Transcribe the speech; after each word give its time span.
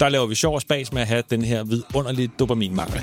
Der 0.00 0.08
laver 0.08 0.26
vi 0.26 0.34
sjov 0.34 0.54
og 0.54 0.60
spas 0.60 0.92
med 0.92 1.02
at 1.02 1.08
have 1.08 1.22
den 1.30 1.42
her 1.42 1.64
vidunderlige 1.64 2.30
dopaminmangel. 2.38 3.02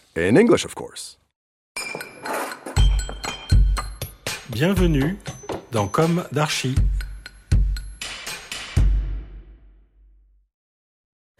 In 0.17 0.35
English, 0.35 0.65
of 0.65 0.75
course. 0.75 1.19
Bienvenue 4.49 5.17
dans 5.71 5.87
Comme 5.87 6.25
d'Archi. 6.33 6.75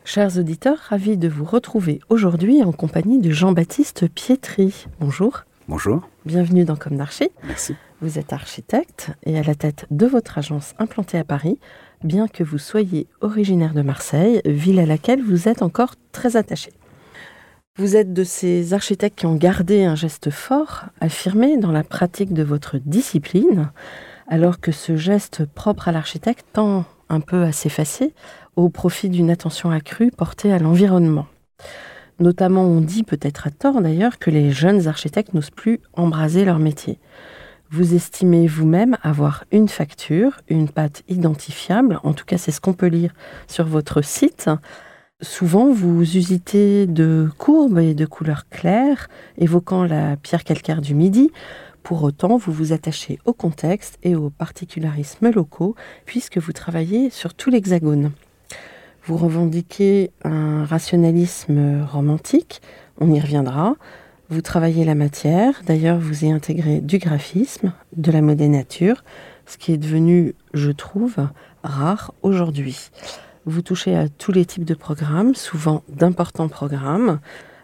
Chers 0.06 0.38
auditeurs, 0.38 0.78
ravi 0.78 1.18
de 1.18 1.28
vous 1.28 1.44
retrouver 1.44 2.00
aujourd'hui 2.08 2.64
en 2.64 2.72
compagnie 2.72 3.20
de 3.20 3.32
Jean-Baptiste 3.32 4.08
Pietri. 4.08 4.86
Bonjour, 5.02 5.44
Bonjour. 5.68 6.08
bienvenue 6.26 6.64
dans 6.64 6.78
Comme 6.78 6.96
d'Archi. 6.96 7.30
Merci. 7.44 7.76
Vous 8.02 8.18
êtes 8.20 8.32
architecte 8.32 9.12
et 9.24 9.38
à 9.38 9.44
la 9.44 9.54
tête 9.54 9.86
de 9.92 10.06
votre 10.06 10.38
agence 10.38 10.74
implantée 10.80 11.18
à 11.18 11.26
Paris, 11.26 11.60
bien 12.06 12.30
que 12.30 12.44
vous 12.44 12.58
soyez 12.58 13.08
originaire 13.20 13.74
de 13.74 13.82
Marseille, 13.82 14.42
ville 14.46 14.80
à 14.80 14.86
laquelle 14.86 15.22
vous 15.22 15.50
êtes 15.50 15.62
encore 15.62 15.96
très 16.14 16.38
attaché. 16.38 16.72
Vous 17.78 17.96
êtes 17.96 18.12
de 18.12 18.26
ces 18.26 18.74
architectes 18.74 19.20
qui 19.20 19.26
ont 19.26 19.38
gardé 19.38 19.86
un 19.86 19.96
geste 19.96 20.30
fort, 20.30 20.88
affirmé 21.00 21.58
dans 21.58 21.72
la 21.72 21.86
pratique 21.86 22.34
de 22.34 22.44
votre 22.44 22.78
discipline, 22.78 23.72
alors 24.28 24.60
que 24.60 24.74
ce 24.74 24.98
geste 24.98 25.46
propre 25.46 25.88
à 25.88 25.94
l'architecte 25.94 26.46
tend 26.52 26.84
un 27.08 27.22
peu 27.22 27.44
à 27.44 27.54
s'effacer 27.54 28.14
au 28.58 28.68
profit 28.68 29.08
d'une 29.08 29.30
attention 29.30 29.72
accrue 29.72 30.12
portée 30.12 30.52
à 30.52 30.60
l'environnement. 30.60 31.28
Notamment, 32.20 32.64
on 32.64 32.82
dit 32.82 33.04
peut-être 33.04 33.48
à 33.48 33.52
tort 33.52 33.82
d'ailleurs 33.82 34.20
que 34.20 34.30
les 34.30 34.52
jeunes 34.52 34.90
architectes 34.90 35.34
n'osent 35.34 35.50
plus 35.50 35.80
embraser 35.94 36.44
leur 36.44 36.60
métier. 36.60 37.00
Vous 37.70 37.96
estimez 37.96 38.48
vous-même 38.48 38.98
avoir 39.02 39.46
une 39.50 39.70
facture, 39.70 40.42
une 40.50 40.68
patte 40.68 41.04
identifiable, 41.08 42.02
en 42.04 42.12
tout 42.12 42.26
cas 42.26 42.38
c'est 42.38 42.52
ce 42.52 42.60
qu'on 42.60 42.74
peut 42.74 42.88
lire 42.88 43.14
sur 43.48 43.66
votre 43.66 44.04
site. 44.04 44.50
Souvent, 45.24 45.72
vous 45.72 46.02
usitez 46.02 46.88
de 46.88 47.30
courbes 47.38 47.78
et 47.78 47.94
de 47.94 48.08
couleurs 48.08 48.50
claires, 48.50 49.08
évoquant 49.38 49.84
la 49.84 50.18
pierre 50.18 50.44
calcaire 50.44 50.82
du 50.82 50.96
Midi. 50.96 51.30
Pour 51.84 52.02
autant, 52.02 52.38
vous 52.38 52.52
vous 52.52 52.74
attachez 52.74 53.20
au 53.26 53.34
contexte 53.34 54.00
et 54.02 54.16
aux 54.16 54.31
particularismes 54.31 55.30
locaux, 55.30 55.76
puisque 56.06 56.40
vous 56.40 56.54
travaillez 56.54 57.12
sur 57.12 57.36
tout 57.36 57.52
l'hexagone. 57.52 58.12
Vous 59.04 59.16
revendiquez 59.16 60.10
un 60.24 60.66
rationalisme 60.66 61.84
romantique, 61.84 62.60
on 63.00 63.14
y 63.14 63.20
reviendra. 63.20 63.76
Vous 64.30 64.42
travaillez 64.42 64.86
la 64.86 64.96
matière, 64.96 65.62
d'ailleurs 65.68 66.00
vous 66.00 66.26
y 66.26 66.31
intégrez 66.31 66.81
du 66.81 66.98
graphisme, 66.98 67.74
de 67.96 68.12
la 68.12 68.22
modénature, 68.22 69.04
ce 69.46 69.60
qui 69.60 69.72
est 69.72 69.78
devenu, 69.78 70.34
je 70.56 70.72
trouve, 70.72 71.18
rare 71.64 72.12
aujourd'hui. 72.24 72.90
Vous 73.46 73.63
touchez 73.63 73.96
à 73.96 74.07
tous 74.07 74.31
les 74.31 74.46
types 74.46 74.66
de 74.66 74.75
programmes, 74.75 75.34
souvent 75.34 75.84
d'importants 75.90 76.47
programmes. 76.47 77.19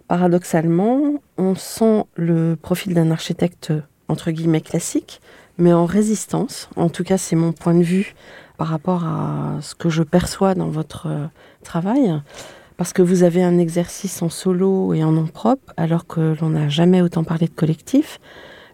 Paradoxalement, 0.07 1.21
on 1.38 1.53
sent 1.53 2.05
le 2.15 2.55
profil 2.55 2.95
d'un 2.95 3.11
architecte 3.11 3.71
entre 4.07 4.31
guillemets 4.31 4.61
classique, 4.61 5.21
mais 5.59 5.73
en 5.73 5.85
résistance. 5.85 6.67
En 6.77 6.89
tout 6.89 7.03
cas, 7.03 7.19
c'est 7.19 7.35
mon 7.35 7.51
point 7.51 7.75
de 7.75 7.83
vue 7.83 8.16
par 8.57 8.69
rapport 8.69 9.03
à 9.05 9.59
ce 9.61 9.75
que 9.75 9.89
je 9.89 10.01
perçois 10.01 10.55
dans 10.55 10.69
votre 10.69 11.07
euh, 11.07 11.27
travail. 11.63 12.11
Parce 12.77 12.91
que 12.91 13.03
vous 13.03 13.21
avez 13.21 13.43
un 13.43 13.59
exercice 13.59 14.23
en 14.23 14.29
solo 14.29 14.95
et 14.95 15.03
en 15.03 15.11
nom 15.11 15.27
propre, 15.27 15.73
alors 15.77 16.07
que 16.07 16.35
l'on 16.41 16.49
n'a 16.49 16.69
jamais 16.69 17.01
autant 17.01 17.23
parlé 17.23 17.45
de 17.45 17.53
collectif. 17.53 18.19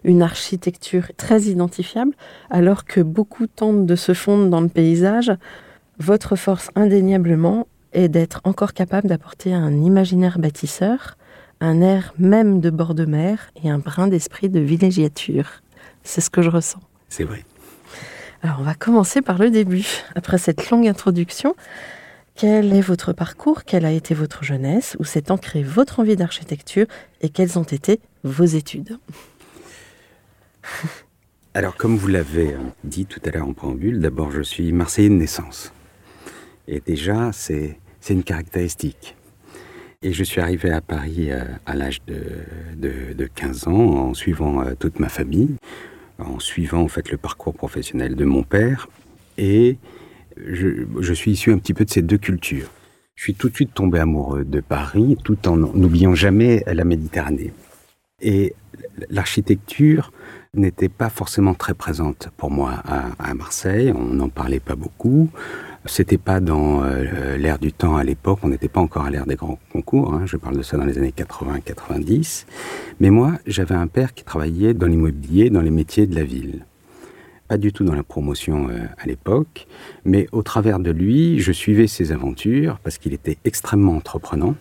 Une 0.04 0.22
architecture 0.22 1.08
très 1.18 1.42
identifiable, 1.42 2.14
alors 2.48 2.86
que 2.86 3.02
beaucoup 3.02 3.46
tentent 3.46 3.84
de 3.84 3.96
se 3.96 4.14
fondre 4.14 4.48
dans 4.48 4.62
le 4.62 4.68
paysage. 4.68 5.30
Votre 5.98 6.36
force 6.36 6.70
indéniablement 6.74 7.66
est 7.92 8.08
d'être 8.08 8.40
encore 8.44 8.72
capable 8.72 9.08
d'apporter 9.08 9.54
un 9.54 9.72
imaginaire 9.72 10.38
bâtisseur, 10.38 11.16
un 11.60 11.80
air 11.80 12.12
même 12.18 12.60
de 12.60 12.70
bord 12.70 12.94
de 12.94 13.04
mer 13.04 13.50
et 13.62 13.70
un 13.70 13.78
brin 13.78 14.08
d'esprit 14.08 14.48
de 14.48 14.60
villégiature. 14.60 15.62
C'est 16.02 16.20
ce 16.20 16.30
que 16.30 16.42
je 16.42 16.50
ressens. 16.50 16.80
C'est 17.08 17.24
vrai. 17.24 17.44
Alors 18.42 18.56
on 18.60 18.64
va 18.64 18.74
commencer 18.74 19.22
par 19.22 19.38
le 19.38 19.50
début. 19.50 19.86
Après 20.16 20.38
cette 20.38 20.68
longue 20.70 20.86
introduction, 20.88 21.54
quel 22.34 22.72
est 22.72 22.80
votre 22.80 23.12
parcours? 23.12 23.62
Quelle 23.64 23.84
a 23.84 23.92
été 23.92 24.12
votre 24.14 24.42
jeunesse? 24.42 24.96
Où 24.98 25.04
s'est 25.04 25.30
ancrée 25.30 25.62
votre 25.62 26.00
envie 26.00 26.16
d'architecture? 26.16 26.86
Et 27.20 27.28
quelles 27.28 27.58
ont 27.58 27.62
été 27.62 28.00
vos 28.24 28.44
études? 28.44 28.98
Alors, 31.54 31.76
comme 31.76 31.96
vous 31.96 32.08
l'avez 32.08 32.54
euh, 32.54 32.58
dit 32.82 33.06
tout 33.06 33.20
à 33.24 33.30
l'heure 33.30 33.46
en 33.46 33.52
préambule, 33.52 34.00
d'abord, 34.00 34.32
je 34.32 34.42
suis 34.42 34.72
Marseillais 34.72 35.08
de 35.08 35.14
naissance. 35.14 35.72
Et 36.68 36.80
déjà, 36.80 37.30
c'est 37.32 37.78
une 38.08 38.22
caractéristique. 38.22 39.16
Et 40.02 40.12
je 40.12 40.22
suis 40.22 40.40
arrivé 40.40 40.70
à 40.70 40.80
Paris 40.80 41.30
euh, 41.30 41.44
à 41.64 41.74
l'âge 41.74 42.02
de, 42.06 42.20
de, 42.76 43.14
de 43.14 43.26
15 43.26 43.68
ans 43.68 44.08
en 44.08 44.14
suivant 44.14 44.62
euh, 44.62 44.74
toute 44.78 45.00
ma 45.00 45.08
famille, 45.08 45.56
en 46.18 46.38
suivant 46.38 46.82
en 46.82 46.88
fait 46.88 47.10
le 47.10 47.16
parcours 47.16 47.54
professionnel 47.54 48.14
de 48.14 48.24
mon 48.24 48.42
père. 48.42 48.88
Et 49.38 49.78
je, 50.36 50.86
je 51.00 51.14
suis 51.14 51.32
issu 51.32 51.52
un 51.52 51.58
petit 51.58 51.72
peu 51.72 51.86
de 51.86 51.90
ces 51.90 52.02
deux 52.02 52.18
cultures. 52.18 52.70
Je 53.14 53.22
suis 53.22 53.34
tout 53.34 53.48
de 53.48 53.54
suite 53.54 53.72
tombé 53.72 53.98
amoureux 53.98 54.44
de 54.44 54.60
Paris, 54.60 55.16
tout 55.24 55.48
en 55.48 55.56
n'oubliant 55.56 56.14
jamais 56.14 56.62
la 56.66 56.84
Méditerranée. 56.84 57.52
Et 58.20 58.54
l'architecture 59.08 60.12
n'était 60.52 60.88
pas 60.88 61.08
forcément 61.08 61.54
très 61.54 61.74
présente 61.74 62.28
pour 62.36 62.50
moi 62.50 62.82
à, 62.84 63.10
à 63.18 63.34
Marseille. 63.34 63.92
On 63.96 64.04
n'en 64.04 64.28
parlait 64.28 64.60
pas 64.60 64.76
beaucoup. 64.76 65.30
C'était 65.86 66.18
pas 66.18 66.40
dans 66.40 66.82
euh, 66.82 67.36
l'ère 67.36 67.58
du 67.58 67.70
temps 67.72 67.96
à 67.96 68.04
l'époque. 68.04 68.38
On 68.42 68.48
n'était 68.48 68.68
pas 68.68 68.80
encore 68.80 69.04
à 69.04 69.10
l'ère 69.10 69.26
des 69.26 69.34
grands 69.36 69.58
concours. 69.70 70.14
hein. 70.14 70.22
Je 70.24 70.38
parle 70.38 70.56
de 70.56 70.62
ça 70.62 70.78
dans 70.78 70.86
les 70.86 70.96
années 70.96 71.12
80-90. 71.14 72.46
Mais 73.00 73.10
moi, 73.10 73.34
j'avais 73.46 73.74
un 73.74 73.86
père 73.86 74.14
qui 74.14 74.24
travaillait 74.24 74.72
dans 74.72 74.86
l'immobilier, 74.86 75.50
dans 75.50 75.60
les 75.60 75.70
métiers 75.70 76.06
de 76.06 76.14
la 76.14 76.24
ville. 76.24 76.64
Pas 77.48 77.58
du 77.58 77.70
tout 77.72 77.84
dans 77.84 77.94
la 77.94 78.02
promotion 78.02 78.68
euh, 78.70 78.86
à 78.98 79.06
l'époque, 79.06 79.66
mais 80.06 80.26
au 80.32 80.42
travers 80.42 80.78
de 80.78 80.90
lui, 80.90 81.38
je 81.38 81.52
suivais 81.52 81.86
ses 81.86 82.12
aventures 82.12 82.78
parce 82.82 82.96
qu'il 82.96 83.12
était 83.12 83.36
extrêmement 83.44 83.96
entreprenant. 83.96 84.56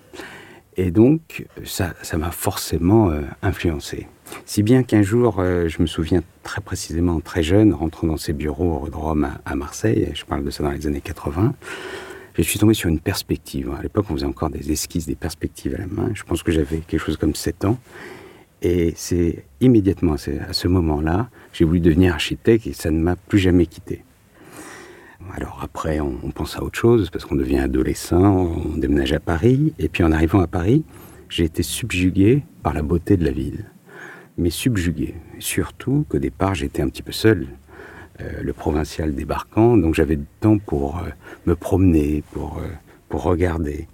Et 0.75 0.91
donc, 0.91 1.45
ça 1.63 1.93
m'a 2.17 2.31
forcément 2.31 3.11
euh, 3.11 3.21
influencé. 3.41 4.07
Si 4.45 4.63
bien 4.63 4.83
qu'un 4.83 5.01
jour, 5.01 5.37
euh, 5.39 5.67
je 5.67 5.81
me 5.81 5.87
souviens 5.87 6.21
très 6.43 6.61
précisément, 6.61 7.19
très 7.19 7.43
jeune, 7.43 7.73
rentrant 7.73 8.07
dans 8.07 8.17
ses 8.17 8.33
bureaux 8.33 8.81
au 8.83 8.89
de 8.89 8.95
Rome 8.95 9.27
à, 9.45 9.55
Marseille, 9.55 10.11
je 10.13 10.25
parle 10.25 10.43
de 10.43 10.51
ça 10.51 10.63
dans 10.63 10.71
les 10.71 10.87
années 10.87 11.01
80, 11.01 11.53
je 12.35 12.41
suis 12.41 12.59
tombé 12.59 12.73
sur 12.73 12.89
une 12.89 12.99
perspective. 12.99 13.71
À 13.77 13.81
l'époque, 13.81 14.05
on 14.09 14.13
faisait 14.15 14.25
encore 14.25 14.49
des 14.49 14.71
esquisses, 14.71 15.05
des 15.05 15.15
perspectives 15.15 15.75
à 15.75 15.79
la 15.79 15.87
main. 15.87 16.09
Je 16.13 16.23
pense 16.23 16.41
que 16.41 16.51
j'avais 16.51 16.77
quelque 16.77 16.99
chose 16.99 17.17
comme 17.17 17.35
7 17.35 17.65
ans. 17.65 17.77
Et 18.61 18.93
c'est 18.95 19.45
immédiatement, 19.61 20.17
c'est 20.17 20.39
à 20.39 20.53
ce 20.53 20.67
moment-là, 20.67 21.29
j'ai 21.51 21.65
voulu 21.65 21.79
devenir 21.79 22.13
architecte 22.13 22.65
et 22.65 22.73
ça 22.73 22.91
ne 22.91 22.99
m'a 22.99 23.15
plus 23.15 23.39
jamais 23.39 23.65
quitté. 23.65 24.03
Alors 25.35 25.59
après, 25.61 25.99
on 25.99 26.31
pense 26.31 26.57
à 26.57 26.63
autre 26.63 26.77
chose 26.77 27.09
parce 27.09 27.25
qu'on 27.25 27.35
devient 27.35 27.59
adolescent, 27.59 28.21
on 28.21 28.77
déménage 28.77 29.13
à 29.13 29.19
Paris. 29.19 29.73
Et 29.79 29.89
puis 29.89 30.03
en 30.03 30.11
arrivant 30.11 30.39
à 30.39 30.47
Paris, 30.47 30.83
j'ai 31.29 31.45
été 31.45 31.63
subjugué 31.63 32.43
par 32.61 32.73
la 32.73 32.81
beauté 32.81 33.17
de 33.17 33.25
la 33.25 33.31
ville. 33.31 33.65
Mais 34.37 34.49
subjugué. 34.49 35.15
Surtout 35.39 36.05
qu'au 36.09 36.19
départ, 36.19 36.55
j'étais 36.55 36.81
un 36.81 36.89
petit 36.89 37.03
peu 37.03 37.11
seul. 37.11 37.47
le 38.19 38.53
provincial 38.53 39.13
débarquant, 39.13 39.75
donc 39.75 39.95
j'avais 39.95 40.15
du 40.15 40.25
temps 40.39 40.57
pour 40.57 41.01
me 41.45 41.55
promener, 41.55 42.23
pour, 42.31 42.61
pour 43.09 43.23
regarder. 43.23 43.87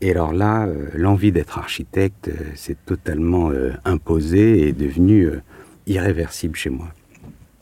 Et 0.00 0.10
alors 0.10 0.32
là, 0.32 0.68
l'envie 0.94 1.32
d'être 1.32 1.58
architecte 1.58 2.30
s'est 2.54 2.76
totalement 2.86 3.50
imposée 3.84 4.60
et 4.60 4.68
est 4.68 4.72
devenue 4.72 5.30
irréversible 5.86 6.56
chez 6.56 6.70
moi. 6.70 6.88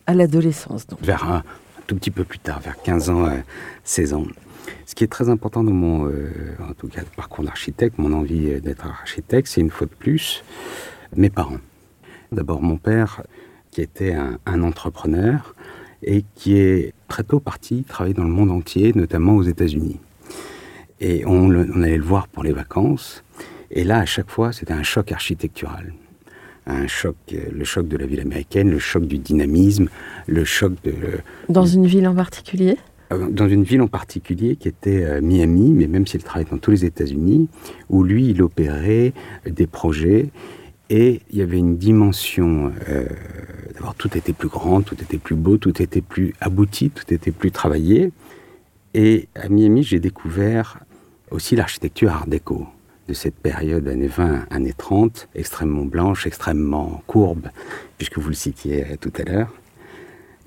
À 0.07 0.15
l'adolescence, 0.15 0.87
donc 0.87 1.01
Vers 1.03 1.31
un, 1.31 1.43
tout 1.87 1.97
petit 1.97 2.11
peu 2.11 2.25
plus 2.25 2.39
tard, 2.39 2.61
vers 2.61 2.81
15 2.81 3.11
ans, 3.11 3.29
16 3.85 4.15
ans. 4.15 4.27
Ce 4.87 4.95
qui 4.95 5.05
est 5.05 5.09
très 5.09 5.29
important 5.29 5.63
dans 5.63 5.73
mon, 5.73 6.07
en 6.07 6.73
tout 6.79 6.89
cas, 6.89 7.03
parcours 7.17 7.45
d'architecte, 7.45 7.99
mon 7.99 8.13
envie 8.13 8.61
d'être 8.61 8.87
architecte, 8.87 9.49
c'est 9.49 9.61
une 9.61 9.71
fois 9.71 9.87
de 9.87 9.95
plus 9.95 10.43
mes 11.17 11.31
parents. 11.31 11.59
D'abord 12.33 12.63
mon 12.63 12.77
père, 12.77 13.23
qui 13.71 13.83
était 13.83 14.15
un, 14.15 14.63
entrepreneur 14.63 15.55
et 16.03 16.25
qui 16.35 16.57
est 16.57 16.93
très 17.09 17.23
tôt 17.23 17.41
parti 17.41 17.85
travailler 17.85 18.15
dans 18.15 18.25
le 18.25 18.31
monde 18.31 18.51
entier, 18.51 18.93
notamment 18.95 19.37
aux 19.37 19.43
États-Unis. 19.43 19.99
Et 21.01 21.25
on, 21.27 21.51
allait 21.51 21.97
le 21.97 22.05
voir 22.05 22.29
pour 22.29 22.43
les 22.43 22.53
vacances. 22.53 23.25
Et 23.71 23.85
là, 23.85 23.99
à 23.99 24.07
chaque 24.07 24.31
fois, 24.31 24.53
c'était 24.53 24.73
un 24.73 24.83
choc 24.83 25.13
architectural. 25.13 25.93
Un 26.67 26.87
choc, 26.87 27.17
le 27.31 27.65
choc 27.65 27.89
de 27.89 27.97
la 27.97 28.07
ville 28.07 28.21
américaine, 28.21 28.71
le 28.71 28.79
choc 28.79 29.07
du 29.07 29.19
dynamisme, 29.19 29.89
le 30.27 30.45
choc 30.45 30.73
de... 30.85 30.95
Dans 31.49 31.67
une 31.67 31.87
ville 31.87 32.07
en 32.07 32.15
particulier? 32.15 32.77
euh, 33.13 33.29
dans 33.31 33.49
une 33.49 33.65
ville 33.65 33.83
en 33.83 33.89
particulier 33.89 34.57
qui 34.57 34.69
était 34.69 35.05
euh, 35.05 35.21
Miami, 35.21 35.73
mais 35.73 35.87
même 35.87 36.07
s'il 36.07 36.23
travaillait 36.23 36.51
dans 36.51 36.59
tous 36.59 36.71
les 36.71 36.85
États-Unis, 36.85 37.49
où 37.89 38.03
lui, 38.05 38.29
il 38.29 38.43
opérait 38.43 39.13
des 39.47 39.67
projets 39.67 40.29
et 40.91 41.21
il 41.31 41.39
y 41.39 41.43
avait 41.43 41.57
une 41.57 41.79
dimension, 41.79 42.73
euh, 42.89 43.07
tout 43.97 44.19
était 44.19 44.33
plus 44.33 44.49
grand, 44.49 44.83
tout 44.83 45.01
était 45.01 45.19
plus 45.19 45.37
beau, 45.37 45.57
tout 45.57 45.81
était 45.81 46.01
plus 46.01 46.35
abouti, 46.41 46.91
tout 46.91 47.15
était 47.15 47.31
plus 47.31 47.53
travaillé. 47.53 48.11
Et 48.93 49.29
à 49.37 49.49
Miami, 49.49 49.85
j'ai 49.85 50.01
découvert 50.01 50.81
aussi 51.31 51.55
l'architecture 51.55 52.11
art 52.11 52.27
déco 52.27 52.67
de 53.07 53.15
cette 53.15 53.37
période 53.37 53.87
années 53.87 54.09
20, 54.09 54.47
années 54.51 54.75
30, 54.77 55.29
extrêmement 55.37 55.85
blanche, 55.85 56.27
extrêmement 56.27 57.03
courbe, 57.07 57.49
puisque 57.97 58.19
vous 58.19 58.29
le 58.29 58.35
citiez 58.35 58.97
tout 59.01 59.13
à 59.17 59.23
l'heure, 59.23 59.53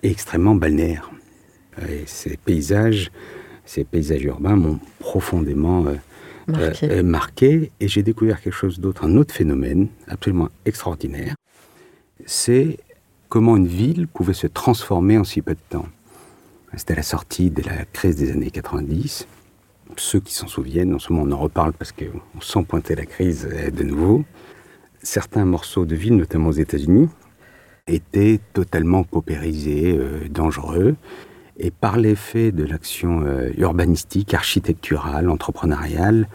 et 0.04 0.12
extrêmement 0.12 0.56
balnéaire. 0.56 1.10
Et 1.90 2.04
ces 2.06 2.36
paysages, 2.36 3.12
ces 3.66 3.86
paysages 3.86 4.24
urbains 4.24 4.58
m'ont 4.58 4.80
profondément 5.00 5.86
euh, 5.88 5.96
marqué. 6.48 6.92
Euh, 6.92 7.04
marqué 7.04 7.72
et 7.80 7.88
j'ai 7.88 8.04
découvert 8.04 8.42
quelque 8.42 8.56
chose 8.56 8.80
d'autre, 8.80 9.06
un 9.06 9.16
autre 9.18 9.34
phénomène 9.34 9.88
absolument 10.08 10.50
extraordinaire. 10.66 11.36
C'est 12.26 12.78
comment 13.30 13.58
une 13.58 13.68
ville 13.68 14.08
pouvait 14.08 14.34
se 14.34 14.48
transformer 14.48 15.18
en 15.18 15.24
si 15.24 15.42
peu 15.42 15.54
de 15.54 15.60
temps. 15.70 15.88
C'était 16.76 16.96
la 16.96 17.04
sortie 17.04 17.52
de 17.52 17.62
la 17.64 17.86
crise 17.86 18.16
des 18.16 18.32
années 18.32 18.52
90. 18.52 19.28
Ceux 19.98 20.20
qui 20.20 20.34
s'en 20.34 20.48
souviennent, 20.48 20.96
en 20.96 21.00
ce 21.00 21.14
moment 21.14 21.28
on 21.28 21.38
en 21.38 21.40
reparle 21.40 21.74
parce 21.74 21.92
qu'on 21.92 22.42
sent 22.42 22.64
pointer 22.68 22.96
la 22.96 23.06
crise 23.06 23.48
euh, 23.52 23.70
de 23.70 23.84
nouveau. 23.84 24.24
Certains 25.02 25.46
morceaux 25.46 25.86
de 25.86 25.96
ville, 25.96 26.16
notamment 26.16 26.50
aux 26.50 26.54
États-Unis, 26.54 27.10
étaient 27.88 28.40
totalement 28.54 29.04
paupérisés, 29.04 29.98
euh, 29.98 30.28
dangereux. 30.30 30.96
Et 31.58 31.72
par 31.72 31.98
l'effet 31.98 32.52
de 32.52 32.64
l'action 32.64 33.22
euh, 33.26 33.50
urbanistique, 33.58 34.34
architecturale, 34.34 35.30
entrepreneuriale, 35.30 36.28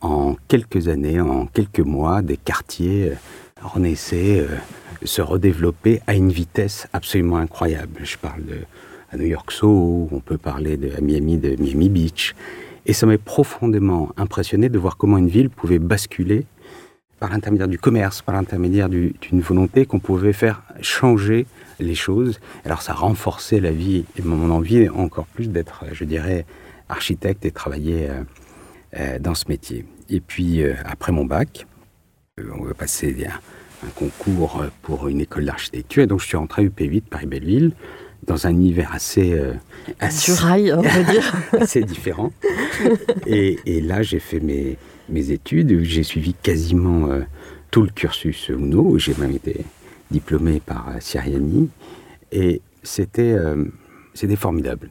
en 0.00 0.36
quelques 0.46 0.88
années, 0.88 1.20
en 1.20 1.46
quelques 1.46 1.80
mois, 1.80 2.22
des 2.22 2.36
quartiers 2.36 3.10
euh, 3.10 3.14
renaissaient, 3.62 4.40
euh, 4.40 4.56
se 5.04 5.22
redéveloppaient 5.22 6.02
à 6.06 6.14
une 6.14 6.30
vitesse 6.30 6.86
absolument 6.92 7.38
incroyable. 7.38 8.00
Je 8.02 8.18
parle 8.18 8.44
de 8.44 8.58
à 9.10 9.16
New 9.16 9.26
York 9.26 9.50
Soho, 9.52 10.08
on 10.12 10.20
peut 10.20 10.36
parler 10.36 10.76
de 10.76 10.94
à 10.96 11.00
Miami, 11.00 11.38
de 11.38 11.56
Miami 11.60 11.88
Beach. 11.88 12.34
Et 12.86 12.92
ça 12.92 13.06
m'a 13.06 13.18
profondément 13.18 14.10
impressionné 14.16 14.68
de 14.68 14.78
voir 14.78 14.96
comment 14.96 15.18
une 15.18 15.28
ville 15.28 15.50
pouvait 15.50 15.78
basculer 15.78 16.46
par 17.18 17.30
l'intermédiaire 17.30 17.68
du 17.68 17.78
commerce, 17.78 18.22
par 18.22 18.34
l'intermédiaire 18.34 18.88
d'une 18.88 19.40
volonté 19.40 19.86
qu'on 19.86 19.98
pouvait 19.98 20.32
faire 20.32 20.62
changer 20.80 21.46
les 21.78 21.94
choses. 21.94 22.40
Alors 22.64 22.82
ça 22.82 22.92
renforçait 22.92 23.60
la 23.60 23.70
vie 23.70 24.04
et 24.18 24.22
mon 24.22 24.50
envie 24.50 24.88
encore 24.88 25.26
plus 25.26 25.48
d'être, 25.48 25.84
je 25.92 26.04
dirais, 26.04 26.44
architecte 26.88 27.44
et 27.44 27.50
travailler 27.50 28.08
euh, 28.08 28.22
euh, 28.98 29.18
dans 29.18 29.34
ce 29.34 29.44
métier. 29.48 29.84
Et 30.10 30.20
puis 30.20 30.62
euh, 30.62 30.74
après 30.84 31.12
mon 31.12 31.24
bac, 31.24 31.66
on 32.38 32.64
va 32.64 32.74
passer 32.74 33.26
un, 33.26 33.86
un 33.86 33.90
concours 33.90 34.64
pour 34.82 35.08
une 35.08 35.20
école 35.20 35.44
d'architecture. 35.44 36.02
Et 36.04 36.06
donc 36.06 36.20
je 36.20 36.26
suis 36.26 36.36
rentré 36.36 36.62
à 36.62 36.64
UP8 36.66 37.02
Paris-Belleville 37.02 37.72
dans 38.26 38.46
un 38.46 38.50
univers 38.50 38.92
assez... 38.92 39.40
assez 40.00 40.32
Rail, 40.34 40.72
on 40.72 40.82
va 40.82 41.02
dire. 41.02 41.34
assez 41.60 41.82
différent. 41.82 42.30
Et, 43.26 43.58
et 43.64 43.80
là, 43.80 44.02
j'ai 44.02 44.18
fait 44.18 44.40
mes, 44.40 44.76
mes 45.08 45.30
études. 45.30 45.82
J'ai 45.82 46.02
suivi 46.02 46.34
quasiment 46.34 47.08
tout 47.70 47.82
le 47.82 47.88
cursus 47.88 48.50
UNO. 48.50 48.98
J'ai 48.98 49.14
même 49.14 49.34
été 49.34 49.64
diplômé 50.10 50.60
par 50.60 50.90
Siriani. 51.00 51.68
Et 52.32 52.60
c'était 52.82 53.32
euh, 53.32 53.64
formidable. 54.36 54.90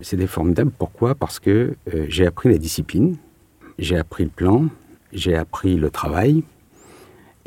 C'était 0.00 0.26
formidable, 0.26 0.70
pourquoi? 0.76 1.14
Parce 1.14 1.38
que 1.38 1.76
euh, 1.92 2.06
j'ai 2.08 2.26
appris 2.26 2.50
la 2.50 2.58
discipline, 2.58 3.16
j'ai 3.78 3.96
appris 3.96 4.24
le 4.24 4.30
plan, 4.30 4.66
j'ai 5.12 5.34
appris 5.34 5.76
le 5.76 5.90
travail, 5.90 6.42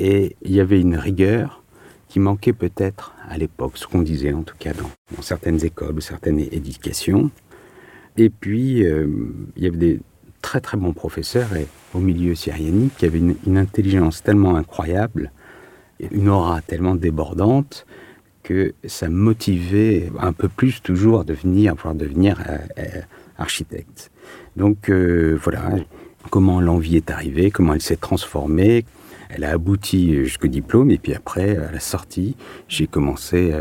et 0.00 0.36
il 0.42 0.52
y 0.52 0.60
avait 0.60 0.80
une 0.80 0.96
rigueur 0.96 1.62
qui 2.08 2.20
manquait 2.20 2.54
peut-être 2.54 3.14
à 3.28 3.36
l'époque, 3.36 3.76
ce 3.76 3.86
qu'on 3.86 4.02
disait 4.02 4.32
en 4.32 4.42
tout 4.42 4.56
cas 4.58 4.72
dans, 4.72 5.22
certaines 5.22 5.62
écoles 5.64 6.00
certaines 6.00 6.40
éducations. 6.40 7.30
Et 8.16 8.30
puis, 8.30 8.84
euh, 8.84 9.06
il 9.56 9.62
y 9.62 9.66
avait 9.66 9.76
des 9.76 10.00
très 10.40 10.60
très 10.60 10.76
bons 10.76 10.94
professeurs, 10.94 11.54
et 11.54 11.66
au 11.94 12.00
milieu 12.00 12.34
Siriani, 12.34 12.90
qui 12.96 13.04
avaient 13.04 13.20
une 13.20 13.58
intelligence 13.58 14.22
tellement 14.22 14.56
incroyable 14.56 15.30
une 16.00 16.28
aura 16.28 16.60
tellement 16.62 16.94
débordante 16.94 17.86
que 18.42 18.74
ça 18.86 19.08
motivait 19.08 20.10
un 20.18 20.32
peu 20.32 20.48
plus 20.48 20.80
toujours 20.82 21.20
à 21.20 21.24
devenir, 21.24 21.76
pouvoir 21.76 21.94
devenir 21.94 22.40
euh, 22.48 22.56
euh, 22.78 23.00
architecte. 23.36 24.10
Donc 24.56 24.88
euh, 24.88 25.38
voilà, 25.42 25.70
comment 26.30 26.60
l'envie 26.60 26.96
est 26.96 27.10
arrivée, 27.10 27.50
comment 27.50 27.74
elle 27.74 27.82
s'est 27.82 27.96
transformée. 27.96 28.84
Elle 29.28 29.44
a 29.44 29.50
abouti 29.50 30.14
jusqu'au 30.24 30.48
diplôme 30.48 30.90
et 30.90 30.96
puis 30.96 31.12
après, 31.12 31.58
à 31.58 31.70
la 31.70 31.80
sortie, 31.80 32.34
j'ai 32.66 32.86
commencé 32.86 33.52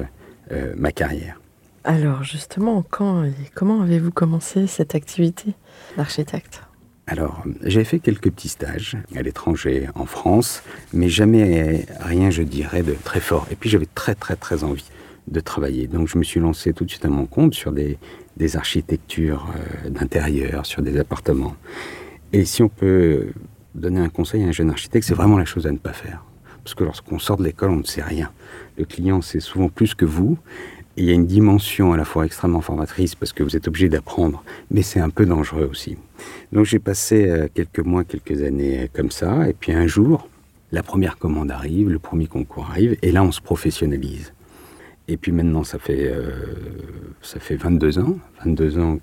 ma 0.78 0.94
carrière. 0.94 1.42
Alors 1.84 2.24
justement, 2.24 2.86
quand 2.90 3.26
et 3.26 3.34
comment 3.54 3.82
avez-vous 3.82 4.12
commencé 4.12 4.66
cette 4.68 4.96
activité 4.96 5.56
d'architecte? 5.98 6.67
Alors, 7.10 7.42
j'ai 7.64 7.86
fait 7.86 8.00
quelques 8.00 8.30
petits 8.30 8.50
stages 8.50 8.98
à 9.16 9.22
l'étranger, 9.22 9.88
en 9.96 10.06
France, 10.06 10.62
mais 10.92 11.08
jamais 11.08 11.86
rien, 12.02 12.30
je 12.30 12.44
dirais, 12.44 12.84
de 12.84 12.94
très 13.02 13.22
fort. 13.22 13.48
Et 13.50 13.56
puis, 13.56 13.70
j'avais 13.70 13.88
très, 13.96 14.14
très, 14.14 14.36
très 14.36 14.66
envie 14.66 14.84
de 15.28 15.40
travailler. 15.40 15.88
Donc, 15.88 16.10
je 16.10 16.18
me 16.18 16.24
suis 16.24 16.42
lancé 16.42 16.74
tout 16.74 16.84
de 16.84 16.90
suite 16.90 17.06
à 17.06 17.10
mon 17.10 17.26
compte 17.26 17.54
sur 17.54 17.72
des, 17.72 17.98
architectures 18.56 19.48
euh, 19.56 19.90
d'intérieur, 19.90 20.66
sur 20.66 20.82
des 20.82 21.00
appartements. 21.00 21.56
Et 22.34 22.44
si 22.44 22.62
on 22.62 22.70
peut 22.70 23.28
donner 23.74 24.02
un 24.02 24.10
conseil 24.10 24.44
à 24.44 24.48
un 24.48 24.52
jeune 24.52 24.70
architecte, 24.70 25.08
c'est 25.08 25.16
vraiment 25.16 25.38
la 25.38 25.46
chose 25.46 25.66
à 25.66 25.72
ne 25.72 25.78
pas 25.78 25.94
faire. 25.94 26.26
Parce 26.66 26.76
que 26.76 26.84
lorsqu'on 26.84 27.20
sort 27.20 27.38
de 27.38 27.46
l'école, 27.46 27.72
on 27.72 27.78
ne 27.78 27.84
sait 27.84 28.04
rien. 28.04 28.32
Le 28.78 28.84
client 28.84 29.22
sait 29.22 29.40
souvent 29.40 29.70
plus 29.70 29.96
que 29.96 30.04
vous. 30.04 30.38
Il 31.00 31.06
y 31.06 31.12
a 31.12 31.14
une 31.14 31.28
dimension 31.28 31.94
à 31.94 31.98
la 31.98 32.06
fois 32.06 32.26
extrêmement 32.26 32.62
formatrice 32.62 33.14
parce 33.14 33.32
que 33.32 33.44
vous 33.44 33.56
êtes 33.56 33.68
obligé 33.68 33.88
d'apprendre, 33.88 34.44
mais 34.72 34.82
c'est 34.82 35.00
un 35.00 35.12
peu 35.12 35.28
dangereux 35.28 35.70
aussi. 35.70 35.96
Donc 36.52 36.66
j'ai 36.66 36.80
passé 36.80 37.30
euh, 37.30 37.48
quelques 37.54 37.82
mois, 37.82 38.04
quelques 38.04 38.42
années 38.42 38.80
euh, 38.80 38.88
comme 38.92 39.12
ça, 39.12 39.48
et 39.48 39.54
puis 39.54 39.72
un 39.74 39.86
jour, 39.86 40.28
la 40.72 40.82
première 40.82 41.20
commande 41.20 41.52
arrive, 41.52 41.90
le 41.90 42.00
premier 42.00 42.26
concours 42.26 42.72
arrive, 42.72 42.98
et 43.04 43.12
là 43.12 43.22
on 43.22 43.32
se 43.32 43.42
professionnalise. 43.42 44.34
Et 45.08 45.18
puis 45.18 45.32
maintenant, 45.32 45.64
ça 45.64 45.78
fait, 45.78 46.12
euh, 46.12 46.32
ça 47.22 47.40
fait 47.40 47.58
22 47.58 48.00
ans, 48.00 48.18
22 48.44 48.80
ans 48.80 48.98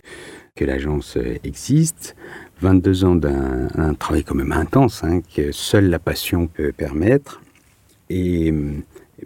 que 0.57 0.65
l'agence 0.65 1.17
existe, 1.45 2.17
22 2.61 3.05
ans 3.05 3.15
d'un 3.15 3.95
travail 3.95 4.25
quand 4.25 4.35
même 4.35 4.53
intense, 4.53 5.05
hein, 5.05 5.21
que 5.35 5.53
seule 5.53 5.91
la 5.91 6.01
passion 6.01 6.49
peut 6.49 6.73
permettre. 6.73 7.41
Et 8.11 8.53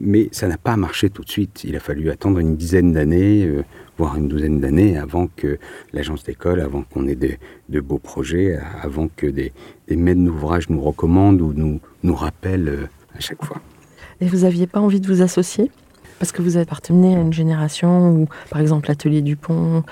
mais 0.00 0.28
ça 0.32 0.48
n'a 0.48 0.58
pas 0.58 0.76
marché 0.76 1.10
tout 1.10 1.22
de 1.22 1.30
suite. 1.30 1.64
Il 1.64 1.76
a 1.76 1.80
fallu 1.80 2.10
attendre 2.10 2.38
une 2.38 2.56
dizaine 2.56 2.92
d'années, 2.92 3.44
euh, 3.46 3.64
voire 3.96 4.16
une 4.16 4.28
douzaine 4.28 4.60
d'années, 4.60 4.96
avant 4.98 5.28
que 5.36 5.58
l'agence 5.92 6.24
d'école, 6.24 6.60
avant 6.60 6.82
qu'on 6.82 7.06
ait 7.06 7.16
de, 7.16 7.80
beaux 7.80 7.98
projets, 7.98 8.58
avant 8.82 9.08
que 9.08 9.26
des, 9.26 9.52
maîtres 9.90 10.22
d'ouvrage 10.22 10.68
nous 10.70 10.80
recommandent 10.80 11.40
ou 11.40 11.52
nous, 11.52 11.80
nous 12.02 12.14
rappellent 12.14 12.68
euh, 12.68 12.88
à 13.16 13.20
chaque 13.20 13.44
fois. 13.44 13.60
Et 14.20 14.26
vous 14.26 14.38
n'aviez 14.38 14.66
pas 14.66 14.80
envie 14.80 15.00
de 15.00 15.06
vous 15.06 15.22
associer? 15.22 15.70
Parce 16.18 16.32
que 16.32 16.42
vous 16.42 16.56
appartenez 16.56 17.16
à 17.16 17.20
une 17.20 17.32
génération 17.32 18.10
où, 18.10 18.28
par 18.50 18.60
exemple, 18.60 18.88
l'atelier 18.88 19.22
Dupont, 19.22 19.84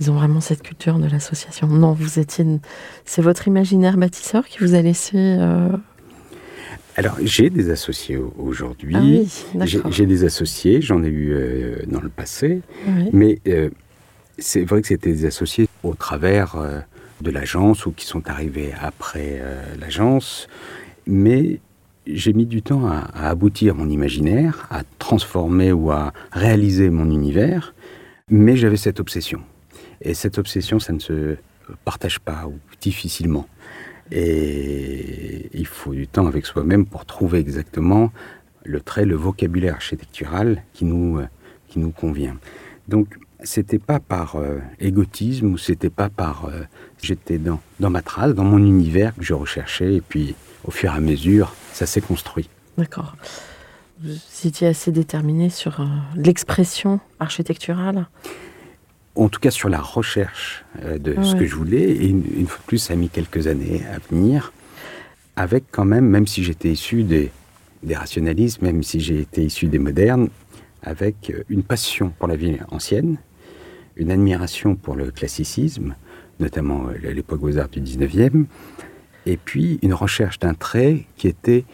ils 0.00 0.10
ont 0.10 0.14
vraiment 0.14 0.40
cette 0.40 0.62
culture 0.62 0.98
de 0.98 1.06
l'association. 1.06 1.68
Non, 1.68 1.92
vous 1.92 2.18
étiez. 2.18 2.44
C'est 3.04 3.22
votre 3.22 3.46
imaginaire 3.46 3.96
bâtisseur 3.96 4.46
qui 4.46 4.58
vous 4.58 4.74
a 4.74 4.82
laissé. 4.82 5.16
Euh, 5.16 5.68
Alors, 6.98 7.16
j'ai 7.22 7.48
des 7.48 7.70
associés 7.70 8.16
au- 8.16 8.34
aujourd'hui. 8.38 8.96
Ah 8.96 9.00
oui, 9.00 9.28
J'ai 9.90 10.04
des 10.04 10.24
associés, 10.24 10.82
j'en 10.82 11.04
ai 11.04 11.06
eu 11.08 11.30
euh, 11.32 11.76
dans 11.86 12.00
le 12.00 12.08
passé, 12.08 12.60
Oui. 12.88 13.08
mais 13.12 13.38
euh, 13.46 13.70
c'est 14.36 14.64
vrai 14.64 14.82
que 14.82 14.88
c'était 14.88 15.12
des 15.12 15.24
associés 15.24 15.68
au 15.84 15.94
travers 15.94 16.56
euh, 16.56 16.80
de 17.20 17.30
l'agence 17.30 17.86
ou 17.86 17.92
qui 17.92 18.04
sont 18.04 18.28
arrivés 18.28 18.72
après 18.82 19.40
l'agence. 19.80 20.48
Mais 21.06 21.60
j'ai 22.04 22.32
mis 22.32 22.46
du 22.46 22.62
temps 22.62 22.88
à, 22.88 22.96
à 23.14 23.28
aboutir 23.30 23.76
mon 23.76 23.88
imaginaire, 23.88 24.66
à 24.68 24.82
transformer 24.98 25.70
ou 25.70 25.92
à 25.92 26.12
réaliser 26.32 26.90
mon 26.90 27.08
univers, 27.12 27.74
mais 28.28 28.56
j'avais 28.56 28.76
cette 28.76 28.98
obsession. 28.98 29.40
Et 30.02 30.14
cette 30.14 30.38
obsession, 30.38 30.80
ça 30.80 30.92
ne 30.92 30.98
se 30.98 31.36
partage 31.84 32.18
pas 32.18 32.46
ou 32.48 32.54
difficilement. 32.80 33.46
Et 34.10 35.50
il 35.52 35.66
faut 35.66 35.92
du 35.94 36.06
temps 36.06 36.26
avec 36.26 36.46
soi-même 36.46 36.86
pour 36.86 37.04
trouver 37.04 37.38
exactement 37.40 38.10
le 38.64 38.80
trait, 38.80 39.04
le 39.04 39.16
vocabulaire 39.16 39.74
architectural 39.74 40.62
qui 40.72 40.84
nous, 40.84 41.18
euh, 41.18 41.26
qui 41.68 41.78
nous 41.78 41.90
convient. 41.90 42.36
Donc, 42.88 43.18
c'était 43.42 43.78
pas 43.78 44.00
par 44.00 44.36
euh, 44.36 44.58
égotisme 44.80 45.52
ou 45.52 45.58
c'était 45.58 45.90
pas 45.90 46.08
par. 46.08 46.46
euh, 46.46 46.62
J'étais 47.00 47.38
dans, 47.38 47.60
dans 47.78 47.90
ma 47.90 48.02
trace, 48.02 48.34
dans 48.34 48.44
mon 48.44 48.58
univers 48.58 49.14
que 49.14 49.22
je 49.22 49.34
recherchais, 49.34 49.94
et 49.94 50.00
puis 50.00 50.34
au 50.64 50.72
fur 50.72 50.92
et 50.92 50.96
à 50.96 51.00
mesure, 51.00 51.54
ça 51.72 51.86
s'est 51.86 52.00
construit. 52.00 52.48
D'accord. 52.76 53.14
Vous 54.02 54.16
étiez 54.44 54.66
assez 54.66 54.90
déterminé 54.90 55.48
sur 55.50 55.80
euh, 55.80 55.86
l'expression 56.16 56.98
architecturale? 57.20 58.06
En 59.18 59.28
tout 59.28 59.40
cas, 59.40 59.50
sur 59.50 59.68
la 59.68 59.80
recherche 59.80 60.64
euh, 60.84 60.96
de 60.96 61.20
ce 61.24 61.34
que 61.34 61.44
je 61.44 61.56
voulais, 61.56 61.82
et 61.82 62.06
une, 62.06 62.22
une 62.36 62.46
fois 62.46 62.60
de 62.60 62.66
plus, 62.66 62.78
ça 62.78 62.92
a 62.92 62.96
mis 62.96 63.08
quelques 63.08 63.48
années 63.48 63.82
à 63.92 63.98
venir, 64.10 64.52
avec 65.34 65.64
quand 65.72 65.84
même, 65.84 66.06
même 66.06 66.28
si 66.28 66.44
j'étais 66.44 66.70
issu 66.70 67.02
des, 67.02 67.32
des 67.82 67.96
rationalistes, 67.96 68.62
même 68.62 68.84
si 68.84 69.00
j'ai 69.00 69.20
été 69.20 69.44
issu 69.44 69.66
des 69.66 69.80
modernes, 69.80 70.28
avec 70.82 71.30
euh, 71.30 71.42
une 71.48 71.64
passion 71.64 72.12
pour 72.16 72.28
la 72.28 72.36
ville 72.36 72.64
ancienne, 72.70 73.18
une 73.96 74.12
admiration 74.12 74.76
pour 74.76 74.94
le 74.94 75.10
classicisme, 75.10 75.96
notamment 76.38 76.86
euh, 76.88 77.12
l'époque 77.12 77.40
Beaux-Arts 77.40 77.70
du 77.70 77.80
19e, 77.80 78.44
et 79.26 79.36
puis 79.36 79.80
une 79.82 79.94
recherche 79.94 80.38
d'un 80.38 80.54
trait 80.54 81.06
qui 81.16 81.26
était 81.26 81.64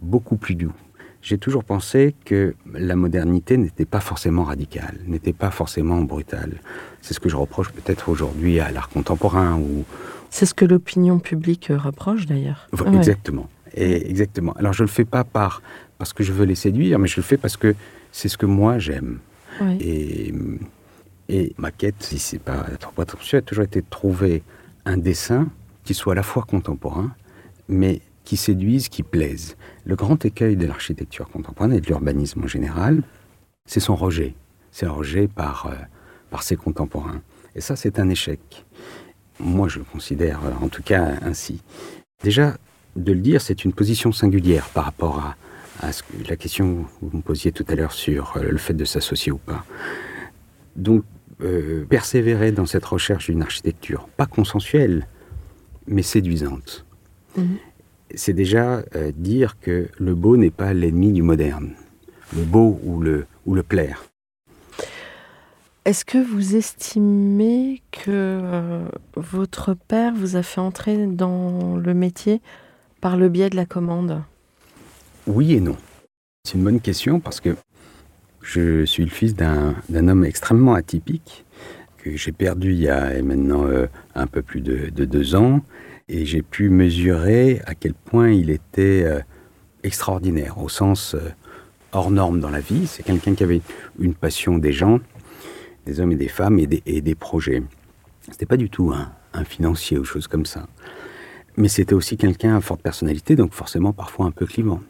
beaucoup 0.00 0.36
plus 0.36 0.54
doux. 0.54 0.72
J'ai 1.20 1.38
toujours 1.38 1.62
pensé 1.62 2.16
que 2.24 2.54
la 2.74 2.96
modernité 2.96 3.56
n'était 3.56 3.84
pas 3.84 4.00
forcément 4.00 4.42
radicale, 4.42 4.98
n'était 5.06 5.32
pas 5.32 5.52
forcément 5.52 6.00
brutale. 6.02 6.60
C'est 7.02 7.14
ce 7.14 7.20
que 7.20 7.28
je 7.28 7.36
reproche 7.36 7.70
peut-être 7.70 8.08
aujourd'hui 8.08 8.60
à 8.60 8.70
l'art 8.70 8.88
contemporain 8.88 9.56
ou 9.56 9.84
C'est 10.30 10.46
ce 10.46 10.54
que 10.54 10.64
l'opinion 10.64 11.18
publique 11.18 11.70
euh, 11.70 11.76
reproche 11.76 12.26
d'ailleurs. 12.26 12.68
Ouais. 12.72 12.96
Exactement. 12.96 13.50
Et 13.74 14.08
exactement. 14.08 14.52
Alors 14.54 14.72
je 14.72 14.82
le 14.82 14.88
fais 14.88 15.04
pas 15.04 15.24
par 15.24 15.62
parce 15.98 16.12
que 16.12 16.22
je 16.24 16.32
veux 16.32 16.44
les 16.44 16.54
séduire, 16.54 16.98
mais 16.98 17.08
je 17.08 17.16
le 17.16 17.22
fais 17.22 17.36
parce 17.36 17.56
que 17.56 17.74
c'est 18.12 18.28
ce 18.28 18.38
que 18.38 18.46
moi 18.46 18.78
j'aime. 18.78 19.18
Ouais. 19.60 19.76
Et, 19.80 20.32
et 21.28 21.52
ma 21.58 21.70
quête, 21.70 21.96
si 22.00 22.18
c'est 22.18 22.38
pas 22.38 22.66
trop 22.80 22.92
prétentieux, 22.92 23.38
a 23.38 23.42
toujours 23.42 23.64
été 23.64 23.80
de 23.80 23.86
trouver 23.90 24.42
un 24.84 24.96
dessin 24.96 25.48
qui 25.84 25.94
soit 25.94 26.12
à 26.12 26.16
la 26.16 26.22
fois 26.22 26.44
contemporain, 26.44 27.14
mais 27.68 28.00
qui 28.24 28.36
séduise, 28.36 28.88
qui 28.88 29.02
plaise. 29.02 29.56
Le 29.84 29.96
grand 29.96 30.24
écueil 30.24 30.56
de 30.56 30.66
l'architecture 30.66 31.28
contemporaine 31.28 31.72
et 31.72 31.80
de 31.80 31.86
l'urbanisme 31.86 32.44
en 32.44 32.46
général, 32.46 33.02
c'est 33.66 33.80
son 33.80 33.96
rejet. 33.96 34.34
C'est 34.70 34.86
un 34.86 34.92
rejet 34.92 35.28
par, 35.28 35.66
euh, 35.66 35.74
par 36.32 36.42
ses 36.42 36.56
contemporains. 36.56 37.20
Et 37.54 37.60
ça, 37.60 37.76
c'est 37.76 37.98
un 38.00 38.08
échec. 38.08 38.40
Moi, 39.38 39.68
je 39.68 39.78
le 39.78 39.84
considère 39.84 40.40
euh, 40.44 40.64
en 40.64 40.68
tout 40.68 40.82
cas 40.82 41.04
ainsi. 41.22 41.62
Déjà, 42.24 42.56
de 42.96 43.12
le 43.12 43.20
dire, 43.20 43.40
c'est 43.40 43.64
une 43.64 43.72
position 43.72 44.10
singulière 44.12 44.68
par 44.70 44.84
rapport 44.86 45.16
à, 45.20 45.86
à 45.86 45.92
ce 45.92 46.02
que- 46.02 46.28
la 46.28 46.36
question 46.36 46.84
que 46.84 46.88
vous 47.06 47.16
me 47.18 47.22
posiez 47.22 47.52
tout 47.52 47.64
à 47.68 47.74
l'heure 47.74 47.92
sur 47.92 48.36
euh, 48.36 48.50
le 48.50 48.58
fait 48.58 48.74
de 48.74 48.84
s'associer 48.84 49.30
ou 49.32 49.38
pas. 49.38 49.64
Donc, 50.76 51.04
euh, 51.42 51.84
persévérer 51.88 52.50
dans 52.52 52.66
cette 52.66 52.84
recherche 52.84 53.26
d'une 53.30 53.42
architecture, 53.42 54.08
pas 54.16 54.26
consensuelle, 54.26 55.06
mais 55.86 56.02
séduisante. 56.02 56.84
Mhm. 57.36 57.56
C'est 58.14 58.32
déjà 58.34 58.82
euh, 58.94 59.10
dire 59.16 59.58
que 59.60 59.88
le 59.98 60.14
beau 60.14 60.36
n'est 60.36 60.50
pas 60.50 60.72
l'ennemi 60.74 61.12
du 61.12 61.22
moderne. 61.22 61.72
Le 62.36 62.44
beau 62.44 62.78
ou 62.84 63.00
le, 63.00 63.26
ou 63.46 63.54
le 63.54 63.62
plaire. 63.62 64.04
Est-ce 65.84 66.04
que 66.04 66.18
vous 66.18 66.54
estimez 66.54 67.82
que 67.90 68.04
euh, 68.08 68.84
votre 69.16 69.74
père 69.74 70.14
vous 70.14 70.36
a 70.36 70.44
fait 70.44 70.60
entrer 70.60 71.08
dans 71.08 71.76
le 71.76 71.92
métier 71.92 72.40
par 73.00 73.16
le 73.16 73.28
biais 73.28 73.50
de 73.50 73.56
la 73.56 73.66
commande? 73.66 74.22
Oui 75.26 75.54
et 75.54 75.60
non. 75.60 75.76
C'est 76.44 76.54
une 76.56 76.62
bonne 76.62 76.80
question 76.80 77.18
parce 77.18 77.40
que 77.40 77.56
je 78.42 78.84
suis 78.84 79.02
le 79.02 79.10
fils 79.10 79.34
d'un 79.34 79.74
homme 80.08 80.24
extrêmement 80.24 80.74
atypique 80.74 81.44
que 81.98 82.16
j'ai 82.16 82.32
perdu 82.32 82.74
il 82.74 82.80
y 82.80 82.88
a 82.88 83.20
maintenant 83.20 83.64
euh, 83.64 83.86
un 84.14 84.28
peu 84.28 84.42
plus 84.42 84.60
de, 84.60 84.88
de 84.88 85.04
deux 85.04 85.34
ans 85.34 85.62
et 86.08 86.24
j'ai 86.26 86.42
pu 86.42 86.68
mesurer 86.68 87.60
à 87.66 87.74
quel 87.74 87.94
point 87.94 88.30
il 88.30 88.50
était 88.50 89.02
euh, 89.04 89.18
extraordinaire 89.82 90.58
au 90.58 90.68
sens 90.68 91.16
hors 91.92 92.10
norme 92.10 92.40
dans 92.40 92.50
la 92.50 92.60
vie. 92.60 92.86
C'est 92.86 93.02
quelqu'un 93.02 93.34
qui 93.34 93.42
avait 93.44 93.62
une 93.98 94.14
passion 94.14 94.58
des 94.58 94.72
gens, 94.72 95.00
des 95.86 96.00
hommes 96.00 96.12
et 96.12 96.16
des 96.16 96.28
femmes 96.28 96.58
et 96.58 96.66
des, 96.66 96.82
et 96.86 97.00
des 97.00 97.14
projets. 97.14 97.62
C'était 98.30 98.46
pas 98.46 98.56
du 98.56 98.70
tout 98.70 98.92
un, 98.92 99.10
un 99.34 99.44
financier 99.44 99.98
ou 99.98 100.04
chose 100.04 100.26
comme 100.28 100.46
ça. 100.46 100.66
Mais 101.56 101.68
c'était 101.68 101.94
aussi 101.94 102.16
quelqu'un 102.16 102.56
à 102.56 102.60
forte 102.60 102.80
personnalité, 102.80 103.36
donc 103.36 103.52
forcément 103.52 103.92
parfois 103.92 104.26
un 104.26 104.30
peu 104.30 104.46
clivant. 104.46 104.80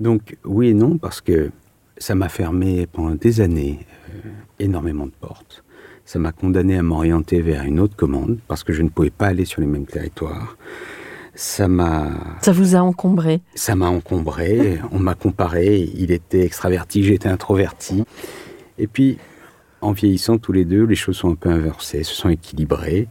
Donc 0.00 0.36
oui 0.44 0.68
et 0.68 0.74
non, 0.74 0.98
parce 0.98 1.20
que 1.20 1.50
ça 1.96 2.14
m'a 2.14 2.28
fermé 2.28 2.86
pendant 2.86 3.14
des 3.14 3.40
années 3.40 3.86
euh, 4.10 4.28
énormément 4.58 5.06
de 5.06 5.12
portes. 5.20 5.64
Ça 6.04 6.18
m'a 6.18 6.32
condamné 6.32 6.76
à 6.76 6.82
m'orienter 6.82 7.40
vers 7.40 7.62
une 7.62 7.78
autre 7.78 7.96
commande, 7.96 8.38
parce 8.48 8.64
que 8.64 8.72
je 8.72 8.82
ne 8.82 8.88
pouvais 8.88 9.10
pas 9.10 9.28
aller 9.28 9.44
sur 9.44 9.60
les 9.60 9.66
mêmes 9.66 9.86
territoires. 9.86 10.56
Ça 11.34 11.68
m'a 11.68 12.10
Ça 12.42 12.52
vous 12.52 12.74
a 12.74 12.80
encombré? 12.80 13.40
Ça 13.54 13.74
m'a 13.74 13.88
encombré, 13.88 14.80
on 14.90 14.98
m'a 14.98 15.14
comparé, 15.14 15.88
il 15.94 16.10
était 16.10 16.42
extraverti, 16.42 17.04
j'étais 17.04 17.28
introverti. 17.28 18.04
Et 18.78 18.86
puis, 18.86 19.16
en 19.82 19.92
vieillissant 19.92 20.38
tous 20.38 20.52
les 20.52 20.64
deux, 20.64 20.84
les 20.84 20.94
choses 20.94 21.16
sont 21.16 21.32
un 21.32 21.34
peu 21.34 21.50
inversées, 21.50 22.04
se 22.04 22.14
sont 22.14 22.28
équilibrées. 22.28 23.08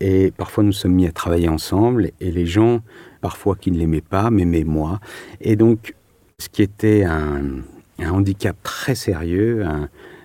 Et 0.00 0.32
parfois, 0.36 0.64
nous 0.64 0.72
sommes 0.72 0.94
mis 0.94 1.06
à 1.06 1.12
travailler 1.12 1.48
ensemble, 1.48 2.10
et 2.20 2.30
les 2.30 2.46
gens, 2.46 2.82
parfois 3.20 3.54
qui 3.54 3.70
ne 3.70 3.78
l'aimaient 3.78 4.00
pas, 4.00 4.30
m'aimaient 4.30 4.64
moi. 4.64 5.00
Et 5.40 5.56
donc, 5.56 5.94
ce 6.38 6.48
qui 6.48 6.62
était 6.62 7.04
un, 7.04 7.62
handicap 8.02 8.56
très 8.62 8.94
sérieux 8.94 9.64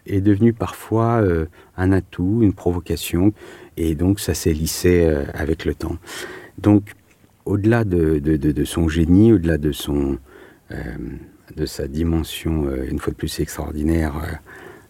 est 0.05 0.21
devenu 0.21 0.53
parfois 0.53 1.21
euh, 1.21 1.45
un 1.77 1.91
atout, 1.91 2.39
une 2.41 2.53
provocation. 2.53 3.33
Et 3.75 3.95
donc, 3.95 4.21
ça 4.21 4.33
s'est 4.33 4.53
lissé 4.53 5.03
euh, 5.03 5.25
avec 5.33 5.65
le 5.65 5.75
temps. 5.75 5.97
Donc, 6.57 6.93
au-delà 7.43 7.83
de, 7.83 8.63
son 8.63 8.87
génie, 8.87 9.33
au-delà 9.33 9.57
de 9.57 9.71
euh, 10.71 10.75
de 11.55 11.65
sa 11.65 11.87
dimension 11.87 12.73
une 12.89 12.97
fois 12.97 13.11
de 13.11 13.17
plus 13.17 13.39
extraordinaire 13.39 14.39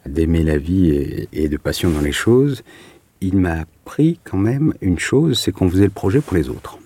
d'aimer 0.06 0.44
la 0.44 0.58
vie 0.58 1.28
et, 1.32 1.50
de 1.50 1.58
passion 1.58 1.90
dans 1.90 2.02
les 2.02 2.12
choses, 2.12 2.64
il 3.22 3.38
m'a 3.38 3.62
appris 3.62 4.20
quand 4.24 4.38
même 4.38 4.74
une 4.82 5.00
chose, 5.00 5.40
c'est 5.40 5.52
qu'on 5.52 5.70
faisait 5.70 5.86
le 5.86 5.90
projet 5.90 6.22
pour 6.22 6.36
les 6.36 6.50
autres. 6.50 6.78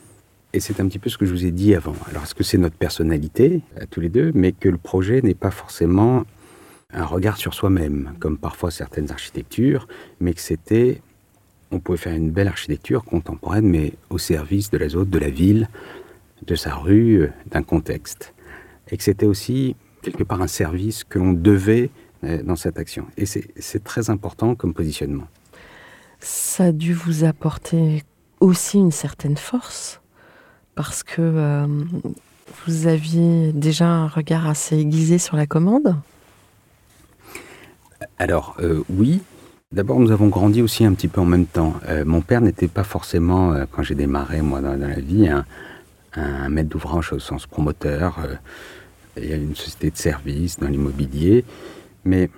Et 0.53 0.59
c'est 0.59 0.79
un 0.79 0.87
petit 0.87 0.99
peu 0.99 1.09
ce 1.09 1.17
que 1.17 1.25
je 1.25 1.31
vous 1.31 1.45
ai 1.45 1.51
dit 1.51 1.75
avant. 1.75 1.95
Alors 2.09 2.23
est-ce 2.23 2.33
que 2.33 2.43
c'est 2.43 2.57
notre 2.57 2.75
personnalité 2.75 3.61
à 3.79 3.85
tous 3.85 3.99
les 3.99 4.09
deux, 4.09 4.31
mais 4.33 4.51
que 4.51 4.69
le 4.69 4.77
projet 4.77 5.21
n'est 5.21 5.35
pas 5.35 5.51
forcément 5.51 6.25
un 6.91 7.05
regard 7.05 7.37
sur 7.37 7.53
soi-même, 7.53 8.13
comme 8.19 8.37
parfois 8.37 8.71
certaines 8.71 9.11
architectures, 9.11 9.87
mais 10.19 10.33
que 10.33 10.41
c'était 10.41 11.01
on 11.71 11.79
pouvait 11.79 11.97
faire 11.97 12.15
une 12.15 12.31
belle 12.31 12.47
architecture 12.47 13.03
contemporaine, 13.03 13.67
mais 13.67 13.93
au 14.09 14.17
service 14.17 14.71
de 14.71 14.77
la 14.77 14.89
zone, 14.89 15.09
de 15.09 15.19
la 15.19 15.29
ville, 15.29 15.69
de 16.45 16.55
sa 16.55 16.73
rue, 16.73 17.29
d'un 17.51 17.61
contexte. 17.61 18.33
Et 18.89 18.97
que 18.97 19.03
c'était 19.03 19.25
aussi 19.25 19.75
quelque 20.01 20.23
part 20.23 20.41
un 20.41 20.47
service 20.47 21.03
que 21.03 21.19
l'on 21.19 21.33
devait 21.33 21.89
dans 22.21 22.55
cette 22.55 22.77
action. 22.77 23.05
Et 23.17 23.25
c'est 23.25 23.83
très 23.83 24.09
important 24.09 24.55
comme 24.55 24.73
positionnement. 24.73 25.27
Ça 26.19 26.65
a 26.65 26.71
dû 26.71 26.93
vous 26.93 27.23
apporter 27.23 28.03
aussi 28.39 28.77
une 28.77 28.91
certaine 28.91 29.37
force 29.37 30.01
parce 30.75 31.03
que 31.03 31.21
euh, 31.21 31.67
vous 32.65 32.87
aviez 32.87 33.53
déjà 33.53 33.87
un 33.87 34.07
regard 34.07 34.47
assez 34.47 34.77
aiguisé 34.77 35.17
sur 35.17 35.37
la 35.37 35.45
commande. 35.45 35.95
Alors, 38.17 38.55
euh, 38.59 38.83
oui. 38.89 39.21
D'abord, 39.71 39.99
nous 39.99 40.11
avons 40.11 40.27
grandi 40.27 40.61
aussi 40.61 40.83
un 40.83 40.93
petit 40.93 41.07
peu 41.07 41.21
en 41.21 41.25
même 41.25 41.45
temps. 41.45 41.75
Euh, 41.87 42.03
mon 42.03 42.21
père 42.21 42.41
n'était 42.41 42.67
pas 42.67 42.83
forcément, 42.83 43.53
euh, 43.53 43.65
quand 43.71 43.83
j'ai 43.83 43.95
démarré, 43.95 44.41
moi, 44.41 44.61
dans, 44.61 44.75
dans 44.75 44.87
la 44.87 44.99
vie, 44.99 45.27
un, 45.27 45.45
un 46.13 46.49
maître 46.49 46.69
d'ouvrage 46.69 47.13
au 47.13 47.19
sens 47.19 47.45
promoteur. 47.45 48.17
Euh, 48.19 48.35
il 49.17 49.29
y 49.29 49.33
a 49.33 49.35
une 49.35 49.55
société 49.55 49.91
de 49.91 49.97
services 49.97 50.59
dans 50.59 50.67
l'immobilier. 50.67 51.45
Mais, 52.05 52.29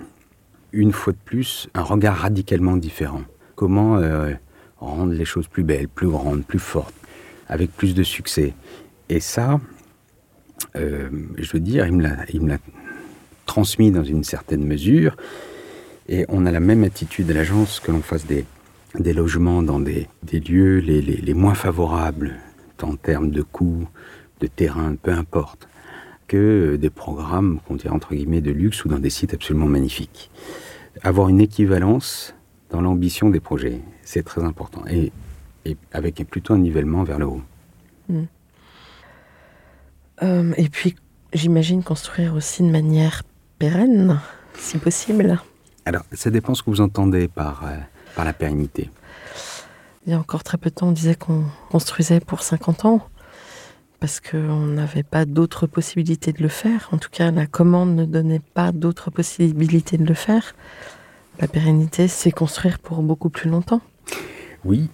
une 0.71 0.91
fois 0.91 1.13
de 1.13 1.17
plus, 1.23 1.69
un 1.73 1.83
regard 1.83 2.17
radicalement 2.17 2.77
différent. 2.77 3.23
Comment 3.55 3.97
euh, 3.97 4.33
rendre 4.77 5.13
les 5.13 5.25
choses 5.25 5.47
plus 5.47 5.63
belles, 5.63 5.87
plus 5.87 6.07
grandes, 6.07 6.45
plus 6.45 6.59
fortes, 6.59 6.95
avec 7.47 7.71
plus 7.71 7.93
de 7.93 8.03
succès. 8.03 8.53
Et 9.09 9.19
ça, 9.19 9.59
euh, 10.75 11.09
je 11.37 11.51
veux 11.51 11.59
dire, 11.59 11.85
il 11.85 11.93
me 11.93 12.49
l'a 12.49 12.57
transmis 13.45 13.91
dans 13.91 14.03
une 14.03 14.23
certaine 14.23 14.65
mesure. 14.65 15.15
Et 16.07 16.25
on 16.29 16.45
a 16.45 16.51
la 16.51 16.59
même 16.59 16.83
attitude 16.83 17.29
à 17.29 17.33
l'agence 17.33 17.79
que 17.79 17.91
l'on 17.91 18.01
fasse 18.01 18.25
des, 18.25 18.45
logements 19.13 19.61
dans 19.61 19.79
des, 19.79 20.07
lieux 20.31 20.79
les, 20.79 21.33
moins 21.33 21.53
favorables 21.53 22.35
en 22.81 22.95
termes 22.95 23.29
de 23.29 23.41
coûts, 23.41 23.87
de 24.39 24.47
terrain, 24.47 24.95
peu 24.95 25.11
importe, 25.11 25.67
que 26.31 26.77
des 26.77 26.89
programmes 26.89 27.59
qu'on 27.67 27.75
dirait 27.75 27.93
entre 27.93 28.15
guillemets 28.15 28.39
de 28.39 28.51
luxe 28.51 28.85
ou 28.85 28.87
dans 28.87 28.99
des 28.99 29.09
sites 29.09 29.33
absolument 29.33 29.65
magnifiques. 29.65 30.31
Avoir 31.03 31.27
une 31.27 31.41
équivalence 31.41 32.33
dans 32.69 32.79
l'ambition 32.79 33.29
des 33.29 33.41
projets, 33.41 33.81
c'est 34.03 34.23
très 34.23 34.41
important. 34.41 34.81
Et, 34.89 35.11
et, 35.65 35.75
avec 35.91 36.25
plutôt 36.29 36.53
un 36.53 36.59
nivellement 36.59 37.03
vers 37.03 37.19
le 37.19 37.25
haut. 37.25 37.41
Mmh. 38.07 38.21
Euh, 40.23 40.53
et 40.55 40.69
puis, 40.69 40.95
j'imagine 41.33 41.83
construire 41.83 42.33
aussi 42.33 42.63
de 42.63 42.69
manière 42.69 43.23
pérenne, 43.59 44.21
si 44.57 44.77
possible. 44.77 45.37
Alors, 45.85 46.03
ça 46.13 46.29
dépend 46.29 46.53
ce 46.53 46.63
que 46.63 46.69
vous 46.69 46.79
entendez 46.79 47.27
par, 47.27 47.65
euh, 47.65 47.75
par 48.15 48.23
la 48.23 48.31
pérennité. 48.31 48.89
Il 50.05 50.13
y 50.13 50.15
a 50.15 50.19
encore 50.19 50.45
très 50.45 50.57
peu 50.57 50.69
de 50.69 50.75
temps, 50.75 50.87
on 50.87 50.93
disait 50.93 51.15
qu'on 51.15 51.43
construisait 51.69 52.21
pour 52.21 52.41
50 52.41 52.85
ans, 52.85 53.05
parce 54.01 54.19
qu'on 54.19 54.65
n'avait 54.65 55.03
pas 55.03 55.25
d'autres 55.25 55.67
possibilités 55.67 56.33
de 56.33 56.41
le 56.41 56.49
faire. 56.49 56.89
En 56.91 56.97
tout 56.97 57.11
cas, 57.11 57.29
la 57.29 57.45
commande 57.45 57.95
ne 57.95 58.03
donnait 58.03 58.41
pas 58.55 58.71
d'autres 58.71 59.11
possibilités 59.11 59.97
de 59.97 60.05
le 60.05 60.15
faire. 60.15 60.55
La 61.39 61.47
pérennité, 61.47 62.07
c'est 62.07 62.31
construire 62.31 62.79
pour 62.79 63.03
beaucoup 63.03 63.29
plus 63.29 63.49
longtemps. 63.49 63.79
Oui, 64.65 64.89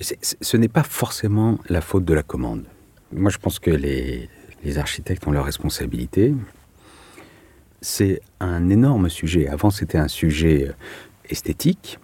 ce 0.00 0.56
n'est 0.58 0.68
pas 0.68 0.82
forcément 0.82 1.58
la 1.70 1.80
faute 1.80 2.04
de 2.04 2.12
la 2.12 2.22
commande. 2.22 2.64
Moi, 3.10 3.30
je 3.30 3.38
pense 3.38 3.58
que 3.58 3.70
les, 3.70 4.28
les 4.62 4.78
architectes 4.78 5.26
ont 5.26 5.32
leurs 5.32 5.46
responsabilités. 5.46 6.34
C'est 7.80 8.20
un 8.40 8.68
énorme 8.68 9.08
sujet. 9.08 9.48
Avant, 9.48 9.70
c'était 9.70 9.98
un 9.98 10.08
sujet 10.08 10.68
euh, 10.68 10.72
esthétique. 11.30 11.98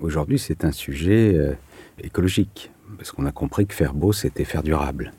Aujourd'hui, 0.00 0.38
c'est 0.38 0.64
un 0.64 0.72
sujet 0.72 1.34
euh, 1.34 1.52
écologique. 2.02 2.70
Parce 2.96 3.12
qu'on 3.12 3.26
a 3.26 3.32
compris 3.32 3.66
que 3.66 3.74
faire 3.74 3.92
beau, 3.92 4.12
c'était 4.12 4.44
faire 4.44 4.62
durable. 4.62 5.12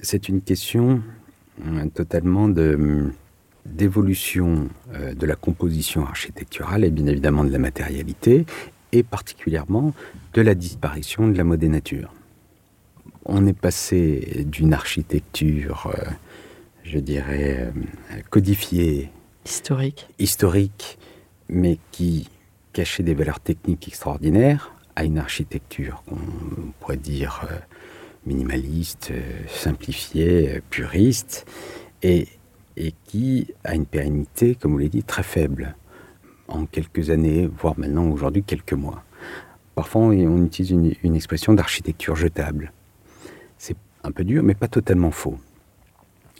C'est 0.00 0.28
une 0.28 0.42
question 0.42 1.02
euh, 1.64 1.86
totalement 1.94 2.48
de, 2.48 3.10
d'évolution 3.64 4.68
de 4.92 5.26
la 5.26 5.36
composition 5.36 6.04
architecturale 6.06 6.84
et 6.84 6.90
bien 6.90 7.06
évidemment 7.06 7.44
de 7.44 7.50
la 7.50 7.58
matérialité 7.58 8.46
et 8.92 9.02
particulièrement 9.02 9.94
de 10.34 10.42
la 10.42 10.54
disparition 10.54 11.28
de 11.28 11.36
la 11.36 11.44
mode 11.44 11.60
des 11.60 11.68
natures 11.68 12.12
on 13.28 13.46
est 13.46 13.58
passé 13.58 14.44
d'une 14.46 14.72
architecture, 14.72 15.92
euh, 15.92 16.10
je 16.84 16.98
dirais, 16.98 17.70
euh, 18.12 18.20
codifiée, 18.30 19.10
historique. 19.44 20.06
historique, 20.18 20.98
mais 21.48 21.78
qui 21.90 22.28
cachait 22.72 23.02
des 23.02 23.14
valeurs 23.14 23.40
techniques 23.40 23.88
extraordinaires, 23.88 24.72
à 24.94 25.04
une 25.04 25.18
architecture 25.18 26.02
qu'on 26.08 26.18
pourrait 26.80 26.96
dire 26.96 27.46
euh, 27.50 27.56
minimaliste, 28.26 29.12
simplifiée, 29.48 30.60
puriste, 30.70 31.46
et, 32.02 32.28
qui 33.06 33.48
a 33.64 33.74
une 33.74 33.86
pérennité, 33.86 34.54
comme 34.54 34.72
vous 34.72 34.78
l'avez 34.78 34.90
dit, 34.90 35.02
très 35.02 35.22
faible, 35.22 35.76
en 36.48 36.66
quelques 36.66 37.10
années, 37.10 37.48
voire 37.58 37.78
maintenant 37.78 38.08
aujourd'hui 38.10 38.42
quelques 38.42 38.74
mois. 38.74 39.02
Parfois, 39.74 40.02
on 40.02 40.44
utilise 40.44 40.70
une, 40.70 41.16
expression 41.16 41.54
d'architecture 41.54 42.16
jetable 42.16 42.72
un 44.06 44.12
peu 44.12 44.24
dur, 44.24 44.42
mais 44.42 44.54
pas 44.54 44.68
totalement 44.68 45.10
faux. 45.10 45.36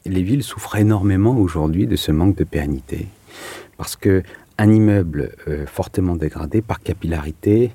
Les 0.05 0.23
villes 0.23 0.45
souffrent 0.45 0.76
énormément 0.76 1.37
aujourd'hui 1.37 1.87
de 1.87 1.97
ce 1.97 2.12
manque 2.12 2.37
de 2.37 2.45
pérennité, 2.45 3.09
parce 3.76 3.97
que 3.97 4.23
un 4.59 4.71
immeuble 4.71 5.33
euh, 5.49 5.66
fortement 5.66 6.16
dégradé 6.16 6.62
par 6.62 6.81
capillarité 6.81 7.73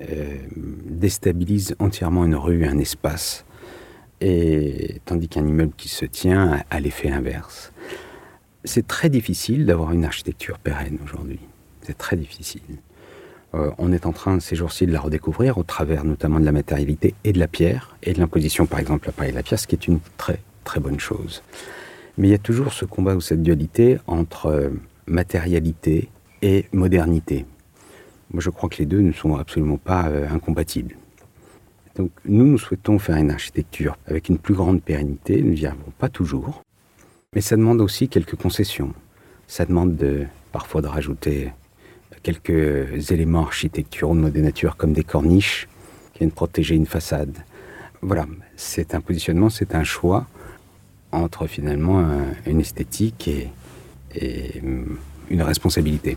euh, 0.00 0.38
déstabilise 0.86 1.76
entièrement 1.78 2.24
une 2.24 2.36
rue, 2.36 2.64
un 2.64 2.78
espace, 2.78 3.44
et 4.20 5.00
tandis 5.04 5.28
qu'un 5.28 5.46
immeuble 5.46 5.72
qui 5.76 5.88
se 5.88 6.04
tient 6.04 6.62
a, 6.70 6.80
l'effet 6.80 7.10
inverse. 7.10 7.72
C'est 8.64 8.86
très 8.86 9.08
difficile 9.08 9.66
d'avoir 9.66 9.92
une 9.92 10.04
architecture 10.04 10.58
pérenne 10.58 10.98
aujourd'hui. 11.04 11.40
C'est 11.82 11.96
très 11.96 12.16
difficile. 12.16 12.60
Euh, 13.54 13.70
on 13.78 13.92
est 13.92 14.06
en 14.06 14.12
train 14.12 14.38
ces 14.38 14.54
jours-ci 14.54 14.86
de 14.86 14.92
la 14.92 15.00
redécouvrir 15.00 15.58
au 15.58 15.64
travers 15.64 16.04
notamment 16.04 16.38
de 16.38 16.44
la 16.44 16.52
matérialité 16.52 17.14
et 17.24 17.32
de 17.32 17.38
la 17.38 17.48
pierre 17.48 17.96
et 18.02 18.12
de 18.12 18.20
l'imposition 18.20 18.66
par 18.66 18.78
exemple 18.78 19.08
à 19.08 19.12
Paris 19.12 19.32
la 19.32 19.42
pierre, 19.42 19.58
ce 19.58 19.66
qui 19.66 19.74
est 19.74 19.88
une 19.88 19.98
très 20.18 20.40
très 20.64 20.78
bonne 20.78 21.00
chose. 21.00 21.42
Mais 22.16 22.28
il 22.28 22.30
y 22.30 22.34
a 22.34 22.38
toujours 22.38 22.72
ce 22.72 22.84
combat 22.84 23.14
ou 23.14 23.20
cette 23.20 23.42
dualité 23.42 23.98
entre 24.06 24.46
euh, 24.46 24.70
matérialité 25.06 26.08
et 26.42 26.66
modernité. 26.72 27.44
Moi 28.32 28.40
je 28.40 28.50
crois 28.50 28.68
que 28.68 28.76
les 28.78 28.86
deux 28.86 29.00
ne 29.00 29.12
sont 29.12 29.36
absolument 29.36 29.76
pas 29.76 30.08
euh, 30.08 30.28
incompatibles. 30.28 30.96
Donc 31.96 32.10
nous, 32.24 32.46
nous 32.46 32.58
souhaitons 32.58 32.98
faire 32.98 33.16
une 33.16 33.30
architecture 33.30 33.96
avec 34.06 34.28
une 34.28 34.38
plus 34.38 34.54
grande 34.54 34.80
pérennité, 34.80 35.42
nous 35.42 35.54
n'y 35.54 35.66
arrivons 35.66 35.92
pas 35.98 36.08
toujours, 36.08 36.62
mais 37.34 37.40
ça 37.40 37.56
demande 37.56 37.80
aussi 37.80 38.08
quelques 38.08 38.36
concessions. 38.36 38.94
Ça 39.48 39.66
demande 39.66 39.96
de, 39.96 40.26
parfois 40.52 40.82
de 40.82 40.86
rajouter 40.86 41.52
quelques 42.22 43.10
éléments 43.10 43.42
architecturaux 43.42 44.14
de 44.14 44.28
de 44.28 44.40
nature 44.40 44.76
comme 44.76 44.92
des 44.92 45.02
corniches 45.02 45.68
qui 46.12 46.20
viennent 46.20 46.30
protéger 46.30 46.76
une 46.76 46.86
façade. 46.86 47.36
Voilà, 48.02 48.26
c'est 48.56 48.94
un 48.94 49.00
positionnement, 49.00 49.50
c'est 49.50 49.74
un 49.74 49.84
choix 49.84 50.26
entre 51.12 51.46
finalement 51.48 52.06
une 52.46 52.60
esthétique 52.60 53.26
et, 53.28 53.48
et 54.14 54.62
une 55.30 55.42
responsabilité. 55.42 56.16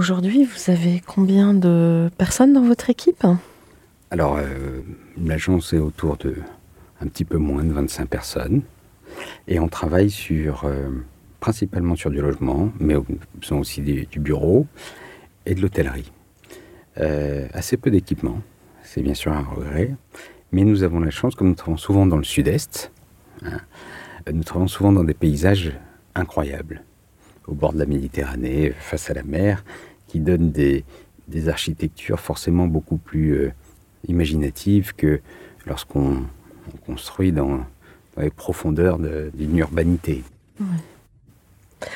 Aujourd'hui, 0.00 0.44
vous 0.44 0.72
avez 0.72 1.02
combien 1.06 1.52
de 1.52 2.08
personnes 2.16 2.54
dans 2.54 2.62
votre 2.62 2.88
équipe? 2.88 3.22
Alors, 4.10 4.38
euh, 4.38 4.80
l'agence 5.22 5.74
est 5.74 5.78
autour 5.78 6.16
de 6.16 6.36
un 7.02 7.06
petit 7.06 7.26
peu 7.26 7.36
moins 7.36 7.64
de 7.64 7.72
25 7.74 8.08
personnes. 8.08 8.62
Et 9.46 9.60
on 9.60 9.68
travaille 9.68 10.08
sur, 10.08 10.64
euh, 10.64 10.88
principalement 11.40 11.96
sur 11.96 12.10
du 12.10 12.22
logement, 12.22 12.72
mais 12.80 12.94
aussi 13.50 13.82
du, 13.82 14.06
du 14.06 14.20
bureau 14.20 14.66
et 15.44 15.54
de 15.54 15.60
l'hôtellerie. 15.60 16.10
Euh, 16.96 17.46
assez 17.52 17.76
peu 17.76 17.90
d'équipement, 17.90 18.40
c'est 18.82 19.02
bien 19.02 19.12
sûr 19.12 19.32
un 19.32 19.42
regret, 19.42 19.94
mais 20.50 20.64
nous 20.64 20.82
avons 20.82 21.00
la 21.00 21.10
chance, 21.10 21.34
comme 21.34 21.48
nous 21.48 21.54
travaillons 21.54 21.76
souvent 21.76 22.06
dans 22.06 22.16
le 22.16 22.24
sud-est, 22.24 22.90
hein, 23.44 23.58
nous 24.32 24.44
travaillons 24.44 24.66
souvent 24.66 24.92
dans 24.92 25.04
des 25.04 25.12
paysages 25.12 25.78
incroyables, 26.14 26.84
au 27.46 27.52
bord 27.52 27.74
de 27.74 27.78
la 27.78 27.86
Méditerranée, 27.86 28.72
face 28.78 29.10
à 29.10 29.12
la 29.14 29.24
mer, 29.24 29.62
qui 30.10 30.18
donnent 30.18 30.50
des, 30.50 30.84
des 31.28 31.48
architectures 31.48 32.18
forcément 32.18 32.66
beaucoup 32.66 32.96
plus 32.96 33.34
euh, 33.34 33.52
imaginatives 34.08 34.92
que 34.96 35.20
lorsqu'on 35.66 36.24
on 36.74 36.76
construit 36.84 37.30
dans, 37.30 37.58
dans 38.16 38.22
les 38.22 38.30
profondeurs 38.30 38.98
d'une 38.98 39.56
urbanité. 39.56 40.24
Ouais. 40.58 41.88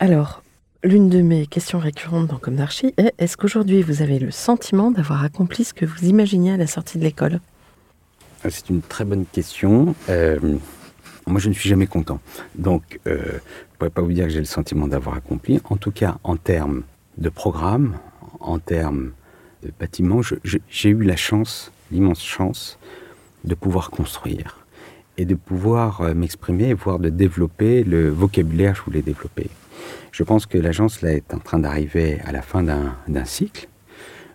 Alors, 0.00 0.42
l'une 0.82 1.10
de 1.10 1.20
mes 1.20 1.46
questions 1.46 1.78
récurrentes 1.78 2.28
dans 2.28 2.38
Comme 2.38 2.56
d'Archie 2.56 2.94
est 2.96 3.12
est-ce 3.18 3.36
qu'aujourd'hui 3.36 3.82
vous 3.82 4.00
avez 4.00 4.18
le 4.18 4.30
sentiment 4.30 4.90
d'avoir 4.90 5.22
accompli 5.22 5.64
ce 5.64 5.74
que 5.74 5.84
vous 5.84 6.06
imaginiez 6.06 6.52
à 6.52 6.56
la 6.56 6.66
sortie 6.66 6.96
de 6.96 7.04
l'école? 7.04 7.40
Ah, 8.42 8.48
C'est 8.50 8.70
une 8.70 8.80
très 8.80 9.04
bonne 9.04 9.26
question. 9.26 9.94
Euh, 10.08 10.38
moi, 11.26 11.40
je 11.40 11.50
ne 11.50 11.54
suis 11.54 11.68
jamais 11.68 11.86
content. 11.86 12.20
Donc, 12.54 13.00
euh, 13.06 13.18
je 13.18 13.32
ne 13.32 13.78
pourrais 13.78 13.90
pas 13.90 14.02
vous 14.02 14.12
dire 14.12 14.24
que 14.24 14.30
j'ai 14.30 14.38
le 14.38 14.44
sentiment 14.46 14.88
d'avoir 14.88 15.14
accompli. 15.16 15.60
En 15.68 15.76
tout 15.76 15.90
cas, 15.92 16.16
en 16.24 16.36
termes 16.36 16.82
de 17.18 17.28
programme, 17.28 17.98
en 18.40 18.58
termes 18.58 19.12
de 19.62 19.72
bâtiment, 19.78 20.20
j'ai 20.68 20.88
eu 20.88 21.02
la 21.02 21.16
chance, 21.16 21.72
l'immense 21.90 22.22
chance, 22.22 22.78
de 23.44 23.54
pouvoir 23.54 23.90
construire 23.90 24.64
et 25.16 25.24
de 25.24 25.34
pouvoir 25.34 26.00
euh, 26.00 26.14
m'exprimer, 26.14 26.74
voire 26.74 26.98
de 26.98 27.08
développer 27.08 27.84
le 27.84 28.08
vocabulaire 28.08 28.72
que 28.72 28.78
je 28.78 28.84
voulais 28.84 29.02
développer. 29.02 29.48
Je 30.10 30.22
pense 30.22 30.46
que 30.46 30.58
l'agence 30.58 31.02
est 31.02 31.32
en 31.32 31.38
train 31.38 31.58
d'arriver 31.58 32.20
à 32.24 32.32
la 32.32 32.42
fin 32.42 32.62
d'un 32.62 33.24
cycle, 33.24 33.68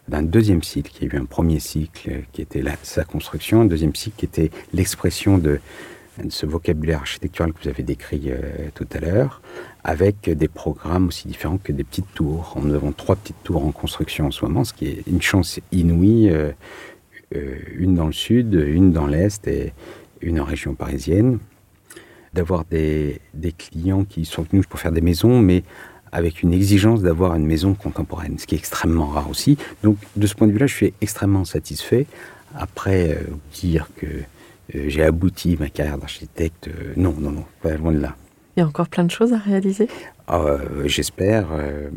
d'un 0.07 0.23
deuxième 0.23 0.63
cycle. 0.63 0.91
Il 0.95 1.07
y 1.07 1.11
a 1.11 1.15
eu 1.15 1.21
un 1.21 1.25
premier 1.25 1.59
cycle 1.59 2.23
qui 2.31 2.41
était 2.41 2.63
sa 2.83 3.03
construction, 3.03 3.61
un 3.61 3.65
deuxième 3.65 3.95
cycle 3.95 4.17
qui 4.17 4.25
était 4.25 4.51
l'expression 4.73 5.37
de, 5.37 5.59
ce 6.29 6.45
vocabulaire 6.45 6.99
architectural 6.99 7.53
que 7.53 7.63
vous 7.63 7.69
avez 7.69 7.83
décrit 7.83 8.23
euh, 8.27 8.69
tout 8.75 8.87
à 8.91 8.99
l'heure, 8.99 9.41
avec 9.83 10.29
des 10.29 10.47
programmes 10.47 11.07
aussi 11.07 11.27
différents 11.27 11.57
que 11.57 11.71
des 11.71 11.83
petites 11.83 12.13
tours. 12.13 12.57
Nous 12.61 12.73
avons 12.73 12.91
trois 12.91 13.15
petites 13.15 13.41
tours 13.43 13.65
en 13.65 13.71
construction 13.71 14.27
en 14.27 14.31
ce 14.31 14.43
moment, 14.43 14.63
ce 14.63 14.73
qui 14.73 14.87
est 14.87 15.03
une 15.07 15.21
chance 15.21 15.59
inouïe. 15.71 16.29
Euh, 16.29 16.51
euh, 17.35 17.57
une 17.75 17.93
dans 17.93 18.07
le 18.07 18.11
sud, 18.11 18.55
une 18.55 18.91
dans 18.91 19.05
l'est 19.05 19.47
et 19.47 19.73
une 20.21 20.39
en 20.39 20.43
région 20.43 20.73
parisienne, 20.73 21.37
d'avoir 22.33 22.65
des, 22.65 23.21
clients 23.55 24.03
qui 24.03 24.25
sont 24.25 24.41
venus 24.41 24.65
pour 24.65 24.79
faire 24.79 24.91
des 24.91 25.01
maisons, 25.01 25.39
mais 25.39 25.63
avec 26.11 26.41
une 26.41 26.53
exigence 26.53 27.03
d'avoir 27.03 27.35
une 27.35 27.45
maison 27.45 27.75
contemporaine, 27.75 28.39
ce 28.39 28.47
qui 28.47 28.55
est 28.55 28.57
extrêmement 28.57 29.05
rare 29.05 29.29
aussi. 29.29 29.59
Donc 29.83 29.97
de 30.15 30.25
ce 30.25 30.33
point 30.33 30.47
de 30.47 30.53
vue-là, 30.53 30.65
je 30.65 30.73
suis 30.73 30.93
extrêmement 31.01 31.45
satisfait. 31.45 32.07
Après, 32.55 33.19
dire 33.53 33.91
que 33.95 34.07
j'ai 34.73 35.03
abouti 35.03 35.57
ma 35.59 35.69
carrière 35.69 35.97
d'architecte, 35.97 36.67
euh, 36.67 36.93
non, 36.95 37.13
non, 37.19 37.31
non, 37.31 37.45
pas 37.61 37.75
loin 37.75 37.91
de 37.91 37.99
là. 37.99 38.15
Il 38.55 38.59
y 38.59 38.63
a 38.63 38.67
encore 38.67 38.87
plein 38.89 39.03
de 39.03 39.11
choses 39.11 39.33
à 39.33 39.37
réaliser? 39.37 39.87
Euh, 40.31 40.57
J'espère. 40.85 41.47
euh, 41.51 41.89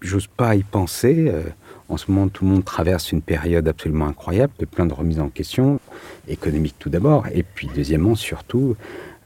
J'ose 0.00 0.26
pas 0.26 0.54
y 0.54 0.62
penser. 0.62 1.26
euh, 1.28 1.42
en 1.88 1.96
ce 1.96 2.10
moment, 2.10 2.28
tout 2.28 2.44
le 2.44 2.50
monde 2.50 2.64
traverse 2.64 3.12
une 3.12 3.20
période 3.22 3.66
absolument 3.68 4.06
incroyable, 4.06 4.52
de 4.58 4.64
plein 4.66 4.86
de 4.86 4.92
remises 4.94 5.20
en 5.20 5.28
question, 5.28 5.80
économique 6.28 6.74
tout 6.78 6.88
d'abord, 6.90 7.26
et 7.34 7.42
puis 7.42 7.68
deuxièmement, 7.74 8.14
surtout, 8.14 8.76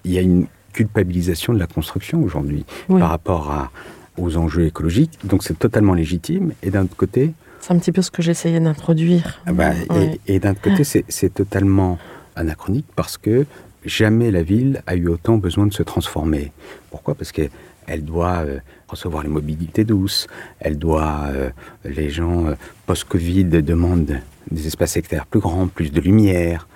il 0.04 0.12
y 0.12 0.18
a 0.18 0.22
une 0.22 0.46
culpabilisation 0.72 1.52
de 1.52 1.58
la 1.58 1.66
construction 1.66 2.22
aujourd'hui 2.22 2.64
Oui. 2.88 3.00
par 3.00 3.10
rapport 3.10 3.50
à, 3.50 3.70
aux 4.16 4.36
enjeux 4.36 4.66
écologiques. 4.66 5.18
Donc 5.24 5.42
c'est 5.44 5.58
totalement 5.58 5.94
légitime. 5.94 6.52
Et 6.62 6.70
d'un 6.70 6.84
autre 6.84 6.96
côté, 6.96 7.32
C'est 7.60 7.72
un 7.72 7.78
petit 7.78 7.92
peu 7.92 8.02
ce 8.02 8.10
que 8.10 8.22
j'essayais 8.22 8.60
d'introduire. 8.60 9.40
ah 9.46 9.52
bah, 9.52 9.70
Ouais. 9.90 10.20
Et, 10.26 10.34
et 10.36 10.38
d'un 10.40 10.52
autre 10.52 10.60
côté, 10.60 10.84
c'est 10.84 11.34
totalement 11.34 11.98
anachronique 12.38 12.86
parce 12.96 13.18
que 13.18 13.46
jamais 13.84 14.30
la 14.30 14.42
ville 14.42 14.82
a 14.86 14.96
eu 14.96 15.08
autant 15.08 15.38
besoin 15.38 15.66
de 15.66 15.72
se 15.72 15.82
transformer. 15.82 16.52
Pourquoi? 16.90 17.14
Parce 17.14 17.32
qu'elle 17.32 18.04
doit 18.04 18.44
euh, 18.46 18.58
recevoir 18.88 19.22
les 19.22 19.28
mobilités 19.28 19.84
douces, 19.84 20.26
elle 20.60 20.78
doit, 20.78 21.26
euh, 21.28 21.50
les 21.84 22.10
gens 22.10 22.46
euh, 22.46 22.54
post-Covid 22.86 23.44
demandent 23.44 24.20
des 24.50 24.66
espaces 24.66 24.92
sectaires 24.92 25.26
plus 25.26 25.40
grands, 25.40 25.68
plus 25.68 25.92
de 25.92 26.00
lumière, 26.00 26.68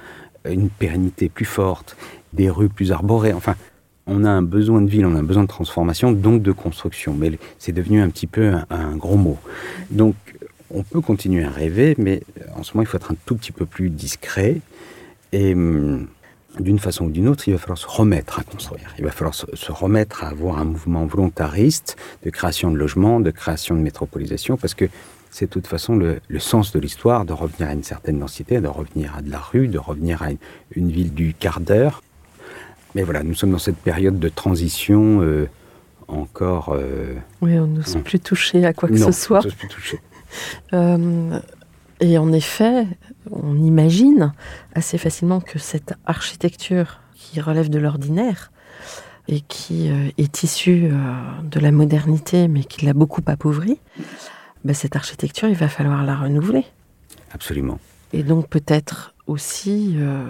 une 0.48 0.68
pérennité 0.68 1.28
plus 1.28 1.44
forte, 1.44 1.96
des 2.32 2.50
rues 2.50 2.68
plus 2.68 2.92
arborées. 2.92 3.32
Enfin, 3.32 3.54
on 4.06 4.24
a 4.24 4.30
un 4.30 4.42
besoin 4.42 4.82
de 4.82 4.90
ville, 4.90 5.06
on 5.06 5.14
a 5.14 5.18
un 5.18 5.24
besoin 5.24 5.44
de 5.44 5.48
transformation, 5.48 6.12
donc 6.12 6.42
de 6.42 6.52
construction. 6.52 7.14
Mais 7.14 7.38
c'est 7.58 7.72
devenu 7.72 8.00
un 8.02 8.10
petit 8.10 8.26
peu 8.26 8.52
un 8.68 8.96
gros 8.96 9.16
mot. 9.16 9.38
Donc, 9.90 10.16
on 10.74 10.82
peut 10.82 11.00
continuer 11.00 11.44
à 11.44 11.50
rêver, 11.50 11.94
mais 11.98 12.22
en 12.56 12.62
ce 12.62 12.72
moment, 12.74 12.82
il 12.82 12.86
faut 12.86 12.96
être 12.96 13.12
un 13.12 13.16
tout 13.26 13.36
petit 13.36 13.52
peu 13.52 13.66
plus 13.66 13.90
discret. 13.90 14.60
Et 15.32 15.54
hum, 15.54 16.06
d'une 16.60 16.78
façon 16.78 17.06
ou 17.06 17.10
d'une 17.10 17.28
autre, 17.28 17.48
il 17.48 17.52
va 17.52 17.58
falloir 17.58 17.78
se 17.78 17.86
remettre 17.88 18.38
à 18.38 18.42
construire. 18.44 18.94
Il 18.98 19.04
va 19.04 19.10
falloir 19.10 19.34
se, 19.34 19.72
remettre 19.72 20.22
à 20.24 20.28
avoir 20.28 20.58
un 20.58 20.64
mouvement 20.64 21.06
volontariste 21.06 21.96
de 22.24 22.30
création 22.30 22.70
de 22.70 22.76
logements, 22.76 23.20
de 23.20 23.30
création 23.30 23.74
de 23.74 23.80
métropolisation, 23.80 24.56
parce 24.58 24.74
que 24.74 24.84
c'est 25.30 25.46
de 25.46 25.50
toute 25.50 25.66
façon 25.66 25.96
le, 25.96 26.20
le 26.28 26.38
sens 26.38 26.72
de 26.72 26.78
l'histoire, 26.78 27.24
de 27.24 27.32
revenir 27.32 27.68
à 27.70 27.72
une 27.72 27.82
certaine 27.82 28.18
densité, 28.18 28.60
de 28.60 28.68
revenir 28.68 29.16
à 29.16 29.22
de 29.22 29.30
la 29.30 29.38
rue, 29.38 29.66
de 29.68 29.78
revenir 29.78 30.20
à 30.22 30.30
une, 30.32 30.36
une 30.76 30.90
ville 30.90 31.14
du 31.14 31.32
quart 31.32 31.60
d'heure. 31.60 32.02
Mais 32.94 33.02
voilà, 33.02 33.22
nous 33.22 33.32
sommes 33.34 33.52
dans 33.52 33.58
cette 33.58 33.78
période 33.78 34.18
de 34.18 34.28
transition 34.28 35.22
euh, 35.22 35.48
encore... 36.08 36.74
euh, 36.76 37.14
Oui, 37.40 37.58
on 37.58 37.66
n'ose 37.66 37.94
Non. 37.96 38.02
plus 38.02 38.20
toucher 38.20 38.66
à 38.66 38.74
quoi 38.74 38.90
que 38.90 38.94
non, 38.94 39.06
ce 39.06 39.12
soit. 39.12 39.38
on 39.40 39.44
n'ose 39.44 39.54
plus 39.54 39.68
toucher. 39.68 39.98
Euh, 40.74 41.38
et 42.02 42.18
en 42.18 42.32
effet, 42.32 42.86
on 43.30 43.56
imagine 43.56 44.34
assez 44.74 44.98
facilement 44.98 45.40
que 45.40 45.58
cette 45.58 45.94
architecture 46.04 47.00
qui 47.14 47.40
relève 47.40 47.70
de 47.70 47.78
l'ordinaire 47.78 48.50
et 49.28 49.40
qui 49.40 49.88
euh, 49.88 50.10
est 50.18 50.42
issue 50.42 50.88
euh, 50.90 50.96
de 51.44 51.60
la 51.60 51.70
modernité, 51.70 52.48
mais 52.48 52.64
qui 52.64 52.84
l'a 52.84 52.92
beaucoup 52.92 53.22
appauvrie, 53.26 53.78
ben, 54.64 54.74
cette 54.74 54.96
architecture, 54.96 55.48
il 55.48 55.54
va 55.54 55.68
falloir 55.68 56.02
la 56.04 56.16
renouveler. 56.16 56.66
Absolument. 57.32 57.78
Et 58.12 58.24
donc 58.24 58.48
peut-être 58.48 59.14
aussi 59.26 59.94
euh, 59.96 60.24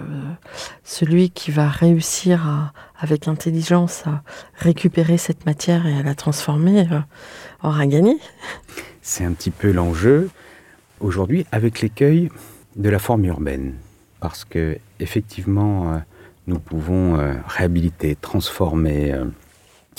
celui 0.83 1.31
qui 1.31 1.51
va 1.51 1.67
réussir 1.67 2.47
à, 2.47 2.73
avec 2.97 3.27
intelligence 3.27 4.05
à 4.05 4.23
récupérer 4.55 5.17
cette 5.17 5.45
matière 5.45 5.87
et 5.87 5.97
à 5.97 6.03
la 6.03 6.15
transformer 6.15 6.87
euh, 6.91 6.99
aura 7.63 7.87
gagné. 7.87 8.17
C'est 9.01 9.25
un 9.25 9.33
petit 9.33 9.51
peu 9.51 9.71
l'enjeu 9.71 10.29
aujourd'hui 11.03 11.45
avec 11.51 11.81
l'écueil 11.81 12.29
de 12.75 12.89
la 12.89 12.99
forme 12.99 13.25
urbaine. 13.25 13.73
Parce 14.19 14.45
que, 14.45 14.77
effectivement, 14.99 15.93
euh, 15.93 15.97
nous 16.47 16.59
pouvons 16.59 17.17
euh, 17.17 17.33
réhabiliter, 17.47 18.15
transformer 18.15 19.13
euh, 19.13 19.25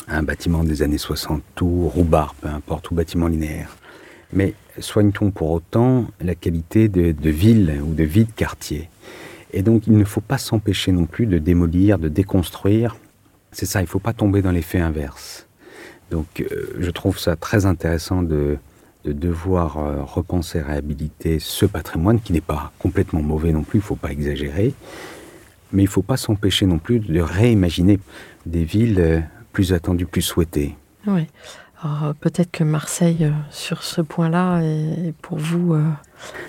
un 0.09 0.23
bâtiment 0.23 0.65
des 0.65 0.83
années 0.83 0.99
60, 0.99 1.43
tout 1.55 1.89
roubar, 1.89 2.35
peu 2.35 2.49
importe, 2.49 2.91
ou 2.91 2.95
bâtiment 2.95 3.29
linéaire. 3.29 3.77
Mais 4.33 4.55
soigne-t-on 4.79 5.31
pour 5.31 5.51
autant 5.51 6.07
la 6.21 6.35
qualité 6.35 6.89
de, 6.89 7.31
ville 7.31 7.81
ou 7.87 7.95
de 7.95 8.03
vie 8.03 8.25
de 8.25 8.33
quartier? 8.33 8.89
Et 9.53 9.63
donc, 9.63 9.87
il 9.87 9.97
ne 9.97 10.05
faut 10.05 10.21
pas 10.21 10.39
s'empêcher 10.39 10.91
non 10.91 11.07
plus 11.07 11.27
de 11.27 11.39
démolir, 11.39 11.99
de 11.99 12.09
déconstruire. 12.09 12.97
C'est 13.53 13.67
ça, 13.67 13.81
il 13.81 13.85
ne 13.85 13.89
faut 13.89 14.01
pas 14.01 14.13
tomber 14.13 14.43
dans 14.43 14.51
l'effet 14.51 14.81
inverse. 14.81 15.47
Donc, 16.11 16.45
je 16.79 16.91
trouve 16.91 17.19
ça 17.19 17.37
très 17.37 17.67
intéressant 17.67 18.23
de, 18.23 18.59
de 19.05 19.13
devoir 19.13 19.79
euh, 19.79 20.03
repenser, 20.03 20.61
réhabiliter 20.61 21.39
ce 21.39 21.67
patrimoine 21.67 22.21
qui 22.21 22.33
n'est 22.33 22.41
pas 22.41 22.73
complètement 22.79 23.23
mauvais 23.23 23.53
non 23.53 23.63
plus, 23.63 23.79
il 23.79 23.83
ne 23.83 23.87
faut 23.87 23.97
pas 23.97 24.11
exagérer. 24.13 24.75
Mais 25.73 25.83
il 25.83 25.87
ne 25.87 25.91
faut 25.91 26.03
pas 26.03 26.17
s'empêcher 26.17 26.67
non 26.67 26.79
plus 26.79 27.01
de 27.01 27.21
réimaginer 27.21 27.99
des 28.47 28.65
villes 28.65 29.01
euh, 29.01 29.21
plus 29.53 29.73
attendues, 29.73 30.07
plus 30.07 30.23
souhaitées. 30.23 30.77
Oui. 31.07 31.27
Alors, 31.83 32.05
euh, 32.05 32.13
peut-être 32.19 32.51
que 32.51 32.65
Marseille, 32.65 33.31
sur 33.51 33.83
ce 33.83 34.01
point-là, 34.01 34.61
est 34.63 35.13
pour 35.21 35.39
vous 35.39 35.77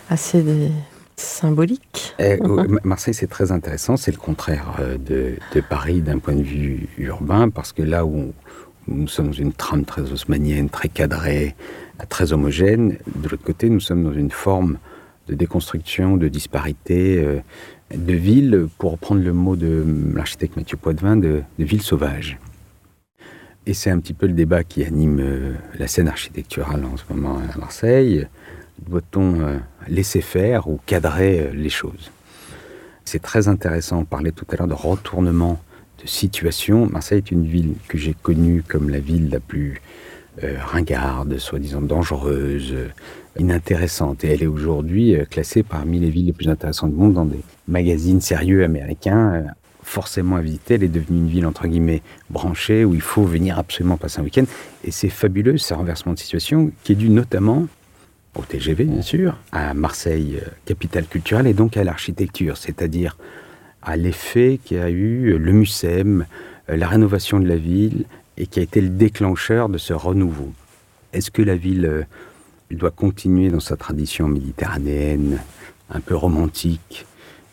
assez 0.09 0.41
des- 0.41 0.71
symbolique. 1.17 2.13
Eh, 2.19 2.41
euh, 2.41 2.77
Marseille, 2.83 3.13
c'est 3.13 3.27
très 3.27 3.51
intéressant. 3.51 3.95
C'est 3.97 4.11
le 4.11 4.17
contraire 4.17 4.75
de, 4.99 5.35
de 5.53 5.61
Paris 5.61 6.01
d'un 6.01 6.19
point 6.19 6.35
de 6.35 6.43
vue 6.43 6.87
urbain, 6.97 7.49
parce 7.49 7.71
que 7.73 7.81
là 7.81 8.05
où 8.05 8.33
nous 8.87 9.07
sommes 9.07 9.27
dans 9.27 9.33
une 9.33 9.53
trame 9.53 9.85
très 9.85 10.11
haussmannienne, 10.11 10.69
très 10.69 10.89
cadrée, 10.89 11.55
très 12.09 12.33
homogène, 12.33 12.97
de 13.15 13.29
l'autre 13.29 13.43
côté, 13.43 13.69
nous 13.69 13.79
sommes 13.79 14.03
dans 14.03 14.13
une 14.13 14.31
forme 14.31 14.77
de 15.27 15.33
déconstruction, 15.33 16.17
de 16.17 16.27
disparité, 16.27 17.23
euh, 17.23 17.39
de 17.95 18.13
ville, 18.13 18.67
pour 18.77 18.91
reprendre 18.91 19.23
le 19.23 19.33
mot 19.33 19.55
de 19.55 19.83
l'architecte 20.13 20.55
Mathieu 20.55 20.77
Poitvin, 20.77 21.17
de, 21.17 21.43
ville 21.57 21.81
sauvage. 21.81 22.39
Et 23.65 23.73
c'est 23.73 23.89
un 23.89 23.99
petit 23.99 24.13
peu 24.13 24.27
le 24.27 24.33
débat 24.33 24.63
qui 24.63 24.83
anime 24.83 25.19
euh, 25.19 25.53
la 25.79 25.87
scène 25.87 26.07
architecturale 26.07 26.85
en 26.85 26.97
ce 26.97 27.03
moment 27.09 27.39
à 27.39 27.57
Marseille. 27.57 28.27
Doit-on 28.87 29.39
euh, 29.39 29.57
laisser 29.87 30.21
faire 30.21 30.67
ou 30.67 30.79
cadrer 30.85 31.51
les 31.53 31.69
choses? 31.69 32.11
C'est 33.05 33.21
très 33.21 33.47
intéressant. 33.47 33.99
On 33.99 34.05
parlait 34.05 34.31
tout 34.31 34.45
à 34.51 34.55
l'heure 34.55 34.67
de 34.67 34.73
retournement 34.73 35.59
situation. 36.05 36.87
Marseille 36.87 37.17
est 37.19 37.31
une 37.31 37.45
ville 37.45 37.73
que 37.87 37.97
j'ai 37.97 38.13
connue 38.13 38.63
comme 38.67 38.89
la 38.89 38.99
ville 38.99 39.29
la 39.29 39.39
plus 39.39 39.81
euh, 40.43 40.57
ringarde, 40.59 41.37
soi-disant 41.37 41.81
dangereuse, 41.81 42.75
inintéressante. 43.39 44.23
Et 44.23 44.29
elle 44.29 44.43
est 44.43 44.47
aujourd'hui 44.47 45.15
euh, 45.15 45.25
classée 45.25 45.63
parmi 45.63 45.99
les 45.99 46.09
villes 46.09 46.25
les 46.25 46.33
plus 46.33 46.49
intéressantes 46.49 46.91
du 46.91 46.97
monde 46.97 47.13
dans 47.13 47.25
des 47.25 47.39
magazines 47.67 48.21
sérieux 48.21 48.63
américains. 48.63 49.33
euh, 49.33 49.43
forcément 49.85 50.35
à 50.35 50.41
visiter. 50.41 50.73
Elle 50.73 50.83
est 50.83 50.87
devenue 50.87 51.19
une 51.19 51.27
ville, 51.27 51.45
entre 51.45 51.67
guillemets, 51.67 52.01
branchée, 52.31 52.83
où 52.83 52.95
il 52.95 53.01
faut 53.01 53.23
venir 53.23 53.59
absolument 53.59 53.97
passer 53.97 54.19
un 54.19 54.23
week-end. 54.23 54.45
Et 54.83 54.89
c'est 54.89 55.09
fabuleux, 55.09 55.59
ce 55.59 55.75
renversement 55.75 56.13
de 56.13 56.17
situation, 56.17 56.71
qui 56.83 56.93
est 56.93 56.95
dû 56.95 57.09
notamment 57.09 57.67
au 58.35 58.41
TGV, 58.41 58.85
bien 58.85 59.03
sûr, 59.03 59.37
à 59.51 59.75
Marseille, 59.75 60.39
capitale 60.65 61.05
culturelle, 61.05 61.45
et 61.45 61.53
donc 61.53 61.77
à 61.77 61.83
l'architecture, 61.83 62.57
c'est-à-dire 62.57 63.15
à 63.85 63.95
l'effet 63.95 64.59
qu'a 64.63 64.89
eu 64.89 65.37
le 65.37 65.51
MUSEM, 65.53 66.25
euh, 66.69 66.75
la 66.75 66.87
rénovation 66.87 67.39
de 67.39 67.47
la 67.47 67.55
ville, 67.57 68.05
et 68.37 68.47
qui 68.47 68.59
a 68.59 68.63
été 68.63 68.81
le 68.81 68.89
déclencheur 68.89 69.69
de 69.69 69.77
ce 69.77 69.93
renouveau. 69.93 70.51
Est-ce 71.13 71.31
que 71.31 71.41
la 71.41 71.55
ville 71.55 71.85
euh, 71.85 72.03
doit 72.71 72.91
continuer 72.91 73.49
dans 73.49 73.59
sa 73.59 73.77
tradition 73.77 74.27
méditerranéenne, 74.27 75.39
un 75.89 75.99
peu 76.01 76.15
romantique, 76.15 77.05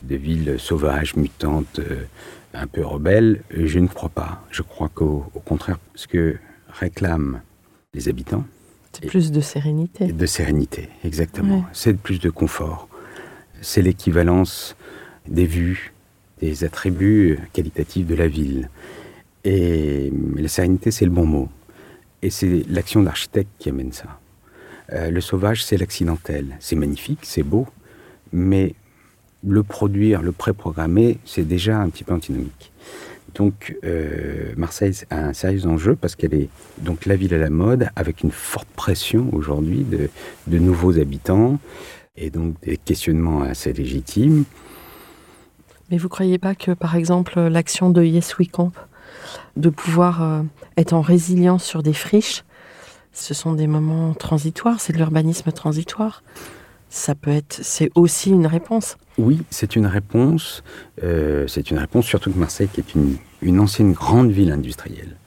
de 0.03 0.17
ville 0.17 0.57
sauvage, 0.59 1.15
mutante, 1.15 1.79
euh, 1.79 2.03
un 2.55 2.67
peu 2.67 2.85
rebelle 2.85 3.43
Je 3.51 3.79
ne 3.79 3.87
crois 3.87 4.09
pas. 4.09 4.43
Je 4.51 4.63
crois 4.63 4.89
qu'au 4.89 5.27
au 5.35 5.41
contraire, 5.41 5.79
ce 5.95 6.09
que 6.09 6.37
réclament 6.81 7.41
les 7.95 8.09
habitants, 8.09 8.45
C'est 8.93 9.07
plus 9.07 9.31
de 9.31 9.41
sérénité. 9.41 10.07
de 10.13 10.27
sérénité, 10.27 10.89
exactement. 11.05 11.59
Ouais. 11.59 11.65
C'est 11.73 11.97
plus 11.97 12.19
de 12.19 12.31
confort. 12.31 12.89
C'est 13.61 13.83
l'équivalence 13.83 14.75
des 15.29 15.47
vues, 15.47 15.92
des 16.43 16.65
attributs 16.65 17.39
qualitatifs 17.53 18.07
de 18.07 18.17
la 18.17 18.27
ville. 18.27 18.69
Et 19.45 20.13
la 20.37 20.49
sérénité, 20.49 20.91
c'est 20.91 21.05
le 21.05 21.13
bon 21.13 21.25
mot. 21.25 21.49
Et 22.21 22.31
c'est 22.31 22.65
l'action 22.69 23.03
d'architecte 23.03 23.51
qui 23.59 23.69
amène 23.69 23.93
ça. 23.93 24.19
Euh, 24.93 25.11
le 25.11 25.21
sauvage, 25.21 25.65
c'est 25.65 25.77
l'accidentel. 25.77 26.57
C'est 26.59 26.75
magnifique, 26.75 27.21
c'est 27.23 27.45
beau, 27.45 27.67
mais 28.33 28.75
le 29.47 29.63
produire, 29.63 30.21
le 30.21 30.33
préprogrammer, 30.33 31.19
c'est 31.25 31.47
déjà 31.47 31.79
un 31.79 31.89
petit 31.91 32.03
peu 32.03 32.13
antinomique. 32.13 32.73
Donc 33.35 33.77
euh, 33.85 34.53
Marseille 34.57 34.95
a 35.11 35.29
un 35.29 35.33
sérieux 35.33 35.67
enjeu 35.67 35.97
parce 35.97 36.17
qu'elle 36.17 36.35
est 36.35 36.49
donc 36.79 37.07
la 37.07 37.17
ville 37.17 37.33
à 37.33 37.39
la 37.39 37.51
mode 37.51 37.89
avec 37.97 38.23
une 38.23 38.31
forte 38.31 38.69
pression 38.77 39.31
aujourd'hui 39.33 39.85
de, 39.85 40.11
de 40.49 40.59
nouveaux 40.59 40.99
habitants 40.99 41.59
et 42.15 42.29
donc 42.29 42.61
des 42.61 42.77
questionnements 42.77 43.43
assez 43.43 43.73
légitimes. 43.73 44.45
Mais 45.93 45.99
vous 45.99 46.09
croyez 46.09 46.39
pas 46.39 46.55
que, 46.55 46.71
par 46.71 46.97
exemple, 46.97 47.39
l'action 47.39 47.91
de 47.91 48.03
Yes 48.03 48.39
We 48.39 48.49
Camp, 48.51 48.73
de 49.59 49.69
pouvoir 49.69 50.23
euh, 50.23 50.43
être 50.79 50.95
en 50.95 51.03
résilience 51.03 51.65
sur 51.65 51.83
des 51.83 51.93
friches, 51.93 52.45
ce 53.13 53.35
sont 53.35 53.53
des 53.53 53.67
moments 53.67 54.15
transitoires, 54.15 54.81
c'est 54.81 54.95
de 54.95 54.97
l'urbanisme 54.97 55.53
transitoire. 55.53 56.23
Ça 56.89 57.15
peut 57.15 57.31
être, 57.31 57.61
c'est 57.61 57.91
aussi 57.95 58.31
une 58.31 58.47
réponse. 58.47 58.97
Oui, 59.19 59.43
c'est 59.51 59.77
une 59.77 59.85
réponse. 59.85 60.65
Euh, 61.03 61.47
c'est 61.47 61.71
une 61.71 61.77
réponse, 61.77 62.07
surtout 62.07 62.33
que 62.33 62.39
Marseille, 62.39 62.69
qui 62.73 62.81
est 62.81 62.95
une, 63.43 63.61
ancienne 63.61 63.93
grande 63.93 64.31
ville 64.31 64.51
industrielle, 64.51 65.19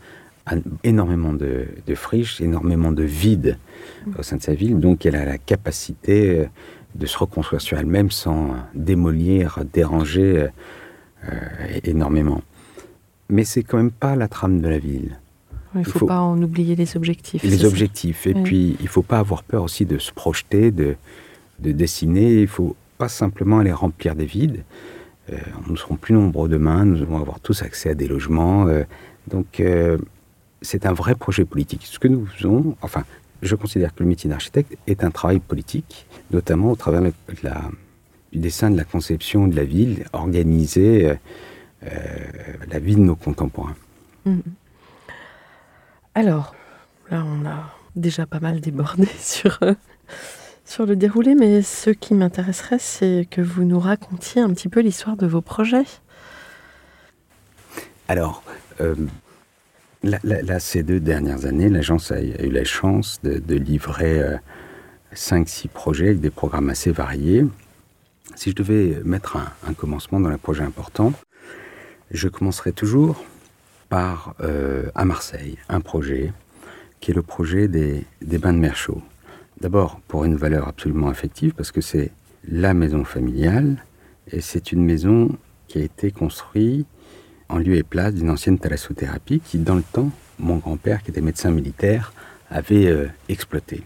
a 0.48 0.56
énormément 0.84 1.34
de, 1.34 1.68
friches, 1.94 2.42
énormément 2.42 2.92
de 2.92 3.04
vide 3.04 3.60
au 4.18 4.24
sein 4.24 4.38
de 4.38 4.42
sa 4.42 4.56
ville, 4.56 4.80
donc 4.80 5.06
elle 5.06 5.16
a 5.16 5.26
la 5.26 5.38
capacité 5.38 6.40
euh, 6.40 6.46
de 6.96 7.06
se 7.06 7.18
reconstruire 7.18 7.62
sur 7.62 7.78
elle-même 7.78 8.10
sans 8.12 8.56
démolir, 8.74 9.60
déranger 9.74 10.48
euh, 11.26 11.30
énormément. 11.84 12.42
Mais 13.30 13.44
c'est 13.44 13.64
quand 13.64 13.78
même 13.78 13.92
pas 13.92 14.16
la 14.16 14.28
trame 14.28 14.62
de 14.62 14.68
la 14.70 14.78
ville. 14.80 15.18
Il 15.74 15.80
ne 15.80 15.84
faut, 15.84 16.00
faut- 16.00 16.06
pas 16.06 16.22
en 16.22 16.42
oublier 16.42 16.76
les 16.76 16.96
objectifs. 16.96 17.44
les 17.44 17.58
ça. 17.58 17.68
objectifs. 17.68 18.28
Et 18.28 18.34
puis, 18.34 18.78
il 18.80 18.88
faut 18.88 19.02
pas 19.02 19.20
avoir 19.20 19.44
peur 19.44 19.64
aussi 19.64 19.86
de 19.86 19.98
se 19.98 20.14
projeter, 20.14 20.72
de, 20.72 20.96
de 21.60 21.72
dessiner. 21.74 22.42
Il 22.42 22.48
faut 22.48 22.76
pas 22.98 23.10
simplement 23.10 23.60
aller 23.60 23.74
remplir 23.74 24.16
des 24.16 24.26
vides. 24.26 24.64
Euh, 25.34 25.38
nous 25.68 25.76
serons 25.76 25.96
plus 25.98 26.14
nombreux 26.14 26.48
demain. 26.48 26.86
Nous 26.86 27.02
allons 27.02 27.18
avoir 27.20 27.42
tous 27.42 27.62
accès 27.62 27.90
à 27.90 27.94
des 27.96 28.08
logements. 28.08 28.68
euh, 28.68 28.84
donc, 29.28 29.62
c'est 30.62 30.86
un 30.86 30.94
vrai 30.94 31.16
projet 31.16 31.46
politique. 31.46 31.82
Ce 31.84 31.98
que 32.00 32.08
nous 32.08 32.26
faisons, 32.28 32.76
enfin, 32.84 33.04
je 33.48 33.56
considère 33.56 33.94
que 33.94 34.04
le 34.04 34.10
métier 34.10 34.30
d'architecte 34.30 34.76
est 34.88 35.04
un 35.04 35.12
travail 35.12 35.40
politique, 35.40 36.06
notamment 36.32 36.72
au 36.72 36.76
travers 36.76 37.02
de 37.02 37.12
la- 37.44 37.70
du 38.32 38.40
dessin 38.40 38.70
de 38.72 38.78
la 38.78 38.84
conception 38.84 39.48
de 39.48 39.56
la 39.56 39.64
ville, 39.64 40.06
organiser 40.14 41.10
euh, 41.10 41.16
euh, 41.84 41.90
la 42.70 42.80
vie 42.80 42.96
de 42.96 43.02
nos 43.02 43.16
contemporains. 43.16 43.76
Mhm. 44.26 44.42
Alors, 46.16 46.56
là, 47.12 47.24
on 47.26 47.46
a 47.46 47.74
déjà 47.96 48.26
pas 48.26 48.40
mal 48.40 48.60
débordé 48.62 49.06
sur, 49.20 49.60
euh, 49.62 49.74
sur 50.66 50.86
le 50.86 50.96
déroulé, 50.96 51.36
mais 51.36 51.62
ce 51.62 51.90
qui 51.92 52.14
m'intéresserait, 52.14 52.80
c'est 52.80 53.28
que 53.30 53.42
vous 53.42 53.64
nous 53.64 53.80
racontiez 53.80 54.42
un 54.42 54.50
petit 54.54 54.70
peu 54.70 54.80
l'histoire 54.82 55.16
de 55.18 55.28
vos 55.28 55.42
projets. 55.42 55.86
Alors, 58.08 58.44
euh, 58.82 58.96
là, 60.06 60.60
ces 60.60 60.84
deux 60.84 61.00
dernières 61.00 61.46
années, 61.46 61.70
l'agence 61.70 62.12
a, 62.12 62.22
eu 62.22 62.50
la 62.50 62.64
chance 62.64 63.20
de, 63.24 63.56
livrer 63.56 64.22
5-6 65.14 65.68
projets 65.70 66.08
avec 66.08 66.20
des 66.20 66.30
programmes 66.30 66.70
assez 66.70 66.92
variés. 66.92 67.46
Si 68.36 68.52
je 68.52 68.56
devais 68.56 69.02
mettre 69.04 69.38
un, 69.38 69.52
un 69.68 69.74
commencement 69.74 70.20
dans 70.20 70.30
un 70.30 70.38
projet 70.38 70.64
important, 70.64 71.14
je 72.12 72.28
commencerai 72.28 72.72
toujours 72.72 73.24
par, 73.90 74.36
euh, 74.42 74.90
à 74.96 75.06
Marseille, 75.06 75.58
un 75.70 75.82
projet 75.82 76.34
qui 77.00 77.12
est 77.12 77.14
le 77.14 77.22
projet 77.22 77.68
des, 77.68 78.06
des 78.22 78.38
bains 78.38 78.54
de 78.54 78.60
mer 78.60 78.76
chauds. 78.76 79.02
D'abord, 79.62 80.00
pour 80.08 80.26
une 80.26 80.36
valeur 80.36 80.68
absolument 80.68 81.08
affective, 81.08 81.54
parce 81.54 81.72
que 81.72 81.82
c'est 81.82 82.12
la 82.48 82.74
maison 82.74 83.04
familiale, 83.04 83.84
et 84.32 84.42
c'est 84.42 84.72
une 84.72 84.84
maison 84.84 85.30
qui 85.68 85.80
a 85.80 85.82
été 85.84 86.12
construite 86.12 86.88
en 87.50 87.58
lieu 87.58 87.76
et 87.76 87.84
place 87.84 88.14
d'une 88.14 88.30
ancienne 88.30 88.58
thalassothérapie 88.58 89.40
qui, 89.40 89.58
dans 89.58 89.76
le 89.76 89.84
temps, 89.84 90.12
mon 90.40 90.58
grand-père, 90.58 91.04
qui 91.04 91.12
était 91.12 91.22
médecin 91.22 91.52
militaire, 91.52 92.14
avait 92.50 92.88
euh, 92.88 93.08
exploité. 93.30 93.84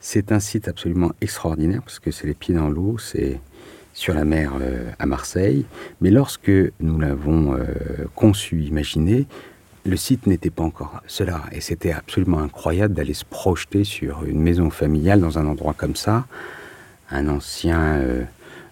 C'est 0.00 0.32
un 0.32 0.40
site 0.40 0.68
absolument 0.68 1.12
extraordinaire 1.20 1.82
parce 1.82 1.98
que 1.98 2.10
c'est 2.10 2.26
les 2.26 2.34
pieds 2.34 2.54
dans 2.54 2.68
l'eau, 2.68 2.98
c'est 2.98 3.40
sur 3.94 4.12
la 4.14 4.24
mer 4.24 4.52
euh, 4.60 4.90
à 4.98 5.06
Marseille. 5.06 5.64
Mais 6.00 6.10
lorsque 6.10 6.50
nous 6.80 6.98
l'avons 6.98 7.54
euh, 7.54 7.64
conçu, 8.14 8.62
imaginé, 8.62 9.26
le 9.86 9.96
site 9.96 10.26
n'était 10.26 10.50
pas 10.50 10.62
encore 10.62 11.00
cela. 11.06 11.42
Et 11.52 11.60
c'était 11.60 11.92
absolument 11.92 12.40
incroyable 12.40 12.94
d'aller 12.94 13.14
se 13.14 13.24
projeter 13.24 13.84
sur 13.84 14.24
une 14.24 14.40
maison 14.40 14.70
familiale 14.70 15.20
dans 15.20 15.38
un 15.38 15.46
endroit 15.46 15.74
comme 15.74 15.96
ça, 15.96 16.26
un 17.10 17.28
ancien 17.28 18.00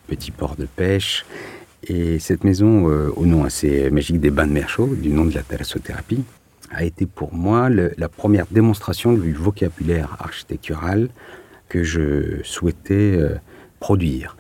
petit 0.07 0.31
port 0.31 0.57
de 0.57 0.65
pêche. 0.65 1.25
Et 1.85 2.19
cette 2.21 2.45
maison, 2.45 2.89
euh, 2.89 3.11
au 3.17 3.27
nom 3.27 3.45
assez 3.45 3.91
magique 3.91 4.21
des 4.21 4.31
bains 4.31 4.47
de 4.47 4.53
mer 4.53 4.69
chauds, 4.69 4.95
du 4.95 5.09
nom 5.09 5.25
de 5.25 5.35
la 5.35 5.43
thalassothérapie, 5.43 6.23
a 6.71 6.85
été 6.85 7.07
pour 7.07 7.35
moi 7.35 7.69
la 7.71 8.09
première 8.09 8.47
démonstration 8.51 9.13
du 9.13 9.33
vocabulaire 9.33 10.17
architectural 10.21 11.09
que 11.69 11.83
je 11.83 12.43
souhaitais 12.45 13.17
euh, 13.17 13.35
produire. 13.81 14.37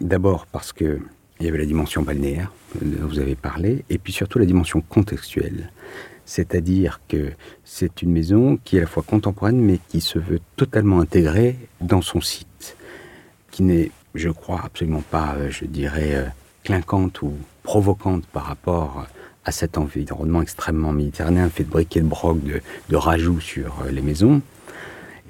D'abord 0.00 0.46
parce 0.46 0.72
que 0.72 1.00
il 1.40 1.46
y 1.46 1.48
avait 1.48 1.58
la 1.58 1.66
dimension 1.66 2.02
balnéaire 2.02 2.52
dont 2.80 3.06
vous 3.06 3.18
avez 3.18 3.34
parlé, 3.34 3.84
et 3.90 3.98
puis 3.98 4.12
surtout 4.12 4.38
la 4.38 4.46
dimension 4.46 4.80
contextuelle. 4.80 5.72
C'est-à-dire 6.26 7.00
que 7.08 7.32
c'est 7.64 8.02
une 8.02 8.12
maison 8.12 8.58
qui 8.62 8.76
est 8.76 8.80
à 8.80 8.82
la 8.82 8.86
fois 8.88 9.02
contemporaine, 9.02 9.60
mais 9.60 9.78
qui 9.88 10.00
se 10.00 10.18
veut 10.18 10.40
totalement 10.56 11.00
intégrée 11.00 11.56
dans 11.80 12.02
son 12.02 12.20
site, 12.20 12.76
qui 13.50 13.62
n'est, 13.62 13.90
je 14.14 14.30
crois, 14.30 14.62
absolument 14.64 15.02
pas, 15.10 15.34
euh, 15.36 15.50
je 15.50 15.64
dirais, 15.64 16.32
clinquante 16.64 17.22
ou 17.22 17.32
provocante 17.62 18.26
par 18.26 18.44
rapport 18.44 19.06
à 19.44 19.52
cet 19.52 19.78
environnement 19.78 20.42
extrêmement 20.42 20.92
méditerranéen 20.92 21.48
fait 21.50 21.64
de 21.64 21.70
briques 21.70 21.96
et 21.96 22.00
de 22.00 22.06
broc, 22.06 22.42
de, 22.42 22.60
de 22.88 22.96
rajouts 22.96 23.40
sur 23.40 23.82
euh, 23.82 23.90
les 23.90 24.00
maisons, 24.00 24.40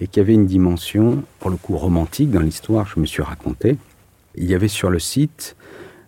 et 0.00 0.06
qui 0.06 0.20
avait 0.20 0.34
une 0.34 0.46
dimension, 0.46 1.24
pour 1.40 1.50
le 1.50 1.56
coup, 1.56 1.76
romantique 1.76 2.30
dans 2.30 2.40
l'histoire, 2.40 2.86
je 2.86 3.00
me 3.00 3.06
suis 3.06 3.22
raconté. 3.22 3.76
Il 4.36 4.44
y 4.44 4.54
avait 4.54 4.68
sur 4.68 4.90
le 4.90 4.98
site, 4.98 5.56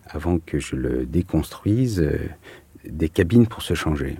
avant 0.09 0.39
que 0.39 0.59
je 0.59 0.75
le 0.75 1.05
déconstruise, 1.05 1.99
euh, 2.01 2.17
des 2.85 3.09
cabines 3.09 3.47
pour 3.47 3.61
se 3.61 3.73
changer. 3.73 4.17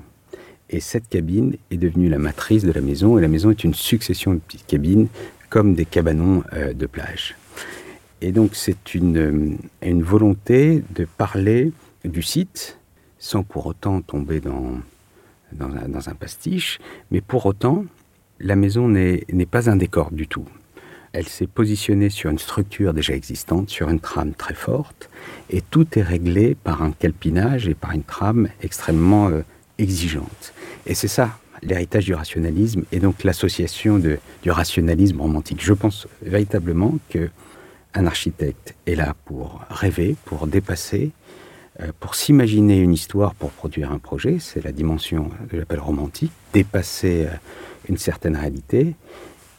Et 0.69 0.81
cette 0.81 1.07
cabine 1.07 1.55
est 1.71 1.77
devenue 1.77 2.09
la 2.09 2.17
matrice 2.17 2.63
de 2.63 2.71
la 2.71 2.81
maison, 2.81 3.17
et 3.17 3.21
la 3.21 3.29
maison 3.29 3.51
est 3.51 3.63
une 3.63 3.73
succession 3.73 4.33
de 4.33 4.39
petites 4.39 4.67
cabines, 4.67 5.07
comme 5.49 5.75
des 5.75 5.85
cabanons 5.85 6.43
euh, 6.53 6.73
de 6.73 6.85
plage. 6.85 7.35
Et 8.21 8.31
donc 8.31 8.51
c'est 8.55 8.95
une, 8.95 9.17
euh, 9.17 9.55
une 9.81 10.03
volonté 10.03 10.83
de 10.95 11.05
parler 11.05 11.71
du 12.03 12.21
site, 12.21 12.79
sans 13.19 13.43
pour 13.43 13.65
autant 13.67 14.01
tomber 14.01 14.39
dans, 14.39 14.79
dans, 15.51 16.09
un, 16.09 16.15
pastiche, 16.15 16.79
mais 17.11 17.21
pour 17.21 17.45
autant, 17.45 17.85
la 18.39 18.55
maison 18.55 18.87
n'est 18.87 19.47
pas 19.49 19.69
un 19.69 19.75
décor 19.75 20.11
du 20.11 20.27
tout. 20.27 20.45
Elle 21.13 21.27
s'est 21.27 21.47
positionnée 21.47 22.09
sur 22.09 22.29
une 22.29 22.37
structure 22.37 22.93
déjà 22.93 23.13
existante, 23.13 23.69
sur 23.69 23.89
une 23.89 23.99
trame 23.99 24.33
très 24.33 24.53
forte, 24.53 25.09
et 25.49 25.61
tout 25.61 25.87
est 25.97 26.03
réglé 26.03 26.55
par 26.55 26.81
un 26.81 26.91
calpinage 26.91 27.67
et 27.67 27.73
par 27.73 27.91
une 27.91 28.03
trame 28.03 28.49
extrêmement 28.61 29.29
euh, 29.29 29.41
exigeante. 29.77 30.53
Et 30.85 30.93
c'est 30.93 31.07
ça, 31.07 31.39
l'héritage 31.63 32.05
du 32.05 32.13
rationalisme, 32.13 32.83
et 32.91 32.99
donc 32.99 33.23
l'association 33.23 33.99
du 33.99 34.51
rationalisme 34.51 35.19
romantique. 35.21 35.63
Je 35.63 35.73
pense 35.73 36.07
véritablement 36.21 36.97
que 37.09 37.29
un 37.97 38.05
architecte 38.05 38.75
est 38.85 38.95
là 38.95 39.15
pour 39.25 39.61
rêver, 39.69 40.15
pour 40.25 40.47
dépasser, 40.47 41.11
euh, 41.81 41.91
pour 41.99 42.15
s'imaginer 42.15 42.77
une 42.77 42.93
histoire, 42.93 43.33
pour 43.35 43.51
produire 43.51 43.91
un 43.91 43.99
projet. 43.99 44.37
C'est 44.39 44.63
la 44.63 44.71
dimension 44.71 45.29
que 45.49 45.57
j'appelle 45.57 45.79
romantique, 45.79 46.31
dépasser 46.53 47.25
euh, 47.25 47.35
une 47.89 47.97
certaine 47.97 48.35
réalité. 48.35 48.95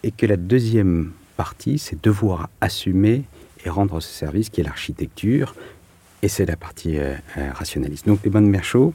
Et 0.05 0.12
que 0.12 0.27
la 0.27 0.37
deuxième 0.37 1.12
partie, 1.37 1.79
c'est 1.79 2.03
devoir 2.03 2.48
assumer 2.61 3.24
et 3.64 3.70
rendre 3.70 4.01
ce 4.01 4.12
service 4.12 4.51
qui 4.51 4.61
est 4.61 4.64
l'architecture. 4.64 5.55
Et 6.22 6.29
c'est 6.29 6.46
la 6.46 6.57
partie 6.57 6.98
euh, 6.98 7.14
euh, 7.37 7.51
rationaliste. 7.53 8.07
Donc 8.07 8.20
les 8.24 8.31
bains 8.31 8.42
de 8.42 8.46
mer 8.46 8.64
chauds, 8.64 8.92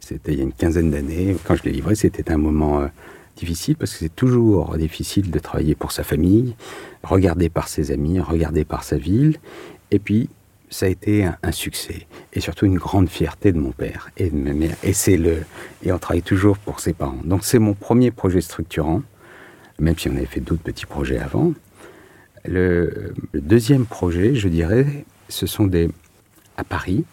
c'était 0.00 0.32
il 0.32 0.38
y 0.38 0.40
a 0.40 0.44
une 0.44 0.52
quinzaine 0.52 0.90
d'années. 0.90 1.36
Quand 1.44 1.56
je 1.56 1.64
l'ai 1.64 1.72
livré, 1.72 1.94
c'était 1.94 2.30
un 2.30 2.36
moment 2.36 2.80
euh, 2.80 2.86
difficile 3.36 3.76
parce 3.76 3.92
que 3.92 3.98
c'est 3.98 4.14
toujours 4.14 4.76
difficile 4.76 5.30
de 5.30 5.38
travailler 5.38 5.74
pour 5.74 5.92
sa 5.92 6.04
famille, 6.04 6.54
regardé 7.02 7.48
par 7.48 7.68
ses 7.68 7.90
amis, 7.90 8.20
regardé 8.20 8.64
par 8.64 8.84
sa 8.84 8.96
ville. 8.96 9.38
Et 9.90 9.98
puis, 9.98 10.28
ça 10.70 10.86
a 10.86 10.88
été 10.88 11.24
un, 11.24 11.52
succès 11.52 12.06
et 12.32 12.40
surtout 12.40 12.66
une 12.66 12.78
grande 12.78 13.08
fierté 13.08 13.52
de 13.52 13.58
mon 13.58 13.70
père 13.70 14.10
et 14.16 14.30
de 14.30 14.36
ma 14.36 14.52
mère. 14.52 14.76
Et 14.82 14.92
c'est 14.92 15.16
le 15.16 15.44
et 15.84 15.92
on 15.92 15.98
travaille 15.98 16.22
toujours 16.22 16.58
pour 16.58 16.80
ses 16.80 16.92
parents. 16.92 17.20
Donc 17.24 17.44
c'est 17.44 17.60
mon 17.60 17.74
premier 17.74 18.10
projet 18.10 18.40
structurant, 18.40 19.02
même 19.78 19.96
si 19.96 20.08
on 20.08 20.16
avait 20.16 20.26
fait 20.26 20.40
d'autres 20.40 20.62
petits 20.62 20.86
projets 20.86 21.18
avant. 21.18 21.52
Le, 22.44 23.14
le 23.32 23.40
deuxième 23.40 23.86
projet, 23.86 24.34
je 24.34 24.48
dirais, 24.48 25.04
ce 25.28 25.46
sont 25.46 25.66
des 25.66 25.90
à 26.56 26.64
Paris, 26.64 27.04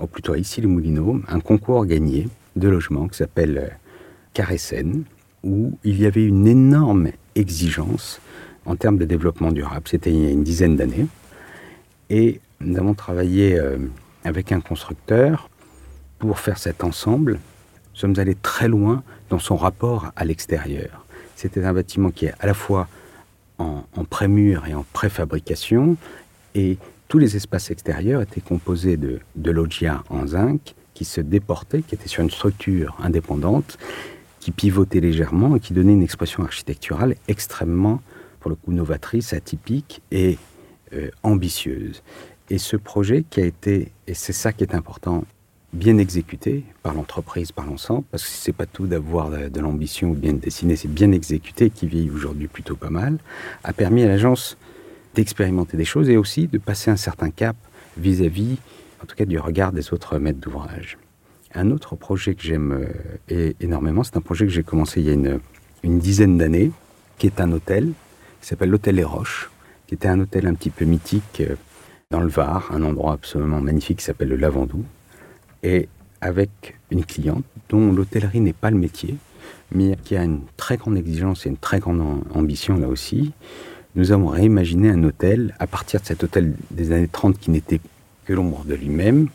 ou 0.00 0.06
plutôt 0.06 0.34
ici 0.34 0.60
les 0.60 0.66
Moulineaux, 0.66 1.20
un 1.28 1.40
concours 1.40 1.86
gagné 1.86 2.28
de 2.56 2.68
logement 2.68 3.08
qui 3.08 3.16
s'appelle 3.18 3.58
euh, 3.58 3.68
Carré 4.32 4.58
Seine, 4.58 5.04
où 5.42 5.78
il 5.84 6.00
y 6.00 6.06
avait 6.06 6.24
une 6.24 6.46
énorme 6.46 7.10
exigence 7.34 8.20
en 8.64 8.76
termes 8.76 8.98
de 8.98 9.04
développement 9.04 9.52
durable. 9.52 9.86
C'était 9.86 10.10
il 10.10 10.22
y 10.22 10.26
a 10.26 10.30
une 10.30 10.44
dizaine 10.44 10.76
d'années. 10.76 11.06
Et 12.10 12.40
nous 12.60 12.76
avons 12.78 12.94
travaillé 12.94 13.58
euh, 13.58 13.78
avec 14.24 14.52
un 14.52 14.60
constructeur 14.60 15.48
pour 16.18 16.38
faire 16.38 16.58
cet 16.58 16.82
ensemble. 16.84 17.32
Nous 17.32 18.00
sommes 18.00 18.18
allés 18.18 18.34
très 18.34 18.68
loin 18.68 19.02
dans 19.30 19.38
son 19.38 19.56
rapport 19.56 20.12
à 20.16 20.24
l'extérieur. 20.24 21.04
C'était 21.36 21.64
un 21.64 21.72
bâtiment 21.72 22.10
qui 22.10 22.26
est 22.26 22.34
à 22.40 22.46
la 22.46 22.54
fois 22.54 22.88
en, 23.58 23.84
en 23.96 24.04
pré-mur 24.04 24.66
et 24.66 24.74
en 24.74 24.84
préfabrication, 24.92 25.96
et 26.54 26.78
tous 27.08 27.18
les 27.18 27.36
espaces 27.36 27.70
extérieurs 27.70 28.22
étaient 28.22 28.40
composés 28.40 28.96
de, 28.96 29.20
de 29.36 29.50
loggia 29.50 30.02
en 30.08 30.26
zinc 30.26 30.74
qui 30.94 31.04
se 31.04 31.20
déportaient, 31.20 31.82
qui 31.82 31.94
étaient 31.94 32.08
sur 32.08 32.22
une 32.22 32.30
structure 32.30 32.96
indépendante, 33.02 33.78
qui 34.46 34.52
pivotait 34.52 35.00
légèrement 35.00 35.56
et 35.56 35.60
qui 35.60 35.72
donnait 35.72 35.94
une 35.94 36.04
expression 36.04 36.44
architecturale 36.44 37.16
extrêmement, 37.26 38.00
pour 38.38 38.48
le 38.48 38.54
coup, 38.54 38.70
novatrice, 38.70 39.32
atypique 39.32 40.02
et 40.12 40.38
euh, 40.92 41.10
ambitieuse. 41.24 42.04
Et 42.48 42.58
ce 42.58 42.76
projet 42.76 43.24
qui 43.28 43.40
a 43.40 43.44
été, 43.44 43.90
et 44.06 44.14
c'est 44.14 44.32
ça 44.32 44.52
qui 44.52 44.62
est 44.62 44.72
important, 44.72 45.24
bien 45.72 45.98
exécuté 45.98 46.62
par 46.84 46.94
l'entreprise, 46.94 47.50
par 47.50 47.66
l'ensemble, 47.66 48.04
parce 48.12 48.22
que 48.22 48.28
c'est 48.30 48.52
pas 48.52 48.66
tout 48.66 48.86
d'avoir 48.86 49.30
de, 49.30 49.60
l'ambition 49.60 50.10
ou 50.10 50.14
bien 50.14 50.34
de 50.34 50.38
dessiner, 50.38 50.76
c'est 50.76 50.94
bien 50.94 51.10
exécuté, 51.10 51.68
qui 51.68 51.88
vit 51.88 52.08
aujourd'hui 52.08 52.46
plutôt 52.46 52.76
pas 52.76 52.90
mal, 52.90 53.18
a 53.64 53.72
permis 53.72 54.04
à 54.04 54.06
l'agence 54.06 54.56
d'expérimenter 55.16 55.76
des 55.76 55.84
choses 55.84 56.08
et 56.08 56.16
aussi 56.16 56.46
de 56.46 56.58
passer 56.58 56.92
un 56.92 56.96
certain 56.96 57.30
cap 57.30 57.56
vis-à-vis, 57.96 58.58
en 59.02 59.06
tout 59.06 59.16
cas, 59.16 59.24
du 59.24 59.40
regard 59.40 59.72
des 59.72 59.92
autres 59.92 60.20
maîtres 60.20 60.38
d'ouvrage. 60.38 60.98
Un 61.56 61.70
autre 61.70 61.96
projet 61.96 62.34
que 62.34 62.42
j'aime 62.42 62.86
euh, 63.32 63.52
énormément, 63.60 64.04
c'est 64.04 64.18
un 64.18 64.20
projet 64.20 64.44
que 64.44 64.52
j'ai 64.52 64.62
commencé 64.62 65.00
il 65.00 65.06
y 65.06 65.10
a 65.10 65.14
une, 65.14 65.98
dizaine 65.98 66.36
d'années, 66.36 66.70
qui 67.16 67.26
est 67.26 67.40
un 67.40 67.50
hôtel, 67.50 67.92
qui 68.42 68.48
s'appelle 68.48 68.68
l'Hôtel 68.68 68.96
Les 68.96 69.04
Roches, 69.04 69.50
qui 69.86 69.94
était 69.94 70.08
un 70.08 70.20
hôtel 70.20 70.46
un 70.46 70.52
petit 70.52 70.68
peu 70.68 70.84
mythique 70.84 71.40
euh, 71.40 71.56
dans 72.10 72.20
le 72.20 72.28
Var, 72.28 72.70
un 72.72 72.82
endroit 72.82 73.14
absolument 73.14 73.62
magnifique 73.62 74.00
qui 74.00 74.04
s'appelle 74.04 74.28
le 74.28 74.36
Lavandou, 74.36 74.84
et 75.62 75.88
avec 76.20 76.78
une 76.90 77.06
cliente 77.06 77.44
dont 77.70 77.90
l'hôtellerie 77.90 78.40
n'est 78.40 78.52
pas 78.52 78.70
le 78.70 78.76
métier, 78.76 79.16
mais 79.72 79.96
qui 80.04 80.14
a 80.14 80.24
une 80.24 80.42
très 80.58 80.76
grande 80.76 80.98
exigence 80.98 81.46
et 81.46 81.48
une 81.48 81.56
très 81.56 81.78
grande 81.78 82.22
ambition 82.34 82.76
là 82.76 82.88
aussi. 82.88 83.32
Nous 83.94 84.12
avons 84.12 84.26
réimaginé 84.26 84.90
un 84.90 85.02
hôtel 85.04 85.54
à 85.58 85.66
partir 85.66 86.02
de 86.02 86.06
cet 86.06 86.22
hôtel 86.22 86.52
des 86.70 86.92
années 86.92 87.08
30 87.08 87.38
qui 87.38 87.50
n'était 87.50 87.80
que 88.26 88.34
l'ombre 88.34 88.64
de 88.66 88.74
lui-même, 88.74 89.28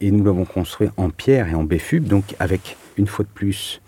et 0.00 0.10
nous 0.10 0.24
l'avons 0.24 0.44
construit 0.44 0.88
en 0.96 1.10
pierre 1.10 1.48
et 1.48 1.54
en 1.54 1.64
béfube, 1.64 2.06
donc 2.06 2.34
avec 2.38 2.76
une 2.96 3.06
fois 3.06 3.24
de 3.24 3.30
plus, 3.30 3.80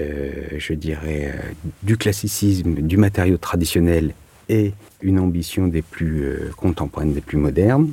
euh, 0.00 0.48
je 0.58 0.74
dirais, 0.74 1.32
euh, 1.34 1.52
du 1.82 1.96
classicisme, 1.96 2.74
du 2.74 2.96
matériau 2.96 3.36
traditionnel 3.36 4.14
et 4.48 4.72
une 5.02 5.18
ambition 5.18 5.68
des 5.68 5.82
plus 5.82 6.22
euh, 6.22 6.50
contemporaines, 6.56 7.12
des 7.12 7.20
plus 7.20 7.38
modernes. 7.38 7.92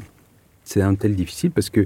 C'est 0.63 0.81
un 0.81 0.93
hôtel 0.93 1.15
difficile 1.15 1.51
parce 1.51 1.69
que 1.69 1.85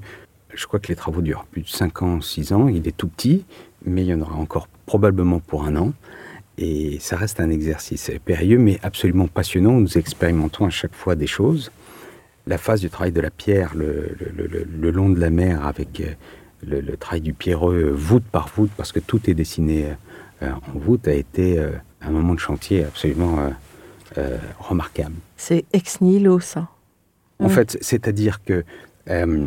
je 0.54 0.66
crois 0.66 0.80
que 0.80 0.88
les 0.88 0.96
travaux 0.96 1.22
durent 1.22 1.46
plus 1.46 1.62
de 1.62 1.68
5 1.68 2.02
ans, 2.02 2.22
6 2.22 2.54
ans. 2.54 2.68
Il 2.68 2.88
est 2.88 2.96
tout 2.96 3.08
petit, 3.08 3.46
mais 3.86 4.04
il 4.04 4.08
y 4.08 4.14
en 4.14 4.22
aura 4.22 4.36
encore 4.36 4.68
probablement 4.86 5.40
pour 5.40 5.66
un 5.66 5.76
an. 5.76 5.94
Et 6.58 6.98
ça 7.00 7.18
reste 7.18 7.42
un 7.42 7.50
exercice 7.50 8.10
périlleux, 8.24 8.58
mais 8.58 8.80
absolument 8.82 9.28
passionnant. 9.28 9.74
Nous 9.74 9.98
expérimentons 9.98 10.66
à 10.66 10.70
chaque 10.70 10.96
fois 10.96 11.16
des 11.16 11.28
choses. 11.28 11.72
La 12.48 12.58
phase 12.58 12.82
du 12.82 12.90
travail 12.90 13.12
de 13.12 13.22
la 13.22 13.32
pierre 13.32 13.74
le, 13.76 14.92
long 14.92 15.10
de 15.10 15.20
la 15.20 15.30
mer 15.30 15.66
avec 15.66 16.00
euh, 16.00 16.14
le, 16.66 16.96
travail 16.98 17.22
du 17.22 17.34
pierreux 17.34 17.90
voûte 17.90 18.24
par 18.32 18.50
voûte, 18.50 18.72
parce 18.78 18.92
que 18.92 19.00
tout 19.00 19.30
est 19.30 19.34
dessiné 19.34 19.88
euh, 20.42 20.52
en 20.52 20.78
voûte, 20.78 21.08
a 21.08 21.14
été 21.14 21.60
un 22.02 22.12
moment 22.12 22.34
de 22.34 22.40
chantier 22.40 22.84
absolument 22.84 23.52
euh, 24.18 24.38
remarquable. 24.60 25.16
C'est 25.36 25.66
ex 25.74 26.00
nihilo, 26.00 26.40
ça. 26.40 26.70
En 27.40 27.50
fait, 27.50 27.78
c'est-à-dire 27.82 28.42
que 28.46 28.64
euh, 29.10 29.46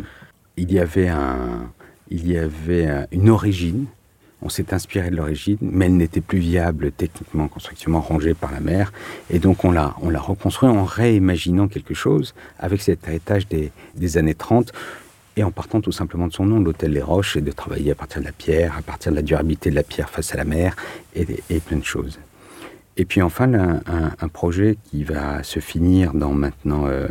il 0.57 0.71
y 0.71 0.77
avait, 0.77 1.07
un, 1.07 1.71
il 2.09 2.29
y 2.29 2.37
avait 2.37 3.07
une 3.11 3.29
origine. 3.29 3.87
On 4.41 4.49
s'est 4.49 4.73
inspiré 4.73 5.09
de 5.09 5.17
l'origine, 5.17 5.57
mais 5.61 5.87
elle 5.87 5.97
n'était 5.97 6.21
plus 6.21 6.39
viable 6.39 6.91
techniquement, 6.91 7.47
constructivement 7.47 7.99
rangée 7.99 8.33
par 8.33 8.51
la 8.51 8.61
mer. 8.61 8.93
Et 9.29 9.39
donc 9.39 9.65
on 9.65 9.71
l'a, 9.71 9.95
on 10.01 10.09
l'a 10.09 10.19
reconstruit 10.19 10.69
en 10.69 10.85
réimaginant 10.85 11.67
quelque 11.67 11.93
chose 11.93 12.33
avec 12.57 12.81
cet 12.81 13.07
héritage 13.07 13.47
des, 13.47 14.17
années 14.17 14.35
30 14.35 14.71
et 15.35 15.43
en 15.43 15.51
partant 15.51 15.81
tout 15.81 15.91
simplement 15.91 16.27
de 16.27 16.33
son 16.33 16.45
nom, 16.45 16.59
l'hôtel 16.59 16.91
Les 16.91 17.01
Roches, 17.01 17.37
et 17.37 17.41
de 17.41 17.51
travailler 17.51 17.91
à 17.91 17.95
partir 17.95 18.21
de 18.21 18.25
la 18.25 18.31
pierre, 18.31 18.75
à 18.77 18.81
partir 18.81 19.11
de 19.11 19.17
la 19.17 19.21
durabilité 19.21 19.69
de 19.69 19.75
la 19.75 19.83
pierre 19.83 20.09
face 20.09 20.33
à 20.33 20.37
la 20.37 20.43
mer, 20.43 20.75
et, 21.15 21.25
et 21.49 21.59
plein 21.59 21.77
de 21.77 21.85
choses. 21.85 22.19
Et 22.99 23.05
puis 23.05 23.21
enfin, 23.21 23.79
un, 23.85 24.27
projet 24.27 24.77
qui 24.89 25.05
va 25.05 25.41
se 25.43 25.61
finir 25.61 26.13
dans 26.13 26.33
maintenant 26.33 26.87
euh, 26.87 27.07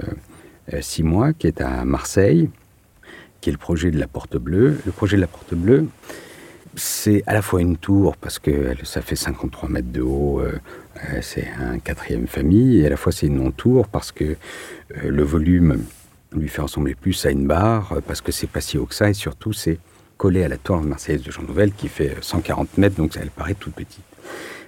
euh, 0.74 0.82
six 0.82 1.02
mois, 1.02 1.32
qui 1.32 1.46
est 1.46 1.62
à 1.62 1.86
Marseille, 1.86 2.50
qui 3.40 3.48
est 3.48 3.52
le 3.52 3.58
projet 3.58 3.90
de 3.90 3.98
la 3.98 4.06
Porte 4.06 4.36
Bleue. 4.36 4.78
Le 4.84 4.92
projet 4.92 5.16
de 5.16 5.22
la 5.22 5.26
Porte 5.26 5.54
Bleue, 5.54 5.86
c'est 6.78 7.22
à 7.26 7.34
la 7.34 7.42
fois 7.42 7.60
une 7.60 7.76
tour, 7.76 8.16
parce 8.16 8.38
que 8.38 8.74
ça 8.84 9.02
fait 9.02 9.16
53 9.16 9.68
mètres 9.68 9.92
de 9.92 10.00
haut, 10.00 10.40
euh, 10.40 10.52
c'est 11.20 11.48
un 11.60 11.78
quatrième 11.78 12.26
famille, 12.26 12.80
et 12.80 12.86
à 12.86 12.90
la 12.90 12.96
fois 12.96 13.12
c'est 13.12 13.26
une 13.26 13.36
non-tour, 13.36 13.88
parce 13.88 14.12
que 14.12 14.36
le 15.02 15.22
volume 15.22 15.84
lui 16.32 16.48
fait 16.48 16.62
ressembler 16.62 16.94
plus 16.94 17.26
à 17.26 17.30
une 17.30 17.46
barre, 17.46 17.98
parce 18.06 18.20
que 18.20 18.32
c'est 18.32 18.46
pas 18.46 18.60
si 18.60 18.78
haut 18.78 18.86
que 18.86 18.94
ça, 18.94 19.10
et 19.10 19.14
surtout 19.14 19.52
c'est 19.52 19.78
collé 20.16 20.42
à 20.44 20.48
la 20.48 20.56
tour 20.56 20.80
marseillaise 20.82 21.22
de 21.22 21.30
Jean 21.30 21.42
Nouvel, 21.42 21.72
qui 21.72 21.88
fait 21.88 22.16
140 22.20 22.78
mètres, 22.78 22.96
donc 22.96 23.16
elle 23.20 23.30
paraît 23.30 23.54
toute 23.54 23.74
petite. 23.74 24.04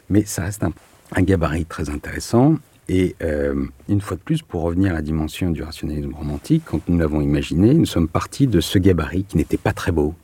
Mais 0.08 0.24
ça 0.24 0.44
reste 0.44 0.62
un 0.62 1.22
gabarit 1.22 1.66
très 1.66 1.90
intéressant. 1.90 2.56
Et 2.88 3.14
euh, 3.22 3.66
une 3.88 4.00
fois 4.00 4.16
de 4.16 4.22
plus, 4.22 4.42
pour 4.42 4.62
revenir 4.62 4.90
à 4.90 4.94
la 4.94 5.02
dimension 5.02 5.50
du 5.50 5.62
rationalisme 5.62 6.12
romantique, 6.12 6.62
quand 6.64 6.88
nous 6.88 6.98
l'avons 6.98 7.20
imaginé, 7.20 7.74
nous 7.74 7.86
sommes 7.86 8.08
partis 8.08 8.46
de 8.46 8.60
ce 8.60 8.78
gabarit 8.78 9.24
qui 9.24 9.36
n'était 9.36 9.56
pas 9.56 9.72
très 9.72 9.92
beau, 9.92 10.14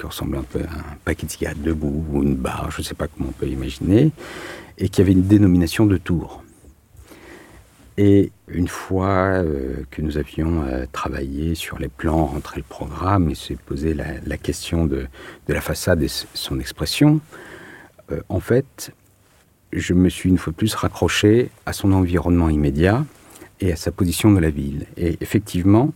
qui 0.00 0.06
ressemblait 0.06 0.38
un 0.38 0.44
peu 0.44 0.60
à 0.60 0.78
un 0.78 0.96
paquet 1.04 1.26
de 1.26 1.30
cigarettes 1.30 1.62
debout 1.62 2.04
ou 2.10 2.22
une 2.22 2.34
barre, 2.34 2.70
je 2.70 2.80
ne 2.80 2.84
sais 2.84 2.94
pas 2.94 3.06
comment 3.06 3.28
on 3.28 3.32
peut 3.32 3.46
imaginer, 3.46 4.12
et 4.78 4.88
qui 4.88 5.00
avait 5.00 5.12
une 5.12 5.26
dénomination 5.26 5.86
de 5.86 5.98
tour. 5.98 6.42
Et 7.98 8.32
une 8.48 8.68
fois 8.68 9.08
euh, 9.08 9.84
que 9.90 10.00
nous 10.00 10.16
avions 10.16 10.62
euh, 10.62 10.86
travaillé 10.90 11.54
sur 11.54 11.78
les 11.78 11.88
plans, 11.88 12.24
rentré 12.24 12.56
le 12.56 12.64
programme 12.66 13.28
et 13.30 13.34
s'est 13.34 13.58
posé 13.66 13.92
la, 13.92 14.38
question 14.38 14.86
de, 14.86 15.06
la 15.48 15.60
façade 15.60 16.02
et 16.02 16.08
son 16.08 16.58
expression, 16.58 17.20
en 18.28 18.40
fait, 18.40 18.92
je 19.72 19.94
me 19.94 20.08
suis 20.08 20.28
une 20.28 20.38
fois 20.38 20.52
de 20.52 20.56
plus 20.56 20.74
raccroché 20.74 21.50
à 21.64 21.72
son 21.72 21.92
environnement 21.92 22.48
immédiat 22.48 23.04
et 23.60 23.72
à 23.72 23.76
sa 23.76 23.92
position 23.92 24.32
de 24.32 24.40
la 24.40 24.50
ville. 24.50 24.86
Et 24.96 25.16
effectivement, 25.20 25.92